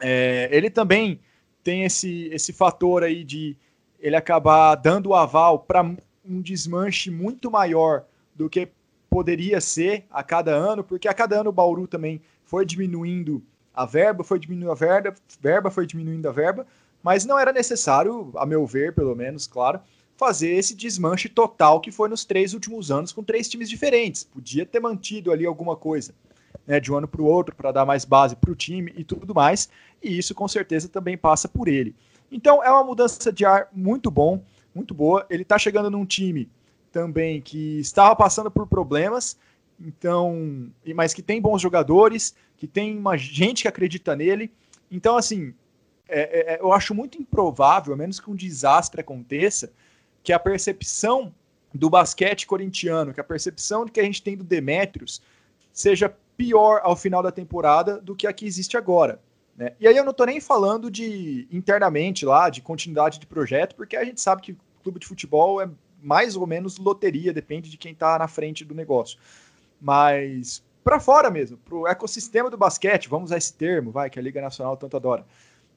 É, 0.00 0.48
ele 0.50 0.70
também 0.70 1.20
tem 1.62 1.84
esse, 1.84 2.30
esse 2.32 2.50
fator 2.54 3.02
aí 3.02 3.22
de 3.22 3.56
ele 4.02 4.16
acabar 4.16 4.74
dando 4.74 5.10
o 5.10 5.14
aval 5.14 5.60
para 5.60 5.82
um 5.82 6.42
desmanche 6.42 7.10
muito 7.10 7.50
maior 7.50 8.04
do 8.34 8.50
que 8.50 8.68
poderia 9.08 9.60
ser 9.60 10.04
a 10.10 10.24
cada 10.24 10.50
ano, 10.52 10.82
porque 10.82 11.06
a 11.06 11.14
cada 11.14 11.40
ano 11.40 11.50
o 11.50 11.52
Bauru 11.52 11.86
também 11.86 12.20
foi 12.44 12.66
diminuindo 12.66 13.42
a 13.72 13.86
verba, 13.86 14.24
foi 14.24 14.40
diminuindo 14.40 14.72
a 14.72 14.74
verba, 14.74 15.14
verba 15.40 15.70
foi 15.70 15.86
diminuindo 15.86 16.28
a 16.28 16.32
verba, 16.32 16.66
mas 17.02 17.24
não 17.24 17.38
era 17.38 17.52
necessário, 17.52 18.32
a 18.36 18.44
meu 18.44 18.66
ver, 18.66 18.92
pelo 18.94 19.14
menos, 19.14 19.46
claro, 19.46 19.80
fazer 20.16 20.50
esse 20.50 20.74
desmanche 20.74 21.28
total 21.28 21.80
que 21.80 21.92
foi 21.92 22.08
nos 22.08 22.24
três 22.24 22.54
últimos 22.54 22.90
anos 22.90 23.12
com 23.12 23.22
três 23.22 23.48
times 23.48 23.68
diferentes. 23.68 24.24
Podia 24.24 24.66
ter 24.66 24.80
mantido 24.80 25.30
ali 25.30 25.46
alguma 25.46 25.76
coisa 25.76 26.12
né, 26.66 26.80
de 26.80 26.92
um 26.92 26.96
ano 26.96 27.08
para 27.08 27.22
o 27.22 27.26
outro 27.26 27.54
para 27.54 27.72
dar 27.72 27.86
mais 27.86 28.04
base 28.04 28.34
para 28.34 28.50
o 28.50 28.54
time 28.56 28.92
e 28.96 29.04
tudo 29.04 29.34
mais, 29.34 29.68
e 30.02 30.16
isso 30.18 30.34
com 30.34 30.48
certeza 30.48 30.88
também 30.88 31.16
passa 31.16 31.48
por 31.48 31.68
ele. 31.68 31.94
Então 32.32 32.64
é 32.64 32.70
uma 32.70 32.82
mudança 32.82 33.30
de 33.30 33.44
ar 33.44 33.68
muito 33.72 34.10
bom, 34.10 34.42
muito 34.74 34.94
boa. 34.94 35.26
Ele 35.28 35.42
está 35.42 35.58
chegando 35.58 35.90
num 35.90 36.06
time 36.06 36.50
também 36.90 37.40
que 37.40 37.78
estava 37.78 38.16
passando 38.16 38.50
por 38.50 38.66
problemas, 38.66 39.38
então, 39.78 40.70
mas 40.94 41.12
que 41.12 41.22
tem 41.22 41.40
bons 41.40 41.60
jogadores, 41.60 42.34
que 42.56 42.66
tem 42.66 42.96
uma 42.96 43.16
gente 43.16 43.62
que 43.62 43.68
acredita 43.68 44.16
nele. 44.16 44.50
Então, 44.90 45.16
assim, 45.16 45.54
é, 46.08 46.20
é, 46.20 46.54
é, 46.54 46.60
eu 46.60 46.72
acho 46.72 46.94
muito 46.94 47.20
improvável, 47.20 47.92
a 47.92 47.96
menos 47.96 48.18
que 48.18 48.30
um 48.30 48.34
desastre 48.34 49.00
aconteça, 49.00 49.72
que 50.22 50.32
a 50.32 50.38
percepção 50.38 51.34
do 51.74 51.90
basquete 51.90 52.46
corintiano, 52.46 53.12
que 53.12 53.20
a 53.20 53.24
percepção 53.24 53.86
que 53.86 54.00
a 54.00 54.04
gente 54.04 54.22
tem 54.22 54.36
do 54.36 54.44
Demetrios 54.44 55.22
seja 55.72 56.14
pior 56.36 56.80
ao 56.82 56.96
final 56.96 57.22
da 57.22 57.32
temporada 57.32 58.00
do 58.00 58.14
que 58.14 58.26
a 58.26 58.32
que 58.32 58.46
existe 58.46 58.76
agora. 58.76 59.20
Né? 59.56 59.74
E 59.78 59.86
aí 59.86 59.96
eu 59.96 60.04
não 60.04 60.10
estou 60.10 60.26
nem 60.26 60.40
falando 60.40 60.90
de 60.90 61.46
internamente 61.50 62.24
lá, 62.24 62.48
de 62.48 62.62
continuidade 62.62 63.18
de 63.18 63.26
projeto, 63.26 63.74
porque 63.76 63.96
a 63.96 64.04
gente 64.04 64.20
sabe 64.20 64.42
que 64.42 64.56
clube 64.82 64.98
de 64.98 65.06
futebol 65.06 65.60
é 65.60 65.70
mais 66.02 66.36
ou 66.36 66.46
menos 66.46 66.78
loteria, 66.78 67.32
depende 67.32 67.70
de 67.70 67.76
quem 67.76 67.92
está 67.92 68.18
na 68.18 68.26
frente 68.26 68.64
do 68.64 68.74
negócio. 68.74 69.18
Mas 69.80 70.62
para 70.82 70.98
fora 70.98 71.30
mesmo, 71.30 71.56
para 71.58 71.76
o 71.76 71.86
ecossistema 71.86 72.50
do 72.50 72.56
basquete, 72.56 73.08
vamos 73.08 73.30
usar 73.30 73.38
esse 73.38 73.54
termo, 73.54 73.92
vai, 73.92 74.10
que 74.10 74.18
a 74.18 74.22
Liga 74.22 74.40
Nacional 74.40 74.76
tanto 74.76 74.96
adora. 74.96 75.24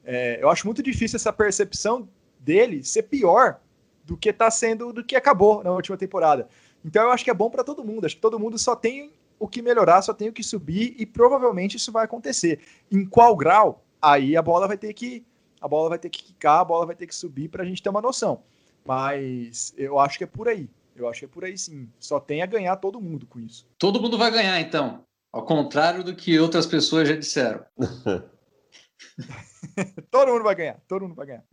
É, 0.04 0.38
eu 0.42 0.50
acho 0.50 0.66
muito 0.66 0.82
difícil 0.82 1.16
essa 1.16 1.32
percepção 1.32 2.08
dele 2.40 2.82
ser 2.82 3.04
pior 3.04 3.60
do 4.04 4.16
que 4.16 4.30
está 4.30 4.50
sendo, 4.50 4.92
do 4.92 5.04
que 5.04 5.16
acabou 5.16 5.62
na 5.62 5.70
última 5.70 5.96
temporada. 5.96 6.48
Então 6.84 7.02
eu 7.02 7.10
acho 7.10 7.24
que 7.24 7.30
é 7.30 7.34
bom 7.34 7.50
para 7.50 7.64
todo 7.64 7.84
mundo. 7.84 8.06
Acho 8.06 8.14
que 8.14 8.20
todo 8.20 8.38
mundo 8.38 8.58
só 8.58 8.76
tem 8.76 9.12
o 9.38 9.48
que 9.48 9.62
melhorar, 9.62 10.02
só 10.02 10.12
tem 10.12 10.28
o 10.28 10.32
que 10.32 10.42
subir 10.42 10.94
e 10.98 11.04
provavelmente 11.04 11.76
isso 11.76 11.92
vai 11.92 12.04
acontecer. 12.04 12.60
Em 12.90 13.04
qual 13.04 13.36
grau? 13.36 13.84
Aí 14.00 14.36
a 14.36 14.42
bola 14.42 14.66
vai 14.66 14.76
ter 14.76 14.92
que 14.92 15.24
a 15.60 15.68
bola 15.68 15.88
vai 15.88 15.98
ter 15.98 16.10
que 16.10 16.22
quicar, 16.22 16.60
a 16.60 16.64
bola 16.64 16.86
vai 16.86 16.94
ter 16.94 17.06
que 17.06 17.14
subir 17.14 17.48
para 17.48 17.62
a 17.62 17.66
gente 17.66 17.82
ter 17.82 17.88
uma 17.88 18.02
noção. 18.02 18.42
Mas 18.84 19.74
eu 19.76 19.98
acho 19.98 20.18
que 20.18 20.24
é 20.24 20.26
por 20.26 20.48
aí. 20.48 20.68
Eu 20.94 21.08
acho 21.08 21.20
que 21.20 21.24
é 21.24 21.28
por 21.28 21.44
aí 21.44 21.58
sim. 21.58 21.88
Só 21.98 22.20
tem 22.20 22.42
a 22.42 22.46
ganhar 22.46 22.76
todo 22.76 23.00
mundo 23.00 23.26
com 23.26 23.40
isso. 23.40 23.66
Todo 23.78 24.00
mundo 24.00 24.16
vai 24.16 24.30
ganhar, 24.30 24.60
então. 24.60 25.04
Ao 25.32 25.44
contrário 25.44 26.04
do 26.04 26.14
que 26.14 26.38
outras 26.38 26.66
pessoas 26.66 27.08
já 27.08 27.16
disseram. 27.16 27.64
todo 30.10 30.32
mundo 30.32 30.44
vai 30.44 30.54
ganhar. 30.54 30.80
Todo 30.86 31.02
mundo 31.02 31.14
vai 31.14 31.26
ganhar. 31.26 31.44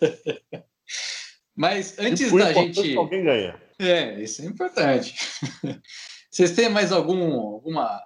Mas 1.56 1.98
antes 1.98 2.32
da 2.32 2.52
gente. 2.52 2.96
Alguém 2.96 3.24
ganha. 3.24 3.60
É, 3.78 4.20
isso 4.20 4.42
é 4.42 4.44
importante. 4.44 5.14
Vocês 6.34 6.50
têm 6.50 6.68
mais 6.68 6.90
algum, 6.90 7.38
alguma 7.38 8.02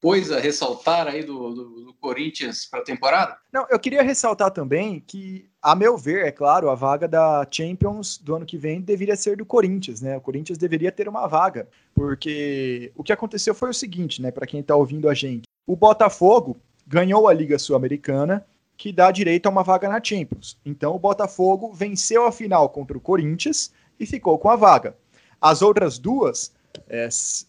coisa 0.00 0.38
a 0.38 0.40
ressaltar 0.40 1.06
aí 1.06 1.22
do, 1.22 1.52
do, 1.52 1.84
do 1.84 1.94
Corinthians 2.00 2.64
para 2.64 2.80
a 2.80 2.82
temporada? 2.82 3.36
Não, 3.52 3.66
eu 3.68 3.78
queria 3.78 4.02
ressaltar 4.02 4.50
também 4.50 5.04
que, 5.06 5.46
a 5.60 5.74
meu 5.74 5.98
ver, 5.98 6.24
é 6.24 6.32
claro, 6.32 6.70
a 6.70 6.74
vaga 6.74 7.06
da 7.06 7.46
Champions 7.50 8.16
do 8.16 8.34
ano 8.34 8.46
que 8.46 8.56
vem 8.56 8.80
deveria 8.80 9.14
ser 9.14 9.36
do 9.36 9.44
Corinthians, 9.44 10.00
né? 10.00 10.16
O 10.16 10.22
Corinthians 10.22 10.56
deveria 10.56 10.90
ter 10.90 11.06
uma 11.06 11.26
vaga, 11.26 11.68
porque 11.94 12.90
o 12.96 13.04
que 13.04 13.12
aconteceu 13.12 13.54
foi 13.54 13.68
o 13.68 13.74
seguinte, 13.74 14.22
né? 14.22 14.30
Para 14.30 14.46
quem 14.46 14.60
está 14.60 14.74
ouvindo 14.74 15.06
a 15.06 15.12
gente, 15.12 15.42
o 15.66 15.76
Botafogo 15.76 16.56
ganhou 16.86 17.28
a 17.28 17.34
Liga 17.34 17.58
Sul-Americana, 17.58 18.42
que 18.74 18.90
dá 18.90 19.10
direito 19.10 19.44
a 19.48 19.50
uma 19.50 19.62
vaga 19.62 19.86
na 19.86 20.02
Champions. 20.02 20.56
Então 20.64 20.96
o 20.96 20.98
Botafogo 20.98 21.74
venceu 21.74 22.24
a 22.24 22.32
final 22.32 22.70
contra 22.70 22.96
o 22.96 23.02
Corinthians 23.02 23.70
e 24.00 24.06
ficou 24.06 24.38
com 24.38 24.48
a 24.48 24.56
vaga. 24.56 24.96
As 25.38 25.60
outras 25.60 25.98
duas 25.98 26.54
é, 26.88 27.08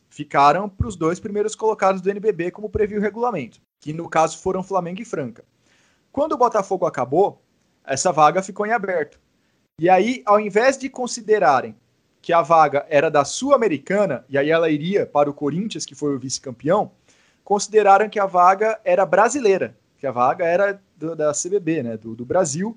ficaram 0.09 0.69
para 0.69 0.87
os 0.87 0.95
dois 0.95 1.19
primeiros 1.19 1.55
colocados 1.55 2.01
do 2.01 2.09
NBB, 2.09 2.51
como 2.51 2.69
previu 2.69 2.99
o 2.99 3.01
regulamento, 3.01 3.59
que 3.79 3.93
no 3.93 4.09
caso 4.09 4.37
foram 4.39 4.63
Flamengo 4.63 5.01
e 5.01 5.05
Franca. 5.05 5.43
Quando 6.11 6.33
o 6.33 6.37
Botafogo 6.37 6.85
acabou, 6.85 7.41
essa 7.85 8.11
vaga 8.11 8.41
ficou 8.41 8.65
em 8.65 8.71
aberto. 8.71 9.19
E 9.79 9.89
aí, 9.89 10.23
ao 10.25 10.39
invés 10.39 10.77
de 10.77 10.89
considerarem 10.89 11.75
que 12.21 12.33
a 12.33 12.41
vaga 12.41 12.85
era 12.89 13.11
da 13.11 13.23
Sul-Americana, 13.23 14.25
e 14.29 14.37
aí 14.37 14.49
ela 14.49 14.69
iria 14.69 15.05
para 15.05 15.29
o 15.29 15.33
Corinthians, 15.33 15.85
que 15.85 15.93
foi 15.93 16.15
o 16.15 16.19
vice-campeão, 16.19 16.91
consideraram 17.43 18.09
que 18.09 18.19
a 18.19 18.25
vaga 18.25 18.79
era 18.83 19.05
brasileira, 19.05 19.77
que 19.99 20.07
a 20.07 20.11
vaga 20.11 20.45
era 20.45 20.81
do, 20.95 21.15
da 21.15 21.31
CBB, 21.33 21.83
né, 21.83 21.97
do, 21.97 22.15
do 22.15 22.25
Brasil, 22.25 22.75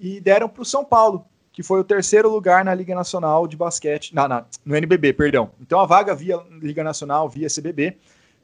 e 0.00 0.20
deram 0.20 0.48
para 0.48 0.62
o 0.62 0.66
São 0.66 0.84
Paulo, 0.84 1.26
que 1.58 1.62
foi 1.64 1.80
o 1.80 1.84
terceiro 1.84 2.30
lugar 2.30 2.64
na 2.64 2.72
Liga 2.72 2.94
Nacional 2.94 3.44
de 3.48 3.56
Basquete, 3.56 4.14
na, 4.14 4.28
na, 4.28 4.46
no 4.64 4.76
NBB, 4.76 5.12
perdão. 5.12 5.50
Então 5.60 5.80
a 5.80 5.86
vaga 5.86 6.14
via 6.14 6.40
Liga 6.62 6.84
Nacional, 6.84 7.28
via 7.28 7.48
CBB, 7.48 7.96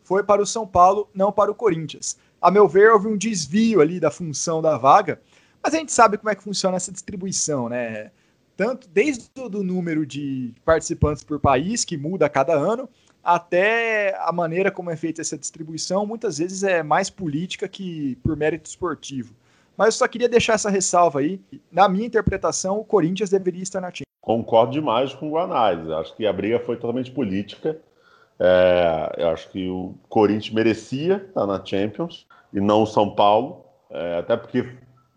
foi 0.02 0.24
para 0.24 0.42
o 0.42 0.46
São 0.46 0.66
Paulo, 0.66 1.08
não 1.14 1.30
para 1.30 1.48
o 1.48 1.54
Corinthians. 1.54 2.18
A 2.42 2.50
meu 2.50 2.66
ver, 2.66 2.90
houve 2.90 3.06
um 3.06 3.16
desvio 3.16 3.80
ali 3.80 4.00
da 4.00 4.10
função 4.10 4.60
da 4.60 4.76
vaga, 4.76 5.20
mas 5.62 5.72
a 5.72 5.78
gente 5.78 5.92
sabe 5.92 6.18
como 6.18 6.28
é 6.28 6.34
que 6.34 6.42
funciona 6.42 6.76
essa 6.76 6.90
distribuição, 6.90 7.68
né? 7.68 8.10
Tanto 8.56 8.88
desde 8.88 9.30
o 9.36 9.62
número 9.62 10.04
de 10.04 10.52
participantes 10.64 11.22
por 11.22 11.38
país, 11.38 11.84
que 11.84 11.96
muda 11.96 12.26
a 12.26 12.28
cada 12.28 12.54
ano, 12.54 12.88
até 13.22 14.18
a 14.18 14.32
maneira 14.32 14.72
como 14.72 14.90
é 14.90 14.96
feita 14.96 15.20
essa 15.20 15.38
distribuição, 15.38 16.04
muitas 16.04 16.38
vezes 16.38 16.64
é 16.64 16.82
mais 16.82 17.10
política 17.10 17.68
que 17.68 18.16
por 18.24 18.36
mérito 18.36 18.68
esportivo. 18.68 19.36
Mas 19.76 19.88
eu 19.88 19.92
só 19.92 20.08
queria 20.08 20.28
deixar 20.28 20.54
essa 20.54 20.70
ressalva 20.70 21.20
aí. 21.20 21.40
Na 21.70 21.88
minha 21.88 22.06
interpretação, 22.06 22.78
o 22.78 22.84
Corinthians 22.84 23.30
deveria 23.30 23.62
estar 23.62 23.80
na 23.80 23.88
Champions. 23.88 24.04
Concordo 24.20 24.72
demais 24.72 25.12
com 25.12 25.28
o 25.28 25.32
Guanais. 25.32 25.90
Acho 25.90 26.14
que 26.16 26.26
a 26.26 26.32
briga 26.32 26.60
foi 26.60 26.76
totalmente 26.76 27.10
política. 27.10 27.78
É, 28.38 29.12
eu 29.18 29.28
acho 29.28 29.50
que 29.50 29.68
o 29.68 29.94
Corinthians 30.08 30.54
merecia 30.54 31.24
estar 31.28 31.46
na 31.46 31.64
Champions 31.64 32.26
e 32.52 32.60
não 32.60 32.82
o 32.82 32.86
São 32.86 33.14
Paulo. 33.14 33.64
É, 33.90 34.18
até 34.18 34.36
porque, 34.36 34.62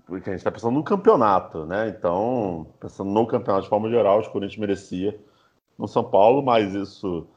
porque 0.05 0.29
a 0.29 0.33
gente 0.33 0.39
está 0.39 0.51
pensando 0.51 0.73
no 0.73 0.83
campeonato, 0.83 1.65
né? 1.65 1.87
Então, 1.89 2.67
pensando 2.79 3.09
no 3.09 3.25
campeonato 3.25 3.63
de 3.63 3.69
forma 3.69 3.89
geral, 3.89 4.19
o 4.19 4.29
Corinthians 4.29 4.59
merecia 4.59 5.17
no 5.77 5.87
São 5.87 6.03
Paulo, 6.03 6.41
mas 6.41 6.73
isso, 6.73 7.27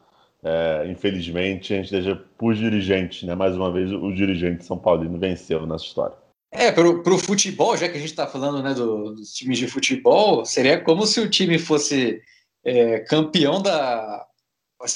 é, 0.43 0.87
infelizmente, 0.89 1.73
a 1.73 1.77
gente 1.77 1.91
deixa 1.93 2.17
por 2.37 2.55
dirigentes, 2.55 3.23
né? 3.23 3.35
Mais 3.35 3.57
uma 3.57 3.71
vez, 3.71 3.93
o 3.93 4.13
dirigente 4.13 4.65
São 4.65 4.79
Paulino 4.79 5.19
venceu 5.19 5.67
nessa 5.67 5.85
história. 5.85 6.17
É, 6.53 6.73
para 6.73 6.85
o 6.89 7.19
futebol, 7.19 7.77
já 7.77 7.89
que 7.89 7.97
a 7.97 8.01
gente 8.01 8.11
está 8.11 8.27
falando 8.27 8.63
né, 8.63 8.75
do, 8.75 9.15
dos 9.15 9.33
times 9.33 9.59
de 9.59 9.69
futebol, 9.69 10.45
seria 10.45 10.81
como 10.81 11.07
se 11.07 11.21
o 11.21 11.31
time 11.31 11.59
fosse 11.59 12.21
é, 12.65 12.99
campeão 13.01 13.63
da, 13.63 14.27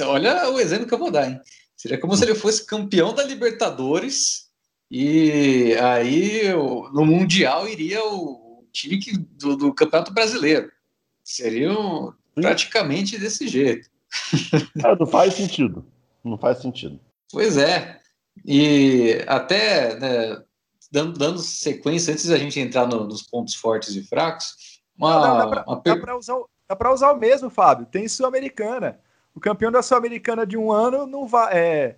Olha 0.07 0.50
o 0.50 0.59
exemplo 0.59 0.86
que 0.86 0.94
eu 0.94 0.98
vou 0.98 1.11
dar, 1.11 1.28
hein? 1.28 1.40
Seria 1.76 1.98
como 1.98 2.16
se 2.16 2.24
ele 2.24 2.34
fosse 2.34 2.64
campeão 2.64 3.12
da 3.12 3.22
Libertadores 3.22 4.48
e 4.90 5.74
aí 5.74 6.48
no 6.92 7.05
Mundial 7.05 7.68
iria 7.68 8.02
o 8.02 8.66
time 8.72 8.98
que, 8.98 9.18
do, 9.18 9.57
do 9.57 9.74
Campeonato 9.74 10.12
Brasileiro. 10.12 10.70
Seria 11.22 11.70
praticamente 12.34 13.18
desse 13.18 13.46
jeito. 13.46 13.90
É, 14.82 14.96
não 14.98 15.07
faz 15.07 15.34
sentido. 15.34 15.84
Não 16.22 16.38
faz 16.38 16.62
sentido. 16.62 16.98
Pois 17.30 17.57
é. 17.59 18.00
E 18.44 19.22
até 19.26 19.98
né, 19.98 20.42
dando, 20.95 21.18
dando, 21.18 21.40
sequência, 21.40 22.12
antes 22.12 22.26
da 22.26 22.38
gente 22.38 22.61
entrar 22.61 22.86
no, 22.86 23.05
nos 23.05 23.20
pontos 23.20 23.57
fortes 23.57 23.97
e 23.97 24.03
fracos, 24.05 24.80
uma, 24.97 25.26
não, 25.26 25.51
dá 25.82 25.97
para 25.97 26.16
usar, 26.16 26.36
usar 26.92 27.12
o 27.12 27.18
mesmo, 27.18 27.51
Fábio. 27.51 27.84
Tem 27.84 28.07
Sul-Americana. 28.07 29.01
O 29.34 29.40
campeão 29.40 29.72
da 29.72 29.82
Sul-Americana 29.82 30.47
de 30.47 30.57
um 30.57 30.70
ano 30.70 31.05
não 31.05 31.26
vai. 31.26 31.53
É, 31.53 31.97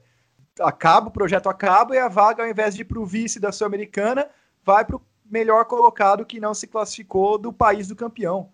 acaba, 0.58 1.08
o 1.08 1.10
projeto 1.10 1.50
acaba 1.50 1.94
e 1.94 1.98
a 1.98 2.08
vaga, 2.08 2.42
ao 2.42 2.48
invés 2.48 2.74
de 2.74 2.80
ir 2.80 2.84
para 2.86 2.98
o 2.98 3.04
vice 3.04 3.38
da 3.38 3.52
Sul-Americana, 3.52 4.30
vai 4.64 4.82
para 4.82 4.96
o 4.96 5.02
melhor 5.26 5.66
colocado 5.66 6.24
que 6.24 6.40
não 6.40 6.54
se 6.54 6.66
classificou 6.66 7.36
do 7.36 7.52
país 7.52 7.88
do 7.88 7.94
campeão. 7.94 8.48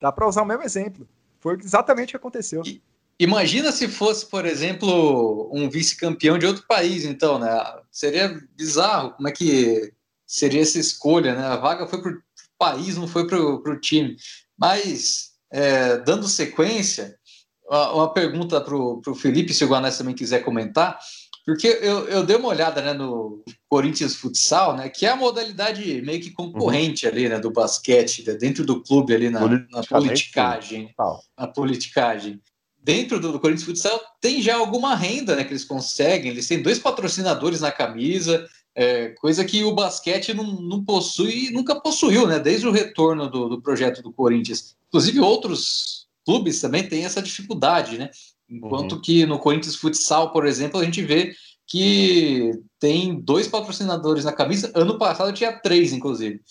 Dá 0.00 0.10
para 0.10 0.26
usar 0.26 0.42
o 0.42 0.46
mesmo 0.46 0.64
exemplo. 0.64 1.06
Foi 1.38 1.56
exatamente 1.62 2.08
o 2.08 2.10
que 2.10 2.16
aconteceu. 2.16 2.62
E, 2.66 2.82
imagina 3.18 3.72
se 3.72 3.88
fosse, 3.88 4.26
por 4.26 4.46
exemplo, 4.46 5.50
um 5.52 5.68
vice-campeão 5.68 6.38
de 6.38 6.46
outro 6.46 6.64
país, 6.66 7.04
então, 7.04 7.38
né? 7.38 7.48
Seria 7.90 8.40
bizarro. 8.56 9.12
Como 9.12 9.28
é 9.28 9.32
que 9.32 9.92
seria 10.26 10.62
essa 10.62 10.78
escolha, 10.78 11.34
né? 11.34 11.44
A 11.44 11.56
vaga 11.56 11.86
foi 11.86 12.00
para 12.02 12.12
o 12.12 12.22
país, 12.58 12.96
não 12.96 13.06
foi 13.06 13.26
para 13.26 13.38
o 13.38 13.80
time. 13.80 14.16
Mas, 14.58 15.32
é, 15.52 15.98
dando 15.98 16.28
sequência, 16.28 17.16
uma 17.68 18.12
pergunta 18.12 18.60
para 18.60 18.76
o 18.76 19.14
Felipe, 19.14 19.54
se 19.54 19.64
o 19.64 19.68
Guanés 19.68 19.98
também 19.98 20.14
quiser 20.14 20.44
comentar. 20.44 20.98
Porque 21.44 21.66
eu, 21.66 22.08
eu 22.08 22.24
dei 22.24 22.36
uma 22.36 22.48
olhada 22.48 22.80
né, 22.80 22.94
no 22.94 23.44
Corinthians 23.68 24.16
Futsal, 24.16 24.74
né, 24.74 24.88
que 24.88 25.04
é 25.04 25.10
a 25.10 25.16
modalidade 25.16 26.00
meio 26.00 26.20
que 26.20 26.30
concorrente 26.30 27.04
uhum. 27.04 27.12
ali, 27.12 27.28
né, 27.28 27.38
do 27.38 27.50
basquete, 27.50 28.26
né, 28.26 28.32
dentro 28.34 28.64
do 28.64 28.82
clube 28.82 29.14
ali 29.14 29.28
na, 29.28 29.40
na 29.46 29.82
politicagem. 29.86 30.94
Na 31.38 31.46
politicagem. 31.46 32.40
Dentro 32.84 33.18
do, 33.18 33.32
do, 33.32 33.40
Corinthians 33.40 33.64
Futsal 33.64 33.98
tem 34.20 34.42
já 34.42 34.56
alguma 34.56 34.94
renda 34.94 35.34
né, 35.34 35.42
que 35.42 35.52
eles 35.52 35.64
conseguem, 35.64 36.30
eles 36.30 36.46
têm 36.46 36.62
dois 36.62 36.78
patrocinadores 36.78 37.62
na 37.62 37.72
camisa, 37.72 38.46
é, 38.74 39.08
coisa 39.08 39.42
que 39.42 39.64
o 39.64 39.74
basquete 39.74 40.34
não, 40.34 40.60
não 40.60 40.84
possui, 40.84 41.50
nunca 41.50 41.80
possuiu, 41.80 42.26
né, 42.26 42.38
desde 42.38 42.68
o 42.68 42.70
retorno 42.70 43.30
do, 43.30 43.48
do 43.48 43.62
projeto 43.62 44.02
do 44.02 44.12
Corinthians. 44.12 44.76
Inclusive 44.88 45.18
outros 45.20 46.08
clubes 46.26 46.60
também 46.60 46.86
têm 46.86 47.06
essa 47.06 47.22
dificuldade, 47.22 47.96
né? 47.96 48.10
Enquanto 48.48 48.96
uhum. 48.96 49.00
que 49.00 49.24
no 49.24 49.38
Corinthians 49.38 49.76
Futsal, 49.76 50.30
por 50.30 50.44
exemplo, 50.44 50.78
a 50.78 50.84
gente 50.84 51.02
vê 51.02 51.34
que 51.66 52.50
tem 52.78 53.18
dois 53.18 53.48
patrocinadores 53.48 54.24
na 54.24 54.32
camisa. 54.32 54.70
Ano 54.74 54.98
passado 54.98 55.32
tinha 55.32 55.52
três, 55.52 55.94
inclusive. 55.94 56.42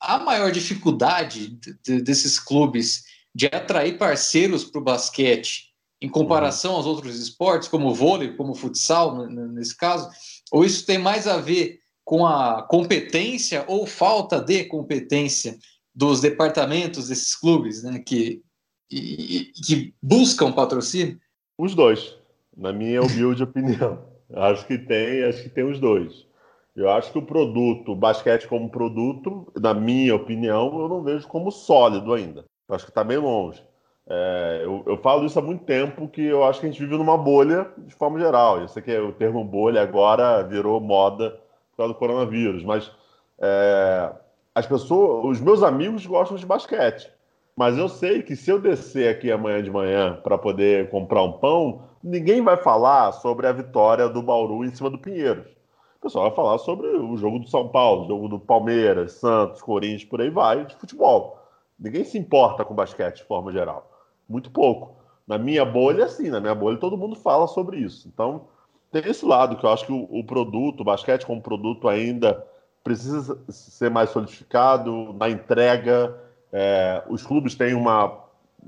A 0.00 0.18
maior 0.18 0.50
dificuldade 0.50 1.56
desses 1.84 2.40
clubes 2.40 3.04
de 3.32 3.46
atrair 3.46 3.96
parceiros 3.96 4.64
para 4.64 4.80
o 4.80 4.84
basquete 4.84 5.66
em 6.00 6.08
comparação 6.08 6.72
uhum. 6.72 6.76
aos 6.78 6.86
outros 6.86 7.18
esportes, 7.18 7.68
como 7.68 7.88
o 7.88 7.94
vôlei, 7.94 8.36
como 8.36 8.52
o 8.52 8.54
futsal, 8.54 9.26
nesse 9.26 9.76
caso, 9.76 10.08
ou 10.52 10.64
isso 10.64 10.84
tem 10.86 10.98
mais 10.98 11.26
a 11.26 11.38
ver 11.38 11.78
com 12.04 12.26
a 12.26 12.62
competência 12.62 13.64
ou 13.66 13.86
falta 13.86 14.40
de 14.40 14.64
competência 14.64 15.58
dos 15.94 16.20
departamentos 16.20 17.08
desses 17.08 17.34
clubes, 17.34 17.82
né, 17.82 17.98
que, 17.98 18.42
e, 18.90 19.50
que 19.64 19.94
buscam 20.02 20.52
patrocínio? 20.52 21.18
Os 21.58 21.74
dois, 21.74 22.16
na 22.56 22.72
minha 22.72 23.02
humilde 23.02 23.42
opinião. 23.42 24.04
Acho 24.32 24.66
que 24.66 24.76
tem, 24.76 25.24
acho 25.24 25.42
que 25.44 25.48
tem 25.48 25.64
os 25.64 25.80
dois. 25.80 26.26
Eu 26.76 26.90
acho 26.90 27.10
que 27.10 27.18
o 27.18 27.24
produto, 27.24 27.92
o 27.92 27.96
basquete 27.96 28.46
como 28.46 28.70
produto, 28.70 29.50
na 29.58 29.72
minha 29.72 30.14
opinião, 30.14 30.78
eu 30.78 30.88
não 30.88 31.02
vejo 31.02 31.26
como 31.26 31.50
sólido 31.50 32.12
ainda. 32.12 32.44
Eu 32.68 32.74
acho 32.74 32.84
que 32.84 32.90
está 32.90 33.02
bem 33.02 33.16
longe. 33.16 33.64
É, 34.08 34.60
eu, 34.64 34.84
eu, 34.86 34.96
falo 34.98 35.26
isso 35.26 35.36
há 35.38 35.42
muito 35.42 35.64
tempo 35.64 36.06
que 36.06 36.24
eu 36.24 36.44
acho 36.44 36.60
que 36.60 36.66
a 36.66 36.70
gente 36.70 36.80
vive 36.80 36.96
numa 36.96 37.18
bolha 37.18 37.68
de 37.78 37.94
forma 37.94 38.20
geral. 38.20 38.60
Eu 38.60 38.68
sei 38.68 38.82
que 38.82 38.96
o 38.96 39.12
termo 39.12 39.44
bolha 39.44 39.82
agora 39.82 40.42
virou 40.42 40.80
moda 40.80 41.30
por 41.70 41.78
causa 41.78 41.92
do 41.92 41.98
coronavírus, 41.98 42.62
mas 42.62 42.90
é, 43.38 44.12
as 44.54 44.66
pessoas, 44.66 45.36
os 45.36 45.40
meus 45.40 45.62
amigos 45.62 46.06
gostam 46.06 46.36
de 46.36 46.46
basquete. 46.46 47.10
Mas 47.56 47.76
eu 47.78 47.88
sei 47.88 48.22
que 48.22 48.36
se 48.36 48.50
eu 48.50 48.60
descer 48.60 49.08
aqui 49.08 49.32
amanhã 49.32 49.62
de 49.62 49.70
manhã 49.70 50.20
para 50.22 50.38
poder 50.38 50.90
comprar 50.90 51.22
um 51.22 51.32
pão, 51.32 51.82
ninguém 52.02 52.42
vai 52.42 52.56
falar 52.56 53.10
sobre 53.12 53.46
a 53.46 53.52
vitória 53.52 54.08
do 54.08 54.22
Bauru 54.22 54.64
em 54.64 54.70
cima 54.74 54.90
do 54.90 54.98
Pinheiros. 54.98 55.46
O 55.98 56.02
pessoal 56.02 56.26
vai 56.26 56.36
falar 56.36 56.58
sobre 56.58 56.86
o 56.86 57.16
jogo 57.16 57.40
do 57.40 57.48
São 57.48 57.68
Paulo, 57.68 58.04
o 58.04 58.08
jogo 58.08 58.28
do 58.28 58.38
Palmeiras, 58.38 59.12
Santos, 59.12 59.62
Corinthians, 59.62 60.04
por 60.04 60.20
aí 60.20 60.30
vai, 60.30 60.64
de 60.66 60.76
futebol. 60.76 61.40
Ninguém 61.78 62.04
se 62.04 62.16
importa 62.16 62.64
com 62.64 62.74
basquete 62.74 63.16
de 63.16 63.24
forma 63.24 63.50
geral. 63.50 63.95
Muito 64.28 64.50
pouco. 64.50 64.96
Na 65.26 65.38
minha 65.38 65.64
bolha, 65.64 66.08
sim, 66.08 66.30
na 66.30 66.40
minha 66.40 66.54
bolha 66.54 66.78
todo 66.78 66.96
mundo 66.96 67.16
fala 67.16 67.46
sobre 67.46 67.78
isso. 67.78 68.08
Então, 68.08 68.46
tem 68.90 69.02
esse 69.10 69.24
lado 69.24 69.56
que 69.56 69.64
eu 69.64 69.70
acho 69.70 69.86
que 69.86 69.92
o, 69.92 70.06
o 70.10 70.24
produto, 70.24 70.80
o 70.80 70.84
basquete 70.84 71.26
como 71.26 71.40
produto 71.40 71.88
ainda 71.88 72.44
precisa 72.82 73.38
ser 73.48 73.90
mais 73.90 74.10
solidificado 74.10 75.12
na 75.14 75.28
entrega, 75.28 76.16
é, 76.52 77.02
os 77.08 77.24
clubes 77.24 77.56
têm 77.56 77.74
uma 77.74 78.24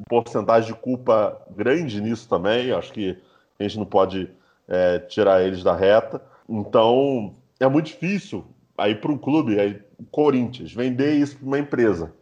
porcentagem 0.09 0.73
de 0.73 0.79
culpa 0.79 1.41
grande 1.51 2.01
nisso 2.01 2.29
também. 2.29 2.73
Acho 2.73 2.93
que 2.93 3.17
a 3.59 3.63
gente 3.63 3.79
não 3.79 3.87
pode 3.87 4.29
é, 4.67 4.99
tirar 4.99 5.43
eles 5.43 5.63
da 5.63 5.75
reta. 5.75 6.21
Então, 6.49 7.35
é 7.61 7.69
muito 7.69 7.87
difícil 7.87 8.45
aí 8.77 8.95
para 8.95 9.11
um 9.11 9.19
clube, 9.19 9.59
aí, 9.59 9.81
Corinthians, 10.11 10.73
vender 10.73 11.15
isso 11.15 11.37
para 11.37 11.47
uma 11.47 11.59
empresa. 11.59 12.13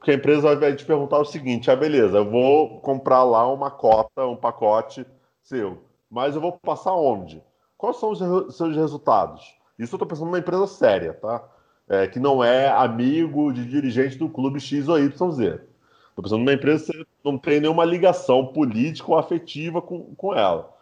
Porque 0.00 0.10
a 0.10 0.14
empresa 0.14 0.56
vai 0.56 0.74
te 0.74 0.84
perguntar 0.84 1.18
o 1.18 1.24
seguinte: 1.24 1.70
ah, 1.70 1.76
beleza, 1.76 2.16
eu 2.16 2.28
vou 2.28 2.80
comprar 2.80 3.22
lá 3.22 3.46
uma 3.46 3.70
cota, 3.70 4.26
um 4.26 4.34
pacote 4.34 5.06
seu, 5.40 5.84
mas 6.10 6.34
eu 6.34 6.40
vou 6.40 6.58
passar 6.58 6.94
onde? 6.94 7.40
Quais 7.78 7.96
são 7.98 8.10
os 8.10 8.56
seus 8.56 8.74
resultados? 8.74 9.42
Isso 9.78 9.94
eu 9.94 9.96
estou 9.96 10.08
pensando 10.08 10.26
numa 10.26 10.38
empresa 10.40 10.66
séria, 10.66 11.14
tá? 11.14 11.48
é, 11.90 12.06
que 12.06 12.20
não 12.20 12.42
é 12.42 12.68
amigo 12.68 13.52
de 13.52 13.66
dirigente 13.66 14.16
do 14.16 14.28
clube 14.28 14.60
X 14.60 14.88
ou 14.88 14.96
Y, 14.96 15.30
Z. 15.32 15.60
Estou 16.08 16.22
pensando 16.22 16.38
numa 16.38 16.52
empresa 16.52 16.92
que 16.92 17.06
não 17.24 17.36
tem 17.36 17.60
nenhuma 17.60 17.84
ligação 17.84 18.46
política 18.46 19.10
ou 19.10 19.18
afetiva 19.18 19.82
com, 19.82 20.14
com 20.14 20.32
ela. 20.32 20.72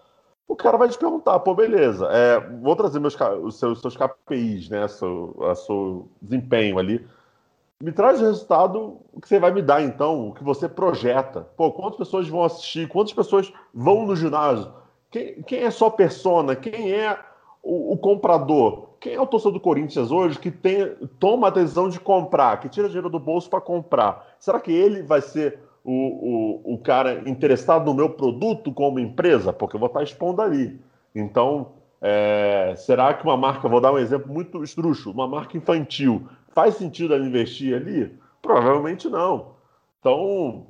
O 0.47 0.55
cara 0.55 0.77
vai 0.77 0.89
te 0.89 0.99
perguntar, 0.99 1.39
pô, 1.41 1.55
beleza, 1.55 2.07
é, 2.11 2.39
vou 2.61 2.77
trazer 2.77 3.01
meus, 3.01 3.17
os 3.43 3.59
seus, 3.59 3.81
seus 3.81 3.97
KPIs, 3.97 4.69
né, 4.69 4.87
seu, 4.87 5.35
seu 5.55 6.09
desempenho 6.21 6.79
ali. 6.79 7.07
Me 7.81 7.93
traz 7.93 8.21
o 8.21 8.25
resultado 8.25 8.99
que 9.23 9.29
você 9.29 9.39
vai 9.39 9.53
me 9.53 9.63
dar, 9.63 9.81
então, 9.81 10.31
o 10.31 10.35
que 10.35 10.43
você 10.43 10.69
projeta. 10.69 11.43
Pô, 11.57 11.71
quantas 11.71 11.97
pessoas 11.97 12.29
vão 12.29 12.43
assistir? 12.43 12.89
Quantas 12.89 13.13
pessoas 13.13 13.53
vão 13.73 14.05
no 14.05 14.17
ginásio? 14.17 14.73
Quem, 15.13 15.43
quem 15.43 15.61
é 15.61 15.71
sua 15.71 15.89
persona? 15.89 16.57
Quem 16.57 16.93
é 16.93 17.17
o, 17.63 17.93
o, 17.93 17.97
comprador, 17.97 18.89
quem 18.99 19.15
é 19.15 19.21
o 19.21 19.27
torcedor 19.27 19.53
do 19.53 19.61
Corinthians 19.61 20.11
hoje 20.11 20.41
que 20.41 20.51
tem, 20.51 20.93
toma 21.21 21.47
a 21.47 21.51
decisão 21.51 21.89
de 21.89 22.01
comprar, 22.01 22.59
que 22.59 22.69
tira 22.69 22.89
dinheiro 22.89 23.09
do 23.09 23.21
bolso 23.21 23.49
para 23.49 23.61
comprar? 23.61 24.27
Será 24.41 24.59
que 24.59 24.73
ele 24.73 25.03
vai 25.03 25.21
ser 25.21 25.61
o, 25.85 25.93
o, 25.93 26.75
o 26.75 26.79
cara 26.79 27.29
interessado 27.31 27.87
no 27.87 27.95
meu 27.95 28.11
produto 28.11 28.73
como 28.73 28.99
empresa? 28.99 29.53
Porque 29.53 29.77
eu 29.77 29.81
vou 29.81 29.87
estar 29.87 30.03
expondo 30.03 30.43
ali. 30.43 30.81
Então, 31.15 31.69
é, 32.03 32.75
será 32.77 33.15
que 33.15 33.23
uma 33.23 33.37
marca, 33.37 33.69
vou 33.69 33.81
dar 33.81 33.93
um 33.93 33.99
exemplo 33.99 34.33
muito 34.33 34.65
estruxo, 34.65 35.13
uma 35.13 35.29
marca 35.29 35.57
infantil, 35.57 36.27
faz 36.59 36.75
sentido 36.75 37.15
ela 37.15 37.25
investir 37.25 37.73
ali? 37.73 38.13
Provavelmente 38.43 39.09
não. 39.09 39.53
Então, 40.01 40.67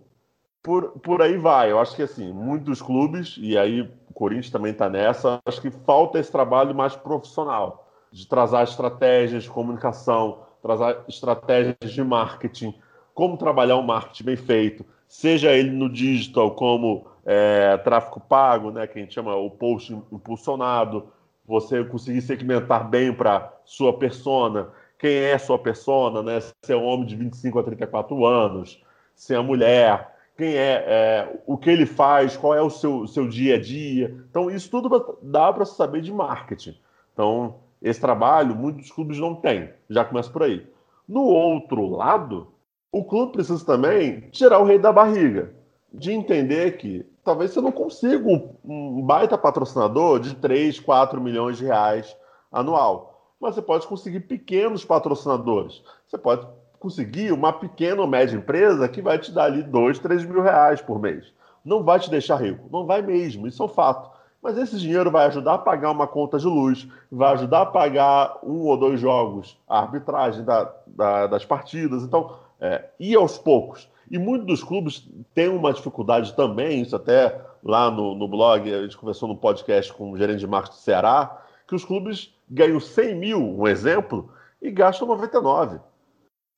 por, 0.62 0.90
por 1.00 1.22
aí 1.22 1.38
vai. 1.38 1.70
Eu 1.70 1.80
acho 1.80 1.96
que 1.96 2.02
assim, 2.02 2.30
muitos 2.30 2.82
clubes, 2.82 3.38
e 3.40 3.56
aí 3.56 3.80
o 3.80 4.12
Corinthians 4.12 4.50
também 4.50 4.72
está 4.72 4.90
nessa, 4.90 5.40
acho 5.46 5.62
que 5.62 5.70
falta 5.70 6.18
esse 6.18 6.30
trabalho 6.30 6.74
mais 6.74 6.94
profissional, 6.94 7.88
de 8.12 8.28
trazer 8.28 8.62
estratégias 8.64 9.44
de 9.44 9.48
comunicação, 9.48 10.40
trazer 10.60 10.98
estratégias 11.08 11.90
de 11.90 12.04
marketing, 12.04 12.74
como 13.14 13.38
trabalhar 13.38 13.76
um 13.76 13.82
marketing 13.82 14.24
bem 14.24 14.36
feito, 14.36 14.84
seja 15.06 15.52
ele 15.52 15.70
no 15.70 15.88
digital, 15.88 16.50
como 16.50 17.06
é, 17.24 17.78
tráfego 17.78 18.20
pago, 18.20 18.70
né, 18.70 18.86
que 18.86 18.98
a 18.98 19.02
gente 19.02 19.14
chama 19.14 19.34
o 19.36 19.50
post 19.50 19.90
impulsionado, 20.12 21.08
você 21.46 21.82
conseguir 21.82 22.20
segmentar 22.20 22.86
bem 22.86 23.10
para 23.10 23.50
sua 23.64 23.98
persona, 23.98 24.68
quem 24.98 25.14
é 25.14 25.38
sua 25.38 25.58
persona, 25.58 26.22
né, 26.22 26.40
se 26.40 26.72
é 26.72 26.76
um 26.76 26.84
homem 26.84 27.06
de 27.06 27.14
25 27.16 27.58
a 27.58 27.62
34 27.62 28.26
anos, 28.26 28.82
se 29.14 29.34
é 29.34 29.38
mulher, 29.40 30.14
quem 30.36 30.54
é, 30.54 30.84
é, 30.86 31.40
o 31.46 31.56
que 31.56 31.70
ele 31.70 31.86
faz, 31.86 32.36
qual 32.36 32.54
é 32.54 32.62
o 32.62 32.70
seu, 32.70 33.06
seu 33.06 33.28
dia 33.28 33.56
a 33.56 33.60
dia. 33.60 34.14
Então, 34.30 34.50
isso 34.50 34.70
tudo 34.70 35.18
dá 35.22 35.52
para 35.52 35.64
saber 35.64 36.00
de 36.00 36.12
marketing. 36.12 36.78
Então, 37.12 37.56
esse 37.82 38.00
trabalho 38.00 38.54
muitos 38.54 38.90
clubes 38.90 39.18
não 39.18 39.34
têm. 39.34 39.70
Já 39.90 40.04
começa 40.04 40.30
por 40.30 40.44
aí. 40.44 40.64
No 41.08 41.22
outro 41.22 41.88
lado, 41.88 42.52
o 42.92 43.04
clube 43.04 43.32
precisa 43.32 43.64
também 43.64 44.28
tirar 44.30 44.60
o 44.60 44.64
rei 44.64 44.78
da 44.78 44.92
barriga, 44.92 45.52
de 45.92 46.12
entender 46.12 46.76
que 46.76 47.04
talvez 47.24 47.50
você 47.50 47.60
não 47.60 47.72
consiga 47.72 48.28
um 48.64 49.02
baita 49.02 49.36
patrocinador 49.36 50.20
de 50.20 50.36
3, 50.36 50.78
4 50.80 51.20
milhões 51.20 51.56
de 51.58 51.64
reais 51.64 52.16
anual. 52.52 53.07
Mas 53.40 53.54
você 53.54 53.62
pode 53.62 53.86
conseguir 53.86 54.20
pequenos 54.20 54.84
patrocinadores. 54.84 55.82
Você 56.06 56.18
pode 56.18 56.46
conseguir 56.78 57.32
uma 57.32 57.52
pequena 57.52 58.00
ou 58.00 58.06
média 58.06 58.36
empresa 58.36 58.88
que 58.88 59.02
vai 59.02 59.18
te 59.18 59.32
dar 59.32 59.44
ali 59.44 59.62
2, 59.62 59.98
3 59.98 60.24
mil 60.24 60.42
reais 60.42 60.80
por 60.80 61.00
mês. 61.00 61.32
Não 61.64 61.82
vai 61.82 62.00
te 62.00 62.10
deixar 62.10 62.36
rico. 62.36 62.68
Não 62.70 62.86
vai 62.86 63.02
mesmo, 63.02 63.46
isso 63.46 63.62
é 63.62 63.66
um 63.66 63.68
fato. 63.68 64.10
Mas 64.42 64.56
esse 64.56 64.78
dinheiro 64.78 65.10
vai 65.10 65.26
ajudar 65.26 65.54
a 65.54 65.58
pagar 65.58 65.90
uma 65.90 66.06
conta 66.06 66.38
de 66.38 66.46
luz, 66.46 66.88
vai 67.10 67.32
ajudar 67.34 67.62
a 67.62 67.66
pagar 67.66 68.38
um 68.42 68.66
ou 68.66 68.76
dois 68.76 69.00
jogos, 69.00 69.58
a 69.68 69.80
arbitragem 69.80 70.44
da, 70.44 70.72
da, 70.86 71.26
das 71.26 71.44
partidas. 71.44 72.04
Então, 72.04 72.36
é, 72.60 72.84
e 72.98 73.14
aos 73.14 73.36
poucos. 73.36 73.88
E 74.10 74.18
muitos 74.18 74.46
dos 74.46 74.64
clubes 74.64 75.06
têm 75.34 75.48
uma 75.48 75.72
dificuldade 75.72 76.34
também, 76.34 76.80
isso 76.80 76.96
até 76.96 77.40
lá 77.62 77.90
no, 77.90 78.14
no 78.14 78.26
blog, 78.28 78.72
a 78.72 78.82
gente 78.82 78.96
conversou 78.96 79.28
no 79.28 79.36
podcast 79.36 79.92
com 79.92 80.12
o 80.12 80.16
gerente 80.16 80.38
de 80.38 80.46
marketing 80.46 80.76
do 80.76 80.80
Ceará, 80.80 81.42
que 81.68 81.74
os 81.74 81.84
clubes 81.84 82.34
ganham 82.50 82.80
100 82.80 83.14
mil, 83.14 83.38
um 83.38 83.68
exemplo, 83.68 84.30
e 84.60 84.70
gastam 84.70 85.06
99. 85.06 85.78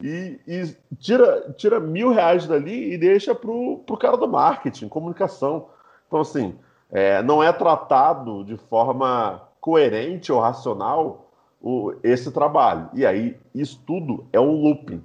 E, 0.02 0.40
e 0.46 0.76
tira, 0.98 1.52
tira 1.58 1.78
mil 1.78 2.10
reais 2.10 2.46
dali 2.46 2.94
e 2.94 2.96
deixa 2.96 3.34
para 3.34 3.50
o 3.50 3.98
cara 3.98 4.16
do 4.16 4.28
marketing, 4.28 4.88
comunicação. 4.88 5.66
Então, 6.06 6.20
assim, 6.20 6.54
é, 6.90 7.22
não 7.22 7.42
é 7.42 7.52
tratado 7.52 8.44
de 8.44 8.56
forma 8.56 9.42
coerente 9.60 10.32
ou 10.32 10.40
racional 10.40 11.30
o, 11.60 11.92
esse 12.02 12.30
trabalho. 12.30 12.88
E 12.94 13.04
aí, 13.04 13.36
isso 13.54 13.82
tudo 13.86 14.24
é 14.32 14.40
um 14.40 14.62
looping. 14.62 15.02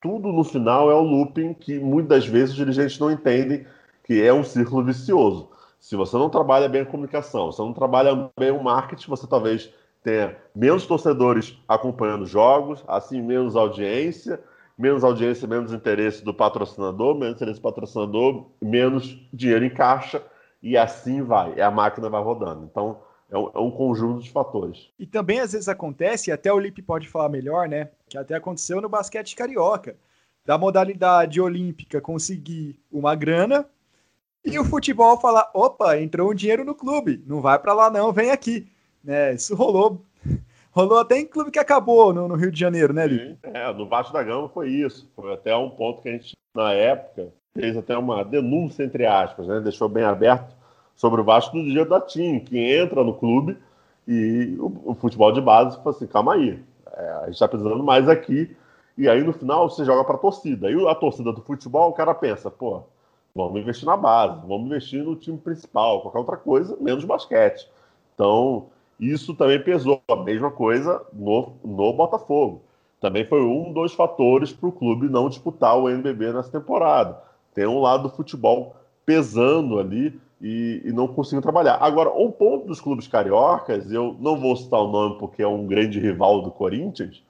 Tudo 0.00 0.32
no 0.32 0.42
final 0.42 0.90
é 0.90 0.94
um 0.94 1.04
looping 1.04 1.54
que 1.54 1.78
muitas 1.78 2.26
vezes 2.26 2.50
os 2.50 2.56
dirigentes 2.56 2.98
não 2.98 3.10
entendem 3.10 3.64
que 4.02 4.20
é 4.20 4.32
um 4.32 4.42
círculo 4.42 4.82
vicioso. 4.82 5.48
Se 5.82 5.96
você 5.96 6.16
não 6.16 6.30
trabalha 6.30 6.68
bem 6.68 6.82
a 6.82 6.86
comunicação, 6.86 7.50
se 7.50 7.58
você 7.58 7.62
não 7.62 7.72
trabalha 7.72 8.30
bem 8.38 8.52
o 8.52 8.62
marketing, 8.62 9.10
você 9.10 9.26
talvez 9.26 9.68
tenha 10.00 10.36
menos 10.54 10.86
torcedores 10.86 11.58
acompanhando 11.66 12.24
jogos, 12.24 12.84
assim 12.86 13.20
menos 13.20 13.56
audiência, 13.56 14.40
menos 14.78 15.02
audiência, 15.02 15.48
menos 15.48 15.72
interesse 15.72 16.24
do 16.24 16.32
patrocinador, 16.32 17.16
menos 17.16 17.34
interesse 17.34 17.58
do 17.58 17.64
patrocinador, 17.64 18.46
menos 18.62 19.18
dinheiro 19.32 19.64
em 19.64 19.74
caixa, 19.74 20.22
e 20.62 20.76
assim 20.76 21.20
vai, 21.20 21.60
a 21.60 21.68
máquina 21.68 22.08
vai 22.08 22.22
rodando. 22.22 22.64
Então, 22.64 23.00
é 23.28 23.36
um, 23.36 23.50
é 23.52 23.58
um, 23.58 23.70
conjunto 23.72 24.22
de 24.22 24.30
fatores. 24.30 24.88
E 25.00 25.04
também 25.04 25.40
às 25.40 25.50
vezes 25.50 25.68
acontece, 25.68 26.30
e 26.30 26.32
até 26.32 26.52
o 26.52 26.60
Lipe 26.60 26.80
pode 26.80 27.08
falar 27.08 27.28
melhor, 27.28 27.68
né? 27.68 27.90
Que 28.08 28.16
até 28.16 28.36
aconteceu 28.36 28.80
no 28.80 28.88
basquete 28.88 29.34
carioca, 29.34 29.96
da 30.46 30.56
modalidade 30.56 31.40
olímpica 31.40 32.00
conseguir 32.00 32.78
uma 32.88 33.16
grana 33.16 33.66
e 34.44 34.58
o 34.58 34.64
futebol 34.64 35.18
falar: 35.20 35.50
opa, 35.54 35.98
entrou 35.98 36.30
um 36.30 36.34
dinheiro 36.34 36.64
no 36.64 36.74
clube, 36.74 37.22
não 37.26 37.40
vai 37.40 37.58
para 37.58 37.72
lá 37.72 37.90
não, 37.90 38.12
vem 38.12 38.30
aqui. 38.30 38.66
Né, 39.02 39.34
isso 39.34 39.54
rolou. 39.54 40.04
Rolou 40.74 41.00
até 41.00 41.18
em 41.18 41.26
clube 41.26 41.50
que 41.50 41.58
acabou 41.58 42.14
no, 42.14 42.26
no 42.26 42.34
Rio 42.34 42.50
de 42.50 42.58
Janeiro, 42.58 42.94
né, 42.94 43.06
Lipe? 43.06 43.38
É, 43.42 43.70
no 43.74 43.86
Vasco 43.86 44.10
da 44.10 44.22
Gama 44.22 44.48
foi 44.48 44.70
isso. 44.70 45.06
Foi 45.14 45.30
até 45.34 45.54
um 45.54 45.68
ponto 45.68 46.00
que 46.00 46.08
a 46.08 46.12
gente, 46.12 46.32
na 46.54 46.72
época, 46.72 47.28
fez 47.52 47.76
até 47.76 47.94
uma 47.98 48.24
denúncia, 48.24 48.82
entre 48.82 49.04
aspas, 49.04 49.46
né? 49.46 49.60
deixou 49.60 49.86
bem 49.86 50.04
aberto 50.04 50.56
sobre 50.96 51.20
o 51.20 51.24
Vasco 51.24 51.58
do 51.58 51.64
dia 51.64 51.84
da 51.84 52.00
TIM, 52.00 52.40
que 52.40 52.58
entra 52.58 53.04
no 53.04 53.12
clube 53.12 53.58
e 54.08 54.56
o, 54.58 54.92
o 54.92 54.94
futebol 54.94 55.30
de 55.30 55.40
base 55.40 55.76
fala 55.76 55.90
assim, 55.90 56.06
calma 56.06 56.34
aí, 56.34 56.58
é, 56.96 57.10
a 57.10 57.24
gente 57.26 57.34
está 57.34 57.48
precisando 57.48 57.82
mais 57.82 58.08
aqui. 58.08 58.56
E 58.96 59.08
aí 59.08 59.22
no 59.22 59.32
final 59.32 59.68
você 59.68 59.84
joga 59.84 60.04
para 60.04 60.16
a 60.16 60.18
torcida. 60.18 60.70
E 60.70 60.88
a 60.88 60.94
torcida 60.94 61.32
do 61.32 61.42
futebol, 61.42 61.90
o 61.90 61.94
cara 61.94 62.14
pensa, 62.14 62.50
pô, 62.50 62.82
vamos 63.34 63.60
investir 63.60 63.86
na 63.86 63.96
base, 63.96 64.46
vamos 64.46 64.66
investir 64.66 65.02
no 65.02 65.16
time 65.16 65.38
principal, 65.38 66.02
qualquer 66.02 66.18
outra 66.18 66.36
coisa, 66.36 66.76
menos 66.80 67.04
basquete. 67.04 67.68
Então, 68.14 68.66
isso 69.00 69.34
também 69.34 69.62
pesou. 69.62 70.02
A 70.08 70.16
mesma 70.16 70.50
coisa 70.50 71.04
no, 71.12 71.54
no 71.64 71.92
Botafogo. 71.92 72.62
Também 73.00 73.26
foi 73.26 73.42
um 73.42 73.72
dos 73.72 73.94
fatores 73.94 74.52
para 74.52 74.68
o 74.68 74.72
clube 74.72 75.08
não 75.08 75.28
disputar 75.28 75.76
o 75.76 75.88
NBB 75.88 76.32
nessa 76.32 76.50
temporada 76.50 77.20
tem 77.54 77.66
um 77.66 77.80
lado 77.80 78.04
do 78.04 78.14
futebol 78.14 78.76
pesando 79.04 79.78
ali 79.78 80.18
e, 80.40 80.82
e 80.84 80.92
não 80.92 81.06
conseguindo 81.06 81.42
trabalhar. 81.42 81.76
Agora, 81.76 82.10
um 82.10 82.30
ponto 82.30 82.66
dos 82.66 82.80
clubes 82.80 83.06
cariocas, 83.06 83.90
eu 83.90 84.16
não 84.18 84.36
vou 84.36 84.56
citar 84.56 84.80
o 84.80 84.90
nome 84.90 85.18
porque 85.18 85.42
é 85.42 85.46
um 85.46 85.66
grande 85.66 86.00
rival 86.00 86.42
do 86.42 86.50
Corinthians, 86.50 87.22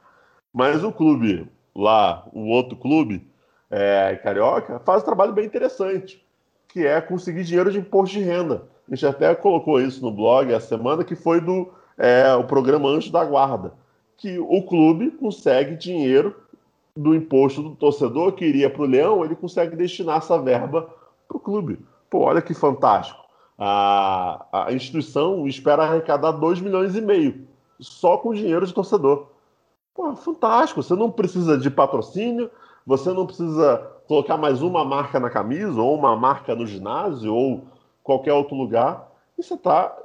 mas 0.53 0.85
o 0.85 0.93
clube 0.93 1.49
lá, 1.75 2.27
o 2.33 2.49
outro 2.49 2.77
clube 2.77 3.27
é, 3.73 4.21
carioca, 4.23 4.79
faz 4.81 5.03
um 5.03 5.05
trabalho 5.07 5.33
bem 5.33 5.47
interessante, 5.47 6.23
que 6.69 6.87
é 6.87 7.01
conseguir 7.01 7.43
dinheiro 7.43 7.73
de 7.73 7.79
imposto 7.79 8.19
de 8.19 8.23
renda. 8.23 8.65
A 8.87 8.95
gente 8.95 9.07
até 9.07 9.35
colocou 9.35 9.81
isso 9.81 10.03
no 10.03 10.13
blog 10.13 10.53
essa 10.53 10.69
semana, 10.69 11.03
que 11.03 11.17
foi 11.17 11.41
do 11.41 11.73
é, 11.97 12.35
o 12.35 12.45
programa 12.45 12.89
Anjo 12.89 13.11
da 13.11 13.25
Guarda, 13.25 13.73
que 14.19 14.39
o 14.39 14.63
clube 14.63 15.11
consegue 15.13 15.75
dinheiro 15.75 16.37
do 16.95 17.15
imposto 17.15 17.63
do 17.63 17.75
torcedor 17.75 18.33
que 18.33 18.45
iria 18.45 18.69
para 18.69 18.83
o 18.83 18.87
Leão, 18.87 19.25
ele 19.25 19.35
consegue 19.35 19.75
destinar 19.75 20.19
essa 20.19 20.39
verba 20.39 20.91
para 21.27 21.37
o 21.37 21.41
clube. 21.41 21.79
Pô, 22.11 22.21
olha 22.21 22.43
que 22.43 22.53
fantástico. 22.53 23.23
A, 23.59 24.67
a 24.67 24.73
instituição 24.73 25.47
espera 25.47 25.85
arrecadar 25.85 26.33
2 26.33 26.61
milhões 26.61 26.95
e 26.95 27.01
meio 27.01 27.47
só 27.81 28.17
com 28.19 28.35
dinheiro 28.35 28.67
de 28.67 28.75
torcedor. 28.75 29.29
Pô, 29.95 30.15
fantástico. 30.15 30.83
Você 30.83 30.95
não 30.95 31.11
precisa 31.11 31.59
de 31.59 31.71
patrocínio, 31.71 32.51
você 32.87 33.13
não 33.13 33.27
precisa 33.27 33.79
colocar 34.07 34.37
mais 34.37 34.63
uma 34.63 34.85
marca 34.85 35.19
na 35.19 35.31
camisa, 35.31 35.81
ou 35.81 35.97
uma 35.97 36.17
marca 36.17 36.55
no 36.55 36.67
ginásio, 36.67 37.35
ou 37.35 37.65
qualquer 38.03 38.33
outro 38.33 38.55
lugar. 38.55 39.11
E 39.39 39.43
você 39.43 39.55
está 39.55 39.97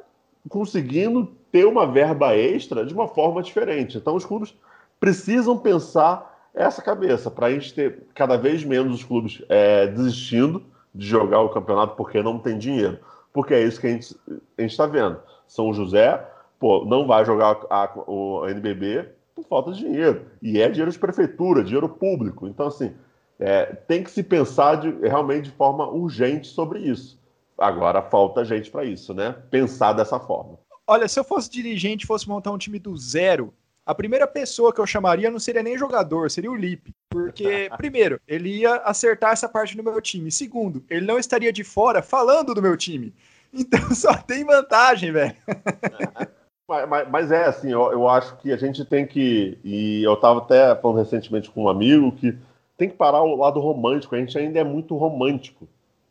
conseguindo 0.49 1.25
ter 1.51 1.65
uma 1.65 1.85
verba 1.85 2.35
extra 2.35 2.85
de 2.85 2.93
uma 2.93 3.07
forma 3.07 3.41
diferente. 3.41 3.97
Então, 3.97 4.15
os 4.15 4.25
clubes 4.25 4.53
precisam 4.99 5.57
pensar 5.57 6.35
essa 6.53 6.81
cabeça, 6.81 7.29
para 7.29 7.47
a 7.47 7.51
gente 7.51 7.73
ter 7.73 8.07
cada 8.15 8.35
vez 8.35 8.63
menos 8.63 8.95
os 8.95 9.03
clubes 9.03 9.43
é, 9.47 9.85
desistindo 9.87 10.63
de 10.93 11.05
jogar 11.05 11.41
o 11.41 11.49
campeonato 11.49 11.95
porque 11.95 12.21
não 12.23 12.39
tem 12.39 12.57
dinheiro. 12.57 12.97
Porque 13.31 13.53
é 13.53 13.61
isso 13.61 13.79
que 13.79 13.85
a 13.85 13.91
gente 13.91 14.15
está 14.57 14.87
vendo. 14.87 15.19
São 15.47 15.71
José, 15.71 16.25
pô, 16.59 16.83
não 16.85 17.05
vai 17.05 17.23
jogar 17.23 17.59
a, 17.69 17.91
o 18.07 18.47
NBB 18.47 19.07
por 19.37 19.47
falta 19.47 19.71
de 19.71 19.79
dinheiro. 19.79 20.25
E 20.41 20.59
é 20.59 20.67
dinheiro 20.67 20.91
de 20.91 20.97
prefeitura, 20.97 21.63
dinheiro 21.63 21.87
público. 21.87 22.47
Então, 22.47 22.67
assim, 22.67 22.93
é, 23.39 23.65
tem 23.65 24.03
que 24.03 24.09
se 24.09 24.23
pensar 24.23 24.75
de, 24.75 24.89
realmente 25.07 25.45
de 25.45 25.51
forma 25.51 25.87
urgente 25.87 26.47
sobre 26.47 26.79
isso. 26.79 27.19
Agora 27.57 28.01
falta 28.01 28.43
gente 28.43 28.69
para 28.71 28.83
isso, 28.83 29.13
né? 29.13 29.35
Pensar 29.49 29.93
dessa 29.93 30.19
forma. 30.19 30.59
Olha, 30.85 31.07
se 31.07 31.19
eu 31.19 31.23
fosse 31.23 31.49
dirigente 31.49 32.05
fosse 32.05 32.27
montar 32.27 32.51
um 32.51 32.57
time 32.57 32.79
do 32.79 32.95
zero, 32.95 33.53
a 33.85 33.93
primeira 33.93 34.27
pessoa 34.27 34.73
que 34.73 34.79
eu 34.79 34.85
chamaria 34.87 35.29
não 35.29 35.39
seria 35.39 35.63
nem 35.63 35.77
jogador, 35.77 36.29
seria 36.31 36.51
o 36.51 36.55
Lipe. 36.55 36.93
Porque, 37.09 37.69
primeiro, 37.77 38.19
ele 38.27 38.59
ia 38.59 38.75
acertar 38.77 39.33
essa 39.33 39.49
parte 39.49 39.75
do 39.75 39.83
meu 39.83 40.01
time. 40.01 40.31
Segundo, 40.31 40.83
ele 40.89 41.05
não 41.05 41.19
estaria 41.19 41.53
de 41.53 41.63
fora 41.63 42.01
falando 42.01 42.53
do 42.53 42.61
meu 42.61 42.75
time. 42.75 43.13
Então 43.53 43.79
só 43.93 44.15
tem 44.15 44.43
vantagem, 44.43 45.11
velho. 45.11 45.35
Mas, 46.67 47.09
mas, 47.09 47.31
é 47.31 47.45
assim, 47.45 47.71
eu, 47.71 47.91
eu, 47.93 48.09
acho 48.09 48.35
que 48.37 48.51
a 48.51 48.57
gente 48.57 48.83
tem 48.83 49.07
que. 49.07 49.57
E 49.63 50.03
eu 50.03 50.13
estava 50.15 50.39
até 50.39 50.75
falando 50.75 50.97
recentemente 50.97 51.49
com 51.49 51.63
um 51.63 51.69
amigo 51.69 52.11
que 52.11 52.37
tem 52.77 52.89
que 52.89 52.95
parar 52.95 53.21
o 53.21 53.37
lado 53.37 53.59
romântico. 53.61 54.15
A 54.15 54.19
gente 54.19 54.37
ainda 54.37 54.59
é 54.59 54.63
muito 54.65 54.95
romântico 54.97 55.65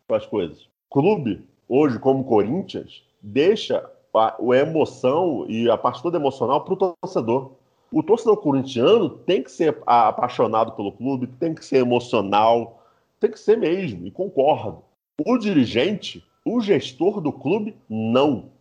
com 0.08 0.14
as 0.14 0.24
coisas. 0.24 0.66
Clube, 0.90 1.44
hoje, 1.68 1.98
como 1.98 2.24
Corinthians, 2.24 3.04
deixa 3.20 3.84
a, 4.14 4.34
a 4.34 4.56
emoção 4.56 5.44
e 5.46 5.68
a 5.68 5.76
parte 5.76 6.02
toda 6.02 6.16
emocional 6.16 6.64
para 6.64 6.72
o 6.72 6.94
torcedor. 7.02 7.52
O 7.92 8.02
torcedor 8.02 8.38
corintiano 8.38 9.10
tem 9.10 9.42
que 9.42 9.50
ser 9.50 9.78
apaixonado 9.86 10.72
pelo 10.72 10.92
clube, 10.92 11.26
tem 11.26 11.54
que 11.54 11.64
ser 11.64 11.76
emocional, 11.76 12.82
tem 13.20 13.30
que 13.30 13.38
ser 13.38 13.56
mesmo, 13.56 14.06
e 14.06 14.10
concordo. 14.10 14.82
O 15.24 15.38
dirigente, 15.38 16.24
o 16.44 16.60
gestor 16.60 17.20
do 17.20 17.32
clube, 17.32 17.76
não. 17.88 18.55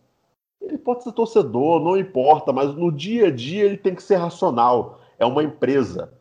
Ele 0.66 0.78
pode 0.78 1.04
ser 1.04 1.12
torcedor, 1.12 1.80
não 1.80 1.96
importa, 1.96 2.52
mas 2.52 2.74
no 2.74 2.90
dia 2.90 3.28
a 3.28 3.30
dia 3.30 3.64
ele 3.64 3.76
tem 3.76 3.94
que 3.94 4.02
ser 4.02 4.16
racional. 4.16 5.00
É 5.18 5.24
uma 5.24 5.42
empresa. 5.42 6.12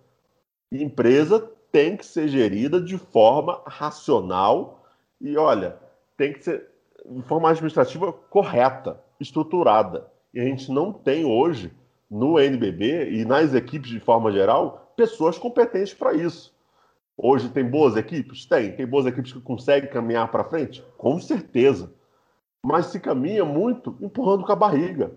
E 0.71 0.83
empresa 0.83 1.51
tem 1.71 1.97
que 1.97 2.05
ser 2.05 2.27
gerida 2.27 2.79
de 2.79 2.97
forma 2.97 3.61
racional 3.65 4.85
e, 5.19 5.35
olha, 5.35 5.77
tem 6.15 6.31
que 6.31 6.43
ser 6.43 6.67
de 7.09 7.21
forma 7.23 7.49
administrativa 7.49 8.13
correta, 8.13 9.01
estruturada. 9.19 10.07
E 10.33 10.39
a 10.39 10.43
gente 10.43 10.71
não 10.71 10.93
tem 10.93 11.25
hoje 11.25 11.73
no 12.09 12.39
NBB 12.39 13.11
e 13.11 13.25
nas 13.25 13.53
equipes 13.53 13.89
de 13.89 13.99
forma 13.99 14.31
geral 14.31 14.93
pessoas 14.95 15.37
competentes 15.37 15.93
para 15.93 16.13
isso. 16.13 16.53
Hoje 17.17 17.49
tem 17.49 17.63
boas 17.63 17.95
equipes? 17.95 18.45
Tem. 18.45 18.75
Tem 18.75 18.85
boas 18.85 19.05
equipes 19.05 19.33
que 19.33 19.41
conseguem 19.41 19.89
caminhar 19.89 20.29
para 20.29 20.43
frente? 20.43 20.83
Com 20.97 21.19
certeza. 21.19 21.91
Mas 22.65 22.87
se 22.87 22.99
caminha 22.99 23.45
muito 23.45 23.95
empurrando 24.01 24.43
com 24.43 24.51
a 24.51 24.55
barriga. 24.55 25.11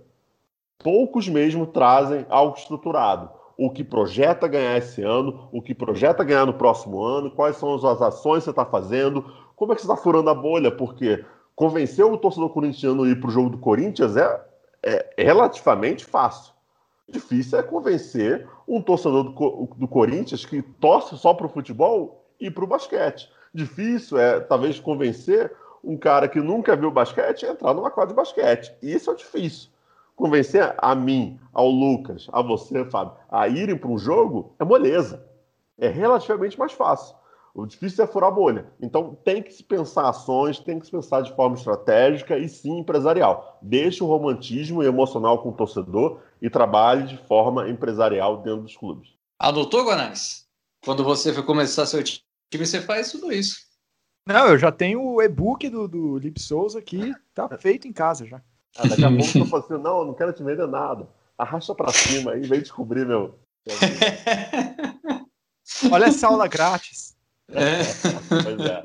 Poucos 0.77 1.27
mesmo 1.31 1.67
trazem 1.67 2.27
algo 2.29 2.55
estruturado. 2.55 3.31
O 3.57 3.71
que 3.71 3.83
projeta 3.83 4.47
ganhar 4.47 4.77
esse 4.77 5.01
ano, 5.01 5.49
o 5.51 5.63
que 5.63 5.75
projeta 5.75 6.23
ganhar 6.23 6.45
no 6.45 6.53
próximo 6.53 7.03
ano, 7.03 7.31
quais 7.31 7.57
são 7.57 7.75
as 7.75 8.03
ações 8.03 8.41
que 8.41 8.45
você 8.45 8.51
está 8.51 8.67
fazendo, 8.67 9.25
como 9.57 9.73
é 9.73 9.75
que 9.75 9.81
você 9.81 9.91
está 9.91 9.97
furando 9.97 10.29
a 10.29 10.35
bolha, 10.35 10.71
porque 10.71 11.25
convencer 11.57 12.05
o 12.05 12.19
torcedor 12.19 12.51
corintiano 12.51 13.05
a 13.05 13.09
ir 13.09 13.19
para 13.19 13.29
o 13.29 13.33
jogo 13.33 13.49
do 13.49 13.59
Corinthians 13.59 14.15
é, 14.15 14.45
é 14.83 15.25
relativamente 15.25 16.05
fácil. 16.05 16.53
Difícil 17.09 17.59
é 17.59 17.63
convencer 17.63 18.47
um 18.69 18.83
torcedor 18.83 19.25
do, 19.25 19.69
do 19.75 19.89
Corinthians 19.89 20.45
que 20.45 20.61
torce 20.61 21.17
só 21.17 21.33
para 21.33 21.47
o 21.47 21.51
futebol 21.51 22.27
e 22.39 22.51
para 22.51 22.65
o 22.65 22.67
basquete. 22.67 23.31
Difícil 23.55 24.19
é, 24.19 24.39
talvez, 24.39 24.79
convencer 24.79 25.51
um 25.83 25.97
cara 25.97 26.29
que 26.29 26.41
nunca 26.41 26.77
viu 26.77 26.91
basquete 26.91 27.47
entrar 27.47 27.75
numa 27.75 27.91
quadra 27.91 28.15
de 28.15 28.17
basquete. 28.17 28.75
Isso 28.83 29.11
é 29.11 29.15
difícil. 29.15 29.71
Convencer 30.17 30.75
a 30.79 30.95
mim, 30.95 31.39
ao 31.53 31.69
Lucas, 31.69 32.27
a 32.33 32.43
você, 32.43 32.85
Fábio, 32.85 33.15
a 33.31 33.47
irem 33.47 33.77
para 33.77 33.89
um 33.89 33.99
jogo 33.99 34.53
é 34.59 34.65
moleza. 34.65 35.25
É 35.79 35.89
relativamente 35.89 36.59
mais 36.59 36.73
fácil. 36.73 37.15
O 37.55 37.67
difícil 37.67 38.05
é 38.05 38.07
furar 38.07 38.31
a 38.31 38.33
bolha. 38.33 38.67
Então 38.81 39.17
tem 39.25 39.43
que 39.43 39.53
se 39.53 39.63
pensar 39.63 40.09
ações, 40.09 40.59
tem 40.59 40.79
que 40.79 40.87
se 40.87 40.93
pensar 40.93 41.23
de 41.23 41.35
forma 41.35 41.57
estratégica 41.57 42.37
e 42.37 42.49
sim 42.49 42.79
empresarial. 42.79 43.59
Deixe 43.63 44.03
o 44.03 44.07
romantismo 44.07 44.83
emocional 44.83 45.43
com 45.43 45.51
o 45.51 45.57
torcedor 45.57 46.21
e 46.43 46.51
trabalhe 46.51 47.05
de 47.05 47.17
forma 47.17 47.69
empresarial 47.69 48.39
dentro 48.39 48.63
dos 48.63 48.77
clubes. 48.77 49.11
Adotou, 49.39 49.85
Guanais? 49.85 50.47
Quando 50.85 51.05
você 51.05 51.33
for 51.33 51.45
começar 51.45 51.87
seu 51.87 52.03
time, 52.03 52.23
você 52.53 52.81
faz 52.81 53.13
tudo 53.13 53.33
isso. 53.33 53.68
Não, 54.29 54.47
eu 54.49 54.59
já 54.59 54.71
tenho 54.71 55.03
o 55.03 55.23
e-book 55.23 55.67
do, 55.71 55.89
do 55.89 56.19
Lip 56.19 56.39
Souza 56.39 56.79
aqui, 56.79 57.15
tá 57.35 57.49
feito 57.57 57.89
em 57.89 57.93
casa 57.95 58.27
já. 58.27 58.43
Ah, 58.77 58.87
daqui 58.87 59.03
a 59.03 59.09
pouco 59.17 59.39
eu 59.39 59.47
falo 59.47 59.65
assim, 59.65 59.83
não, 59.83 60.01
eu 60.01 60.05
não 60.05 60.13
quero 60.13 60.35
te 60.35 60.43
vender 60.43 60.69
nada. 60.69 61.09
Arrasta 61.39 61.75
pra 61.75 61.91
cima 61.91 62.33
aí, 62.33 62.43
vem 62.43 62.61
descobrir 62.61 63.07
meu. 63.07 63.39
Olha 65.91 66.05
essa 66.05 66.29
aula 66.29 66.47
grátis. 66.47 67.17
É. 67.51 67.79
Pois 68.29 68.61
é. 68.61 68.83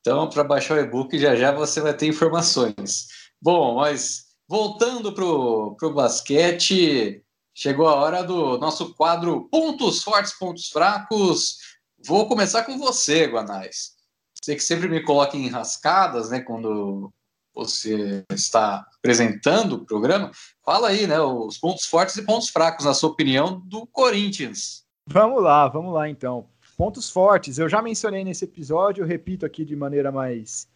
Então, 0.00 0.30
para 0.30 0.42
baixar 0.42 0.78
o 0.78 0.80
e-book, 0.80 1.18
já 1.18 1.36
já 1.36 1.52
você 1.52 1.78
vai 1.78 1.92
ter 1.92 2.06
informações. 2.06 3.08
Bom, 3.38 3.74
mas 3.74 4.28
voltando 4.48 5.12
para 5.12 5.26
o 5.26 5.94
basquete, 5.94 7.22
chegou 7.54 7.86
a 7.86 7.96
hora 7.96 8.22
do 8.22 8.56
nosso 8.56 8.94
quadro 8.94 9.46
Pontos 9.50 10.02
Fortes, 10.02 10.32
Pontos 10.38 10.70
Fracos. 10.70 11.58
Vou 12.02 12.26
começar 12.26 12.62
com 12.62 12.78
você, 12.78 13.26
Guanais. 13.26 13.97
Você 14.42 14.54
que 14.54 14.62
sempre 14.62 14.88
me 14.88 15.02
coloca 15.02 15.36
em 15.36 15.48
rascadas, 15.48 16.30
né, 16.30 16.40
quando 16.40 17.12
você 17.54 18.24
está 18.30 18.86
apresentando 18.96 19.72
o 19.74 19.84
programa. 19.84 20.30
Fala 20.64 20.88
aí, 20.88 21.06
né, 21.06 21.20
os 21.20 21.58
pontos 21.58 21.86
fortes 21.86 22.16
e 22.16 22.22
pontos 22.22 22.48
fracos, 22.48 22.84
na 22.84 22.94
sua 22.94 23.10
opinião, 23.10 23.60
do 23.66 23.84
Corinthians. 23.86 24.84
Vamos 25.06 25.42
lá, 25.42 25.66
vamos 25.66 25.92
lá 25.92 26.08
então. 26.08 26.46
Pontos 26.76 27.10
fortes, 27.10 27.58
eu 27.58 27.68
já 27.68 27.82
mencionei 27.82 28.22
nesse 28.22 28.44
episódio, 28.44 29.02
eu 29.02 29.06
repito 29.06 29.44
aqui 29.44 29.64
de 29.64 29.74
maneira 29.74 30.12
mais, 30.12 30.68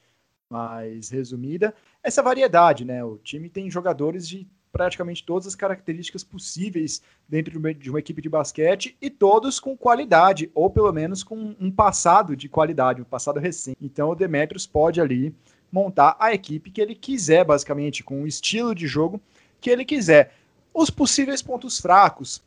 mais 0.50 1.08
resumida, 1.10 1.72
essa 2.02 2.20
variedade, 2.20 2.84
né? 2.84 3.04
O 3.04 3.16
time 3.18 3.48
tem 3.48 3.70
jogadores 3.70 4.26
de 4.26 4.48
praticamente 4.72 5.24
todas 5.24 5.46
as 5.46 5.54
características 5.54 6.24
possíveis 6.24 7.02
dentro 7.28 7.60
de 7.74 7.90
uma 7.90 7.98
equipe 7.98 8.22
de 8.22 8.28
basquete 8.28 8.96
e 9.00 9.10
todos 9.10 9.60
com 9.60 9.76
qualidade, 9.76 10.50
ou 10.54 10.70
pelo 10.70 10.90
menos 10.92 11.22
com 11.22 11.54
um 11.60 11.70
passado 11.70 12.34
de 12.34 12.48
qualidade, 12.48 13.02
um 13.02 13.04
passado 13.04 13.38
recente. 13.38 13.76
Então 13.80 14.08
o 14.08 14.14
Demetrius 14.14 14.66
pode 14.66 15.00
ali 15.00 15.34
montar 15.70 16.16
a 16.18 16.32
equipe 16.32 16.70
que 16.70 16.80
ele 16.80 16.94
quiser, 16.94 17.44
basicamente, 17.44 18.02
com 18.02 18.22
o 18.22 18.26
estilo 18.26 18.74
de 18.74 18.86
jogo 18.86 19.20
que 19.60 19.70
ele 19.70 19.84
quiser. 19.84 20.34
Os 20.72 20.88
possíveis 20.88 21.42
pontos 21.42 21.78
fracos, 21.78 22.42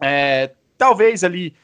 é, 0.00 0.52
talvez 0.76 1.24
ali 1.24 1.54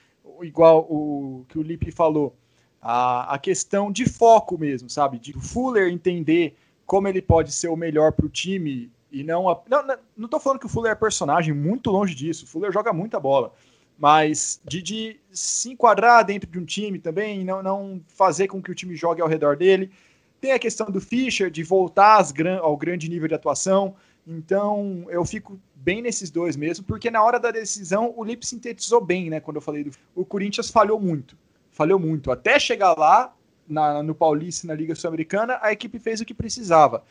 igual 0.41 0.81
o 0.91 1.45
que 1.49 1.59
o 1.59 1.63
Lipe 1.63 1.91
falou, 1.91 2.35
a, 2.81 3.35
a 3.35 3.39
questão 3.39 3.93
de 3.93 4.07
foco 4.07 4.59
mesmo, 4.59 4.91
sabe? 4.91 5.19
De 5.19 5.33
Fuller 5.33 5.93
entender 5.93 6.57
como 6.85 7.07
ele 7.09 7.23
pode 7.23 7.53
ser 7.53 7.69
o 7.69 7.77
melhor 7.77 8.13
para 8.13 8.27
o 8.27 8.29
time 8.29 8.91
e 9.13 9.23
não, 9.23 9.49
a, 9.49 9.61
não. 9.69 9.97
Não 10.17 10.29
tô 10.29 10.41
falando 10.41 10.59
que 10.59 10.67
o 10.67 10.69
Fuller 10.69 10.93
é 10.93 10.95
personagem, 10.95 11.55
muito 11.55 11.91
longe 11.91 12.15
disso. 12.15 12.45
O 12.45 12.49
Fuller 12.49 12.73
joga 12.73 12.93
muita 12.93 13.21
bola. 13.21 13.53
Mas 13.99 14.61
de, 14.65 14.83
de 14.83 15.21
se 15.31 15.71
enquadrar 15.71 16.25
dentro 16.25 16.51
de 16.51 16.59
um 16.59 16.65
time 16.65 16.99
também, 16.99 17.45
não, 17.45 17.63
não 17.63 18.03
fazer 18.09 18.49
com 18.49 18.61
que 18.61 18.71
o 18.71 18.75
time 18.75 18.97
jogue 18.97 19.21
ao 19.21 19.29
redor 19.29 19.57
dele. 19.57 19.91
Tem 20.41 20.53
a 20.53 20.59
questão 20.59 20.91
do 20.91 21.01
Fischer, 21.01 21.51
de 21.51 21.63
voltar 21.63 22.25
ao 22.61 22.77
grande 22.77 23.09
nível 23.09 23.29
de 23.29 23.35
atuação. 23.35 23.95
Então, 24.27 25.07
eu 25.09 25.25
fico 25.25 25.61
bem 25.75 26.01
nesses 26.01 26.31
dois 26.31 26.57
mesmo, 26.57 26.85
porque 26.85 27.11
na 27.11 27.23
hora 27.23 27.39
da 27.39 27.51
decisão 27.51 28.13
o 28.17 28.25
Lip 28.25 28.47
sintetizou 28.47 29.01
bem, 29.01 29.31
né? 29.31 29.41
Quando 29.41 29.57
eu 29.57 29.63
falei 29.63 29.85
do. 29.85 29.91
O 30.15 30.25
Corinthians 30.25 30.71
falhou 30.71 30.99
muito. 30.99 31.37
Falhou 31.71 31.99
muito. 31.99 32.31
Até 32.31 32.59
chegar 32.59 32.97
lá, 32.99 33.35
na, 33.69 34.03
no 34.03 34.15
Paulista, 34.15 34.67
na 34.67 34.75
Liga 34.75 34.95
Sul-Americana, 34.95 35.59
a 35.63 35.73
equipe 35.73 35.99
fez 35.99 36.21
o 36.21 36.25
que 36.25 36.35
precisava. 36.35 37.05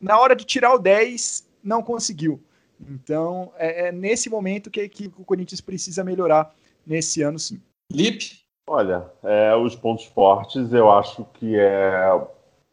Na 0.00 0.18
hora 0.18 0.36
de 0.36 0.44
tirar 0.44 0.74
o 0.74 0.78
10, 0.78 1.48
não 1.62 1.82
conseguiu. 1.82 2.40
Então, 2.88 3.52
é, 3.56 3.88
é 3.88 3.92
nesse 3.92 4.28
momento 4.28 4.70
que, 4.70 4.88
que, 4.88 5.06
o 5.18 5.24
Corinthians 5.24 5.60
precisa 5.60 6.04
melhorar 6.04 6.54
nesse 6.86 7.22
ano, 7.22 7.38
sim. 7.38 7.60
Lip? 7.90 8.44
Olha, 8.68 9.10
é, 9.22 9.54
os 9.54 9.74
pontos 9.76 10.04
fortes, 10.06 10.72
eu 10.72 10.90
acho 10.90 11.24
que 11.34 11.56
é 11.56 12.26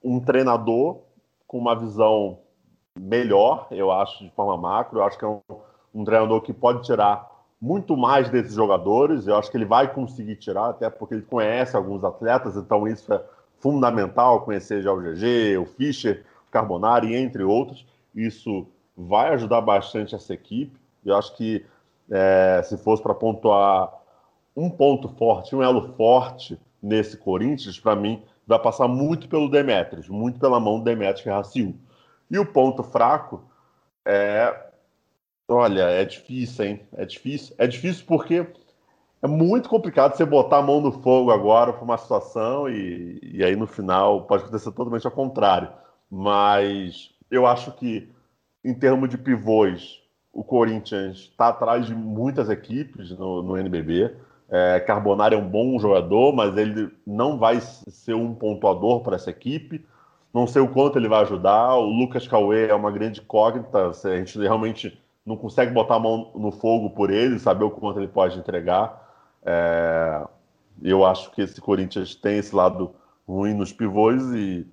um 0.04 0.20
treinador 0.20 1.02
com 1.48 1.58
uma 1.58 1.76
visão 1.76 2.40
melhor, 3.00 3.68
eu 3.72 3.92
acho, 3.92 4.24
de 4.24 4.30
forma 4.32 4.58
macro. 4.58 5.00
Eu 5.00 5.04
acho 5.04 5.18
que 5.18 5.26
é 5.26 5.28
um, 5.28 5.42
um 5.94 6.04
treinador 6.04 6.42
que 6.42 6.52
pode 6.52 6.84
tirar 6.84 7.32
muito 7.62 7.96
mais 7.96 8.30
desses 8.30 8.56
jogadores. 8.56 9.28
Eu 9.28 9.38
acho 9.38 9.50
que 9.50 9.58
ele 9.58 9.66
vai 9.66 9.92
conseguir 9.92 10.36
tirar, 10.36 10.70
até 10.70 10.90
porque 10.90 11.14
ele 11.14 11.24
conhece 11.24 11.76
alguns 11.78 12.04
atletas, 12.04 12.58
então 12.58 12.88
isso 12.88 13.14
é 13.14 13.24
fundamental, 13.60 14.42
conhecer 14.42 14.82
já 14.82 14.92
o 14.92 15.00
GG, 15.00 15.58
o 15.58 15.66
Fischer, 15.66 16.26
Carbonari, 16.54 17.16
entre 17.16 17.44
outros. 17.44 17.86
Isso 18.16 18.68
vai 18.96 19.34
ajudar 19.34 19.62
bastante 19.62 20.16
essa 20.16 20.34
equipe. 20.34 20.80
Eu 21.04 21.18
acho 21.18 21.36
que 21.36 21.66
é, 22.10 22.62
se 22.64 22.78
fosse 22.78 23.02
para 23.02 23.14
pontuar 23.14 23.92
um 24.56 24.70
ponto 24.70 25.10
forte, 25.10 25.56
um 25.56 25.64
elo 25.64 25.94
forte 25.96 26.60
nesse 26.82 27.18
Corinthians, 27.18 27.80
para 27.80 27.96
mim, 27.96 28.24
vai 28.46 28.60
passar 28.60 28.88
muito 28.88 29.28
pelo 29.28 29.50
Demetrius, 29.50 30.08
muito 30.08 30.40
pela 30.40 30.60
mão 30.60 30.78
do 30.78 30.84
Demetrius 30.84 31.26
Raciu. 31.26 31.76
E 32.30 32.38
o 32.38 32.46
ponto 32.46 32.84
fraco 32.84 33.42
é. 34.06 34.72
Olha, 35.50 35.84
é 35.84 36.06
difícil, 36.06 36.66
hein? 36.66 36.82
É 36.94 37.06
difícil. 37.06 37.56
É 37.58 37.68
difícil 37.68 38.06
porque 38.06 38.48
é 39.22 39.28
muito 39.28 39.70
complicado 39.70 40.16
você 40.16 40.26
botar 40.26 40.58
a 40.58 40.62
mão 40.62 40.82
no 40.82 40.92
fogo 40.92 41.32
agora 41.32 41.74
para 41.74 41.84
uma 41.84 41.98
situação 41.98 42.70
e, 42.70 43.20
e 43.22 43.44
aí 43.44 43.56
no 43.56 43.68
final 43.68 44.24
pode 44.24 44.44
acontecer 44.44 44.72
totalmente 44.72 45.06
ao 45.06 45.12
contrário. 45.12 45.70
Mas 46.16 47.10
eu 47.32 47.48
acho 47.48 47.72
que, 47.72 48.08
em 48.64 48.72
termos 48.72 49.10
de 49.10 49.18
pivôs, 49.18 50.00
o 50.32 50.44
Corinthians 50.44 51.18
está 51.18 51.48
atrás 51.48 51.88
de 51.88 51.96
muitas 51.96 52.52
equipes 52.52 53.10
no, 53.18 53.42
no 53.42 53.58
NBB. 53.58 54.16
É, 54.48 54.80
Carbonari 54.82 55.34
é 55.34 55.38
um 55.40 55.50
bom 55.50 55.80
jogador, 55.80 56.32
mas 56.32 56.56
ele 56.56 56.92
não 57.04 57.40
vai 57.40 57.60
ser 57.60 58.14
um 58.14 58.36
pontuador 58.36 59.02
para 59.02 59.16
essa 59.16 59.32
equipe. 59.32 59.84
Não 60.32 60.46
sei 60.46 60.62
o 60.62 60.68
quanto 60.68 61.00
ele 61.00 61.08
vai 61.08 61.24
ajudar. 61.24 61.78
O 61.78 61.90
Lucas 61.90 62.28
Cauê 62.28 62.68
é 62.68 62.76
uma 62.76 62.92
grande 62.92 63.20
incógnita. 63.20 63.90
A 63.90 64.16
gente 64.16 64.38
realmente 64.38 65.02
não 65.26 65.36
consegue 65.36 65.74
botar 65.74 65.96
a 65.96 66.00
mão 66.00 66.30
no 66.36 66.52
fogo 66.52 66.92
por 66.92 67.10
ele, 67.10 67.40
saber 67.40 67.64
o 67.64 67.72
quanto 67.72 68.00
ele 68.00 68.08
pode 68.08 68.38
entregar. 68.38 69.04
É... 69.44 70.24
Eu 70.80 71.04
acho 71.04 71.32
que 71.32 71.42
esse 71.42 71.60
Corinthians 71.60 72.14
tem 72.14 72.38
esse 72.38 72.56
lado 72.56 72.92
ruim 73.28 73.56
nos 73.56 73.74
pivôs 73.74 74.22
e 74.36 74.68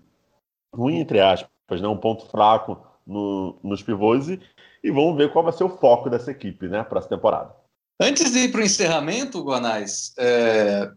ruim 0.74 0.98
entre 0.98 1.20
aspas, 1.20 1.80
né? 1.80 1.88
um 1.88 1.96
ponto 1.96 2.26
fraco 2.26 2.80
no, 3.06 3.58
nos 3.62 3.82
pivôs 3.82 4.28
e, 4.28 4.40
e 4.82 4.90
vamos 4.90 5.16
ver 5.16 5.32
qual 5.32 5.44
vai 5.44 5.52
ser 5.52 5.64
o 5.64 5.76
foco 5.78 6.08
dessa 6.08 6.30
equipe, 6.30 6.68
né, 6.68 6.82
para 6.82 7.00
essa 7.00 7.08
temporada. 7.08 7.54
Antes 8.00 8.32
de 8.32 8.38
ir 8.38 8.52
para 8.52 8.60
o 8.60 8.64
encerramento, 8.64 9.42
Guanais, 9.42 10.14
é, 10.18 10.90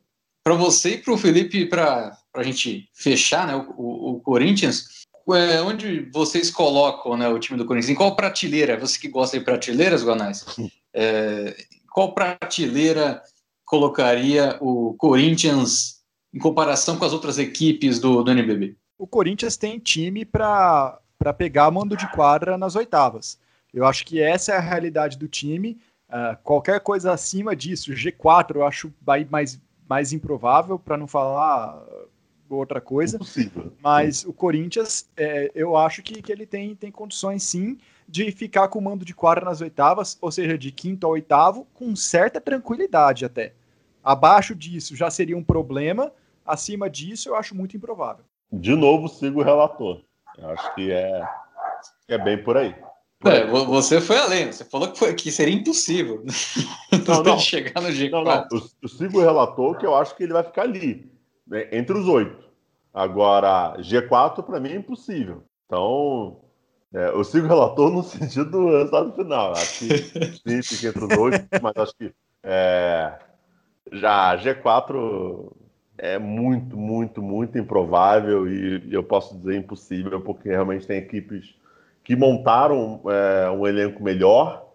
para 0.44 0.54
você 0.54 0.92
e 0.92 0.98
para 0.98 1.14
o 1.14 1.18
Felipe, 1.18 1.66
para 1.66 2.18
a 2.34 2.44
gente 2.44 2.90
fechar 2.94 3.48
né, 3.48 3.56
o, 3.56 3.74
o, 3.76 4.12
o 4.12 4.20
Corinthians, 4.22 5.04
é, 5.32 5.62
onde 5.62 6.10
vocês 6.14 6.52
colocam 6.52 7.18
né, 7.18 7.28
o 7.28 7.40
time 7.40 7.58
do 7.58 7.66
Corinthians? 7.66 7.90
Em 7.92 7.96
qual 7.96 8.16
prateleira? 8.16 8.80
Você 8.80 9.00
que 9.00 9.08
gosta 9.08 9.38
de 9.38 9.46
prateleiras, 9.46 10.04
Guanais? 10.04 10.46
É, 10.96 11.58
qual 11.92 12.14
prateleira 12.14 13.20
colocaria 13.66 14.60
o 14.62 14.94
Corinthians 14.94 16.04
em 16.32 16.38
comparação 16.38 17.00
com 17.00 17.06
as 17.06 17.14
outras 17.14 17.40
equipes 17.40 18.00
do, 18.00 18.22
do 18.22 18.32
NBB? 18.32 18.78
O 19.04 19.08
Corinthians 19.08 19.58
tem 19.58 19.80
time 19.80 20.24
para 20.24 20.98
pegar 21.38 21.70
mando 21.70 21.98
de 21.98 22.10
quadra 22.14 22.58
nas 22.58 22.78
oitavas. 22.78 23.38
Eu 23.74 23.86
acho 23.86 24.06
que 24.06 24.22
essa 24.22 24.54
é 24.54 24.58
a 24.58 24.62
realidade 24.62 25.18
do 25.18 25.28
time. 25.28 25.78
Uh, 26.08 26.38
qualquer 26.42 26.80
coisa 26.80 27.12
acima 27.12 27.54
disso, 27.54 27.92
G4, 27.92 28.56
eu 28.56 28.66
acho 28.66 28.94
mais 29.30 29.60
mais 29.90 30.14
improvável, 30.14 30.80
para 30.80 30.96
não 30.96 31.06
falar 31.06 31.86
outra 32.50 32.80
coisa. 32.80 33.18
Impossível. 33.18 33.74
Mas 33.82 34.24
o 34.24 34.32
Corinthians, 34.32 35.10
é, 35.18 35.52
eu 35.54 35.76
acho 35.76 36.02
que, 36.02 36.22
que 36.22 36.32
ele 36.32 36.46
tem, 36.46 36.74
tem 36.74 36.90
condições 36.90 37.44
sim 37.44 37.78
de 38.08 38.32
ficar 38.32 38.70
com 38.70 38.80
o 38.80 38.82
mando 38.82 39.04
de 39.04 39.14
quadra 39.14 39.44
nas 39.44 39.60
oitavas, 39.60 40.18
ou 40.22 40.32
seja, 40.32 40.58
de 40.58 40.72
quinto 40.72 41.06
ao 41.06 41.12
oitavo, 41.12 41.68
com 41.74 41.94
certa 41.94 42.40
tranquilidade 42.40 43.26
até. 43.26 43.54
Abaixo 44.02 44.56
disso 44.56 44.96
já 44.96 45.12
seria 45.12 45.38
um 45.38 45.44
problema, 45.44 46.10
acima 46.46 46.90
disso 46.90 47.28
eu 47.28 47.36
acho 47.36 47.54
muito 47.54 47.76
improvável. 47.76 48.24
De 48.54 48.76
novo, 48.76 49.08
sigo 49.08 49.42
o 49.42 49.44
relator. 49.44 50.02
Eu 50.38 50.50
acho 50.52 50.76
que 50.76 50.92
é, 50.92 51.28
é 52.08 52.18
bem 52.18 52.42
por 52.44 52.56
aí. 52.56 52.76
É, 53.26 53.46
você 53.46 54.02
foi 54.02 54.18
além, 54.18 54.52
você 54.52 54.66
falou 54.66 54.92
que, 54.92 55.00
foi, 55.00 55.14
que 55.14 55.32
seria 55.32 55.54
impossível 55.54 56.26
não, 57.08 57.24
não. 57.24 57.40
chegar 57.40 57.82
no 57.82 57.88
G4. 57.88 58.12
Não, 58.12 58.24
não. 58.24 58.48
Eu, 58.52 58.62
eu 58.82 58.90
sigo 58.90 59.18
o 59.18 59.22
relator 59.22 59.78
que 59.78 59.86
eu 59.86 59.96
acho 59.96 60.16
que 60.16 60.24
ele 60.24 60.34
vai 60.34 60.44
ficar 60.44 60.64
ali, 60.64 61.10
né, 61.48 61.70
entre 61.72 61.98
os 61.98 62.08
oito. 62.08 62.44
Agora, 62.94 63.76
G4 63.80 64.44
para 64.44 64.60
mim 64.60 64.74
é 64.74 64.76
impossível. 64.76 65.44
Então, 65.66 66.42
é, 66.94 67.08
eu 67.08 67.24
sigo 67.24 67.46
o 67.46 67.50
relator 67.50 67.92
no 67.92 68.04
sentido 68.04 68.52
do 68.52 68.78
resultado 68.78 69.14
final. 69.14 69.54
Acho 69.54 69.80
que 69.80 69.98
sim, 69.98 70.62
fica 70.76 70.90
entre 70.90 71.06
os 71.06 71.18
oito, 71.18 71.48
mas 71.62 71.74
acho 71.78 71.96
que 71.96 72.14
é, 72.44 73.18
já 73.94 74.38
G4 74.38 75.63
é 75.98 76.18
muito, 76.18 76.76
muito, 76.76 77.22
muito 77.22 77.58
improvável 77.58 78.48
e 78.48 78.92
eu 78.92 79.04
posso 79.04 79.38
dizer 79.38 79.58
impossível, 79.58 80.22
porque 80.22 80.50
realmente 80.50 80.88
tem 80.88 80.98
equipes 80.98 81.56
que 82.04 82.16
montaram 82.16 83.02
é, 83.06 83.50
um 83.50 83.66
elenco 83.66 84.04
melhor 84.04 84.70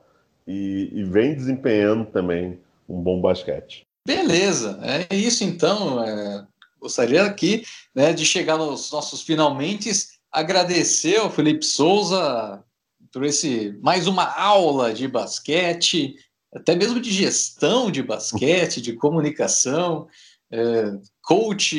e, 0.47 0.91
e 0.93 1.05
vem 1.05 1.35
desempenhando 1.35 2.07
também 2.07 2.59
um 2.89 3.01
bom 3.01 3.21
basquete. 3.21 3.87
Beleza, 4.07 4.81
é 4.83 5.15
isso 5.15 5.45
então. 5.45 6.03
É, 6.03 6.47
gostaria 6.81 7.23
aqui 7.23 7.65
né, 7.95 8.13
de 8.13 8.25
chegar 8.25 8.57
nos 8.57 8.91
nossos 8.91 9.21
finalmente, 9.23 9.91
agradecer 10.33 11.19
ao 11.19 11.31
Felipe 11.31 11.65
Souza 11.65 12.65
por 13.13 13.25
esse 13.25 13.77
mais 13.83 14.07
uma 14.07 14.25
aula 14.25 14.95
de 14.95 15.07
basquete, 15.09 16.17
até 16.55 16.75
mesmo 16.75 17.01
de 17.01 17.11
gestão 17.11 17.91
de 17.91 18.03
basquete, 18.03 18.81
de 18.81 18.95
comunicação, 18.95 20.09
é, 20.51 20.93
coach 21.23 21.77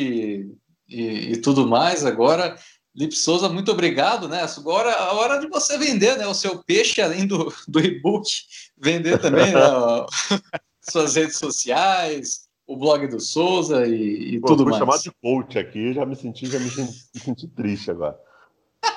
e, 0.87 1.33
e 1.33 1.37
tudo 1.37 1.67
mais. 1.67 2.05
Agora 2.05 2.55
Lip 2.95 3.15
Souza, 3.15 3.47
muito 3.47 3.71
obrigado, 3.71 4.27
né? 4.27 4.45
Agora 4.57 4.91
a 4.93 5.13
hora 5.13 5.39
de 5.39 5.47
você 5.47 5.77
vender, 5.77 6.17
né? 6.17 6.27
O 6.27 6.33
seu 6.33 6.63
peixe, 6.63 7.01
além 7.01 7.25
do, 7.25 7.53
do 7.67 7.79
e-book, 7.79 8.29
vender 8.77 9.19
também 9.19 9.53
né? 9.53 9.61
suas 10.81 11.15
redes 11.15 11.37
sociais, 11.37 12.49
o 12.67 12.75
blog 12.75 13.07
do 13.07 13.19
Souza 13.19 13.87
e, 13.87 14.35
e 14.35 14.39
Pô, 14.39 14.47
tudo 14.47 14.65
mais. 14.65 14.77
chamado 14.77 15.01
de 15.01 15.11
coach 15.21 15.57
aqui, 15.57 15.93
já 15.93 16.05
me 16.05 16.15
senti, 16.15 16.47
já 16.47 16.59
me 16.59 16.69
senti, 16.69 16.93
me 17.15 17.21
senti 17.21 17.47
triste 17.47 17.91
agora. 17.91 18.17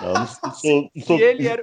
Não, 0.00 0.12
não 0.14 0.54
sou, 0.54 0.90
não 0.94 1.06
sou... 1.06 1.18
Ele 1.18 1.46
era, 1.46 1.62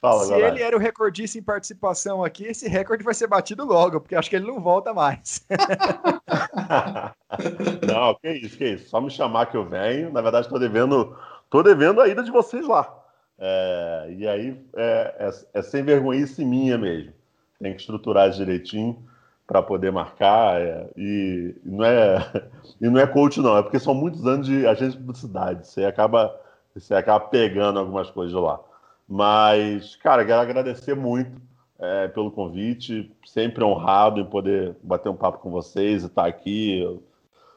Fala, 0.00 0.24
Se 0.24 0.32
ele 0.32 0.62
era 0.62 0.76
o 0.76 0.78
recordista 0.78 1.38
em 1.38 1.42
participação 1.42 2.22
aqui, 2.22 2.44
esse 2.44 2.68
recorde 2.68 3.02
vai 3.02 3.14
ser 3.14 3.26
batido 3.26 3.64
logo, 3.64 4.00
porque 4.00 4.14
acho 4.14 4.30
que 4.30 4.36
ele 4.36 4.46
não 4.46 4.60
volta 4.60 4.94
mais. 4.94 5.44
não, 7.84 8.14
que 8.14 8.30
isso, 8.30 8.56
que 8.56 8.64
isso. 8.64 8.88
Só 8.88 9.00
me 9.00 9.10
chamar 9.10 9.46
que 9.46 9.56
eu 9.56 9.68
venho. 9.68 10.12
Na 10.12 10.20
verdade, 10.20 10.46
estou 10.46 10.60
devendo 10.60 11.16
Tô 11.50 11.62
devendo 11.62 12.00
a 12.00 12.08
ida 12.08 12.22
de 12.22 12.30
vocês 12.30 12.66
lá. 12.66 12.94
É, 13.38 14.14
e 14.18 14.28
aí 14.28 14.64
é, 14.76 15.14
é, 15.18 15.30
é, 15.54 15.62
sem 15.62 15.82
vergonhice 15.82 16.44
minha 16.44 16.76
mesmo. 16.76 17.12
Tem 17.60 17.74
que 17.74 17.80
estruturar 17.80 18.30
direitinho 18.30 19.02
para 19.46 19.62
poder 19.62 19.90
marcar. 19.90 20.60
É, 20.60 20.90
e, 20.96 21.54
e, 21.64 21.70
não 21.70 21.84
é, 21.84 22.50
e 22.80 22.88
não 22.88 23.00
é 23.00 23.06
coach, 23.06 23.40
não, 23.40 23.56
é 23.56 23.62
porque 23.62 23.78
são 23.78 23.94
muitos 23.94 24.26
anos 24.26 24.46
de 24.46 24.66
agência 24.66 24.92
de 24.92 24.98
publicidade. 24.98 25.66
Você 25.66 25.84
acaba, 25.84 26.38
você 26.74 26.94
acaba 26.94 27.24
pegando 27.26 27.78
algumas 27.78 28.10
coisas 28.10 28.34
lá. 28.34 28.60
Mas, 29.08 29.96
cara, 29.96 30.24
quero 30.24 30.40
agradecer 30.40 30.94
muito 30.94 31.40
é, 31.78 32.08
pelo 32.08 32.30
convite. 32.30 33.10
Sempre 33.24 33.64
honrado 33.64 34.20
em 34.20 34.26
poder 34.26 34.76
bater 34.82 35.08
um 35.08 35.16
papo 35.16 35.38
com 35.38 35.50
vocês 35.50 36.02
e 36.02 36.06
estar 36.06 36.26
aqui. 36.26 36.84
O 36.84 37.02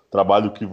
trabalho 0.10 0.52
que 0.52 0.66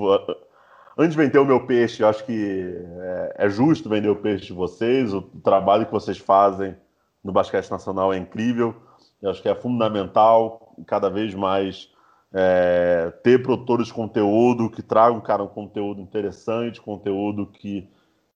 antes 0.97 1.17
de 1.17 1.23
vender 1.23 1.39
o 1.39 1.45
meu 1.45 1.67
peixe, 1.67 2.03
eu 2.03 2.09
acho 2.09 2.25
que 2.25 2.75
é, 3.01 3.35
é, 3.39 3.51
justo 3.51 3.89
vender 3.89 4.09
o 4.09 4.17
peixe 4.17 4.47
de 4.47 4.53
vocês. 4.53 5.13
O 5.13 5.23
trabalho 5.23 5.87
que 5.87 5.93
vocês 5.93 6.19
fazem 6.19 6.77
no 7.25 7.33
basquete 7.33 7.71
nacional 7.71 8.13
é 8.13 8.17
incrível. 8.17 8.75
Eu 9.21 9.31
acho 9.31 9.43
que 9.43 9.49
é 9.49 9.55
fundamental 9.55 10.77
cada 10.87 11.11
vez 11.11 11.35
mais 11.35 11.91
é, 12.33 13.13
ter 13.25 13.43
produtores 13.43 13.89
de 13.89 13.95
conteúdo 13.95 14.71
que 14.71 14.83
tragam, 14.83 15.21
cara, 15.21 15.43
um 15.43 15.49
conteúdo 15.49 16.01
interessante, 16.01 16.81
conteúdo 16.81 17.47
que 17.47 17.89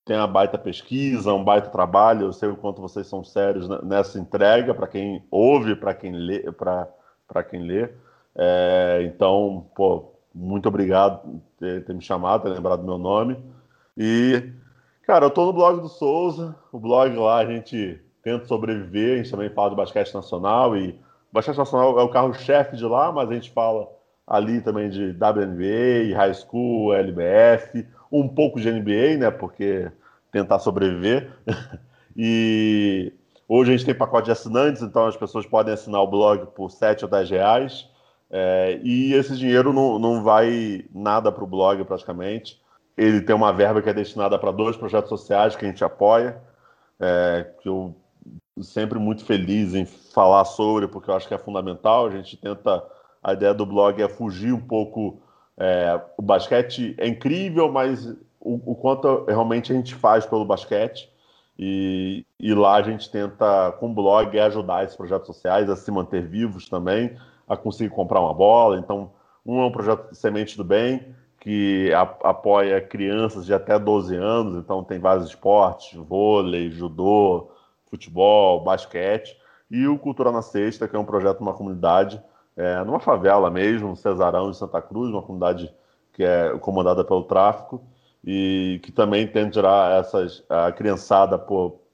tenha 0.05 0.27
baita 0.27 0.59
pesquisa, 0.59 1.33
um 1.33 1.45
baita 1.45 1.69
trabalho. 1.71 2.27
Eu 2.27 2.33
sei 2.33 2.49
o 2.49 2.57
quanto 2.57 2.81
vocês 2.81 3.07
são 3.07 3.23
sérios 3.23 3.69
nessa 3.83 4.19
entrega 4.19 4.75
para 4.75 4.87
quem 4.87 5.25
ouve, 5.31 5.77
para 5.77 5.95
quem 5.95 6.13
lê, 6.13 6.51
para 6.53 7.45
quem 7.49 7.63
lê. 7.63 7.89
É, 8.35 9.03
então, 9.05 9.67
pô, 9.75 10.13
muito 10.35 10.69
obrigado 10.69 11.21
por 11.21 11.41
ter, 11.59 11.85
ter, 11.85 11.95
me 11.95 12.03
chamado, 12.03 12.43
ter 12.43 12.51
lembrado 12.51 12.85
meu 12.85 12.99
nome. 12.99 13.39
E, 13.97 14.51
cara, 15.07 15.27
eu 15.27 15.31
tô 15.31 15.47
no 15.47 15.53
blog 15.53 15.81
do 15.81 15.89
Souza. 15.89 16.57
O 16.73 16.79
blog 16.79 17.15
lá 17.17 17.39
a 17.39 17.47
gente 17.47 18.01
tenta 18.23 18.47
sobreviver, 18.47 19.15
a 19.15 19.17
gente 19.19 19.31
também 19.31 19.51
fala 19.51 19.71
do 19.71 19.77
basquete 19.77 20.15
nacional 20.15 20.77
e 20.77 20.91
o 20.91 21.33
basquete 21.33 21.59
nacional 21.59 21.99
é 21.99 22.03
o 22.03 22.09
carro-chefe 22.09 22.77
de 22.77 22.85
lá, 22.85 23.11
mas 23.11 23.29
a 23.29 23.35
gente 23.35 23.51
fala 23.51 23.89
ali 24.27 24.61
também 24.61 24.89
de 24.89 25.11
WNBA, 25.11 26.17
High 26.17 26.35
School, 26.35 26.95
LBF, 26.95 27.87
um 28.13 28.29
pouco 28.29 28.61
de 28.61 28.71
NBA, 28.71 29.17
né? 29.19 29.31
Porque 29.31 29.91
tentar 30.31 30.59
sobreviver. 30.59 31.33
e 32.17 33.13
hoje 33.49 33.73
a 33.73 33.77
gente 33.77 33.87
tem 33.87 33.95
pacote 33.95 34.27
de 34.27 34.33
assinantes, 34.33 34.83
então 34.83 35.07
as 35.07 35.17
pessoas 35.17 35.47
podem 35.47 35.75
assinar 35.75 36.03
o 36.03 36.07
blog 36.07 36.47
por 36.55 36.71
7 36.71 37.05
ou 37.05 37.11
10 37.11 37.31
reais. 37.31 37.89
É, 38.31 38.81
e 38.83 39.13
esse 39.13 39.37
dinheiro 39.37 39.73
não, 39.73 39.99
não 39.99 40.23
vai 40.23 40.85
nada 40.95 41.31
para 41.31 41.45
o 41.45 41.47
blog 41.47 41.85
praticamente. 41.85 42.61
Ele 42.97 43.21
tem 43.21 43.35
uma 43.35 43.53
verba 43.53 43.83
que 43.83 43.91
é 43.91 43.95
destinada 43.95 44.39
para 44.39 44.51
dois 44.51 44.77
projetos 44.77 45.09
sociais 45.09 45.57
que 45.57 45.65
a 45.65 45.69
gente 45.69 45.85
apoia, 45.85 46.41
é, 47.01 47.47
que 47.61 47.69
eu 47.69 47.95
sempre 48.61 48.99
muito 48.99 49.25
feliz 49.25 49.75
em 49.75 49.85
falar 49.85 50.45
sobre, 50.45 50.87
porque 50.89 51.11
eu 51.11 51.15
acho 51.15 51.29
que 51.29 51.35
é 51.35 51.39
fundamental. 51.39 52.07
A 52.07 52.11
gente 52.11 52.37
tenta. 52.37 52.85
A 53.23 53.35
ideia 53.35 53.55
do 53.55 53.65
blog 53.65 54.03
é 54.03 54.09
fugir 54.09 54.53
um 54.53 54.61
pouco. 54.61 55.22
É, 55.59 56.01
o 56.17 56.23
basquete 56.23 56.95
é 56.99 57.07
incrível, 57.07 57.71
mas 57.71 58.07
o, 58.41 58.73
o, 58.73 58.75
quanto 58.75 59.25
realmente 59.27 59.73
a 59.73 59.75
gente 59.75 59.95
faz 59.95 60.27
pelo 60.27 60.45
basquete. 60.45 61.11
E, 61.59 62.27
e 62.41 62.55
lá 62.55 62.77
a 62.77 62.83
gente 62.83 63.11
tenta, 63.11 63.73
com 63.79 63.91
o 63.91 63.95
blog, 63.95 64.39
ajudar 64.39 64.85
esses 64.85 64.97
projetos 64.97 65.27
sociais 65.27 65.69
a 65.69 65.77
se 65.77 65.91
manter 65.91 66.27
vivos 66.27 66.69
também 66.69 67.17
a 67.49 67.57
conseguir 67.57 67.91
comprar 67.91 68.21
uma 68.21 68.35
bola. 68.35 68.79
Então, 68.79 69.13
um 69.45 69.61
é 69.61 69.67
um 69.67 69.73
projeto 69.73 70.11
de 70.11 70.17
Semente 70.17 70.57
do 70.57 70.65
Bem, 70.65 71.15
que 71.41 71.91
apoia 72.23 72.81
crianças 72.81 73.45
de 73.45 73.53
até 73.53 73.79
12 73.79 74.15
anos, 74.15 74.57
então 74.57 74.85
tem 74.85 74.99
vários 74.99 75.27
esportes, 75.27 75.99
vôlei, 75.99 76.71
judô, 76.71 77.51
futebol, 77.91 78.63
basquete, 78.63 79.37
e 79.71 79.87
o 79.89 79.99
Cultura 79.99 80.31
na 80.31 80.41
Sexta, 80.41 80.87
que 80.87 80.95
é 80.95 80.99
um 80.99 81.05
projeto 81.05 81.41
numa 81.41 81.53
comunidade, 81.53 82.23
é, 82.57 82.85
numa 82.85 83.01
favela 83.01 83.51
mesmo, 83.51 83.97
Cesarão 83.97 84.51
de 84.51 84.57
Santa 84.57 84.81
Cruz, 84.83 85.11
uma 85.11 85.23
comunidade 85.23 85.73
que 86.13 86.23
é 86.23 86.57
comandada 86.59 87.03
pelo 87.05 87.25
tráfico, 87.25 87.83
e 88.25 88.81
que 88.83 88.93
também 88.93 89.27
tenta 89.27 89.51
tirar 89.51 90.01
essas, 90.01 90.45
a 90.49 90.71
criançada 90.71 91.39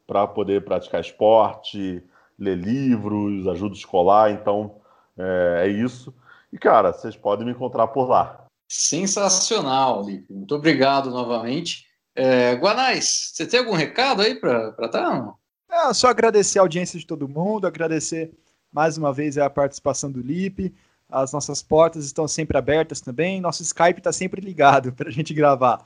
para 0.07 0.27
poder 0.27 0.65
praticar 0.65 1.01
esporte, 1.01 2.03
ler 2.39 2.57
livros, 2.57 3.47
ajuda 3.47 3.75
escolar, 3.75 4.31
então 4.31 4.77
é, 5.17 5.65
é 5.65 5.69
isso. 5.69 6.15
E, 6.53 6.59
cara, 6.59 6.93
vocês 6.93 7.17
podem 7.17 7.47
me 7.47 7.53
encontrar 7.53 7.89
por 7.89 8.09
lá. 8.09 8.45
Sensacional, 8.69 10.03
Lipe. 10.03 10.33
Muito 10.33 10.55
obrigado 10.55 11.11
novamente. 11.11 11.87
É, 12.15 12.55
Guanais, 12.55 13.33
você 13.33 13.47
tem 13.47 13.61
algum 13.61 13.75
recado 13.75 14.23
aí 14.23 14.35
para 14.35 14.71
dar? 14.91 15.35
É, 15.71 15.93
só 15.95 16.09
agradecer 16.09 16.59
a 16.59 16.63
audiência 16.63 16.99
de 16.99 17.07
todo 17.07 17.29
mundo, 17.29 17.67
agradecer 17.67 18.33
mais 18.73 18.99
uma 18.99 19.13
vez 19.13 19.39
a 19.39 19.49
participação 19.49 20.11
do 20.11 20.21
Lipe. 20.21 20.75
As 21.09 21.33
nossas 21.33 21.63
portas 21.63 22.05
estão 22.05 22.29
sempre 22.29 22.59
abertas 22.59 23.01
também. 23.01 23.41
Nosso 23.41 23.63
Skype 23.63 23.99
está 23.99 24.13
sempre 24.13 24.41
ligado 24.41 24.93
para 24.97 25.09
a 25.09 25.13
gente 25.13 25.33
gravar. 25.33 25.85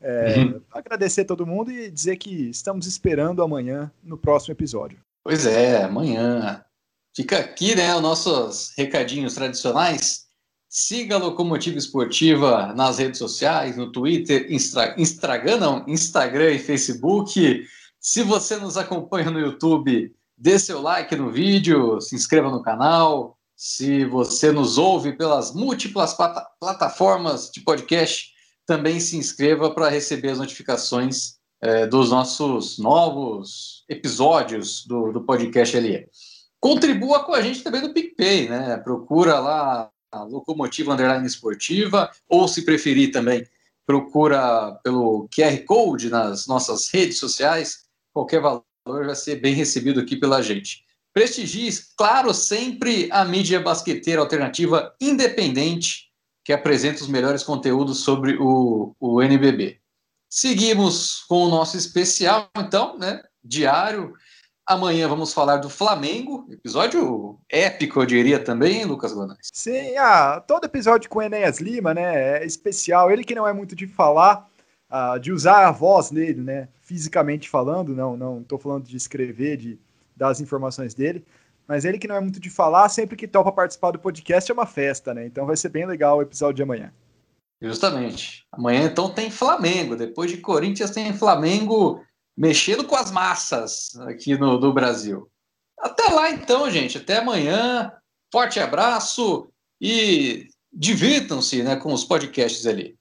É, 0.00 0.34
uhum. 0.38 0.60
Agradecer 0.72 1.22
a 1.22 1.26
todo 1.26 1.46
mundo 1.46 1.70
e 1.70 1.90
dizer 1.90 2.16
que 2.16 2.50
estamos 2.50 2.86
esperando 2.86 3.42
amanhã 3.42 3.90
no 4.02 4.18
próximo 4.18 4.52
episódio. 4.52 4.98
Pois 5.24 5.46
é, 5.46 5.82
amanhã, 5.82 6.64
Fica 7.16 7.38
aqui, 7.38 7.74
né, 7.74 7.96
os 7.96 8.02
nossos 8.02 8.74
recadinhos 8.76 9.32
tradicionais. 9.32 10.26
Siga 10.68 11.14
a 11.14 11.18
Locomotiva 11.18 11.78
Esportiva 11.78 12.74
nas 12.74 12.98
redes 12.98 13.18
sociais, 13.18 13.74
no 13.74 13.90
Twitter, 13.90 14.52
Instra, 14.52 14.94
Instagram, 14.98 15.56
não, 15.56 15.84
Instagram 15.88 16.52
e 16.52 16.58
Facebook. 16.58 17.66
Se 17.98 18.22
você 18.22 18.56
nos 18.56 18.76
acompanha 18.76 19.30
no 19.30 19.40
YouTube, 19.40 20.14
dê 20.36 20.58
seu 20.58 20.80
like 20.82 21.14
no 21.16 21.30
vídeo, 21.30 22.00
se 22.00 22.14
inscreva 22.14 22.50
no 22.50 22.62
canal. 22.62 23.38
Se 23.56 24.04
você 24.04 24.52
nos 24.52 24.76
ouve 24.76 25.14
pelas 25.14 25.54
múltiplas 25.54 26.12
plata 26.12 26.46
plataformas 26.60 27.50
de 27.50 27.60
podcast, 27.60 28.32
também 28.66 29.00
se 29.00 29.16
inscreva 29.16 29.70
para 29.70 29.88
receber 29.88 30.30
as 30.30 30.38
notificações 30.38 31.36
é, 31.62 31.86
dos 31.86 32.10
nossos 32.10 32.78
novos 32.78 33.84
episódios 33.88 34.84
do, 34.86 35.12
do 35.12 35.24
podcast 35.24 35.78
LE. 35.78 36.06
Contribua 36.60 37.24
com 37.24 37.32
a 37.32 37.40
gente 37.40 37.62
também 37.62 37.80
no 37.80 37.94
PicPay, 37.94 38.48
né? 38.48 38.76
Procura 38.78 39.38
lá 39.38 39.90
a 40.12 40.22
Locomotiva 40.24 40.92
Underline 40.92 41.26
Esportiva, 41.26 42.10
ou 42.28 42.48
se 42.48 42.62
preferir 42.62 43.12
também, 43.12 43.46
procura 43.86 44.72
pelo 44.82 45.28
QR 45.34 45.64
Code 45.64 46.10
nas 46.10 46.46
nossas 46.46 46.90
redes 46.90 47.18
sociais. 47.18 47.86
Qualquer 48.12 48.40
valor 48.40 48.65
vai 48.86 49.14
ser 49.14 49.36
bem 49.36 49.54
recebido 49.54 50.00
aqui 50.00 50.16
pela 50.16 50.42
gente. 50.42 50.84
Prestigie, 51.12 51.70
claro, 51.96 52.32
sempre 52.34 53.08
a 53.10 53.24
mídia 53.24 53.58
basqueteira 53.58 54.20
alternativa 54.20 54.94
independente 55.00 56.10
que 56.44 56.52
apresenta 56.52 57.02
os 57.02 57.08
melhores 57.08 57.42
conteúdos 57.42 58.00
sobre 58.00 58.36
o, 58.38 58.94
o 59.00 59.22
NBB. 59.22 59.80
Seguimos 60.28 61.24
com 61.28 61.44
o 61.44 61.48
nosso 61.48 61.76
especial, 61.76 62.48
então, 62.56 62.98
né? 62.98 63.22
Diário. 63.42 64.14
Amanhã 64.66 65.08
vamos 65.08 65.32
falar 65.32 65.58
do 65.58 65.70
Flamengo, 65.70 66.46
episódio 66.50 67.38
épico, 67.48 68.00
eu 68.00 68.06
diria 68.06 68.38
também, 68.38 68.84
Lucas 68.84 69.12
Guanais. 69.12 69.48
Sim, 69.52 69.96
ah, 69.96 70.42
todo 70.46 70.64
episódio 70.64 71.08
com 71.08 71.20
o 71.20 71.22
Enéas 71.22 71.60
Lima, 71.60 71.94
né, 71.94 72.40
é 72.42 72.44
especial. 72.44 73.10
Ele 73.10 73.22
que 73.22 73.34
não 73.34 73.46
é 73.46 73.52
muito 73.52 73.76
de 73.76 73.86
falar, 73.86 74.48
ah, 74.88 75.18
de 75.18 75.32
usar 75.32 75.66
a 75.66 75.72
voz 75.72 76.10
dele, 76.10 76.40
né, 76.40 76.68
fisicamente 76.80 77.48
falando, 77.48 77.94
não, 77.94 78.16
não 78.16 78.40
estou 78.40 78.58
falando 78.58 78.84
de 78.84 78.96
escrever, 78.96 79.56
de 79.56 79.78
dar 80.16 80.28
as 80.28 80.40
informações 80.40 80.94
dele, 80.94 81.24
mas 81.66 81.84
ele 81.84 81.98
que 81.98 82.06
não 82.06 82.16
é 82.16 82.20
muito 82.20 82.38
de 82.38 82.48
falar, 82.48 82.88
sempre 82.88 83.16
que 83.16 83.26
topa 83.26 83.50
participar 83.50 83.90
do 83.90 83.98
podcast 83.98 84.50
é 84.50 84.54
uma 84.54 84.66
festa, 84.66 85.12
né, 85.12 85.26
então 85.26 85.46
vai 85.46 85.56
ser 85.56 85.68
bem 85.68 85.86
legal 85.86 86.18
o 86.18 86.22
episódio 86.22 86.54
de 86.54 86.62
amanhã. 86.62 86.92
Justamente. 87.60 88.46
Amanhã 88.52 88.84
então 88.84 89.10
tem 89.10 89.30
Flamengo. 89.30 89.96
Depois 89.96 90.30
de 90.30 90.38
Corinthians 90.38 90.90
tem 90.90 91.12
Flamengo 91.16 92.04
mexendo 92.36 92.84
com 92.84 92.96
as 92.96 93.10
massas 93.10 93.96
aqui 94.00 94.36
no, 94.36 94.60
no 94.60 94.72
Brasil. 94.72 95.30
Até 95.78 96.08
lá 96.08 96.30
então, 96.30 96.70
gente. 96.70 96.98
Até 96.98 97.18
amanhã. 97.18 97.92
Forte 98.32 98.60
abraço 98.60 99.48
e 99.80 100.48
divirtam-se 100.72 101.62
né, 101.62 101.76
com 101.76 101.92
os 101.92 102.04
podcasts 102.04 102.66
ali. 102.66 102.96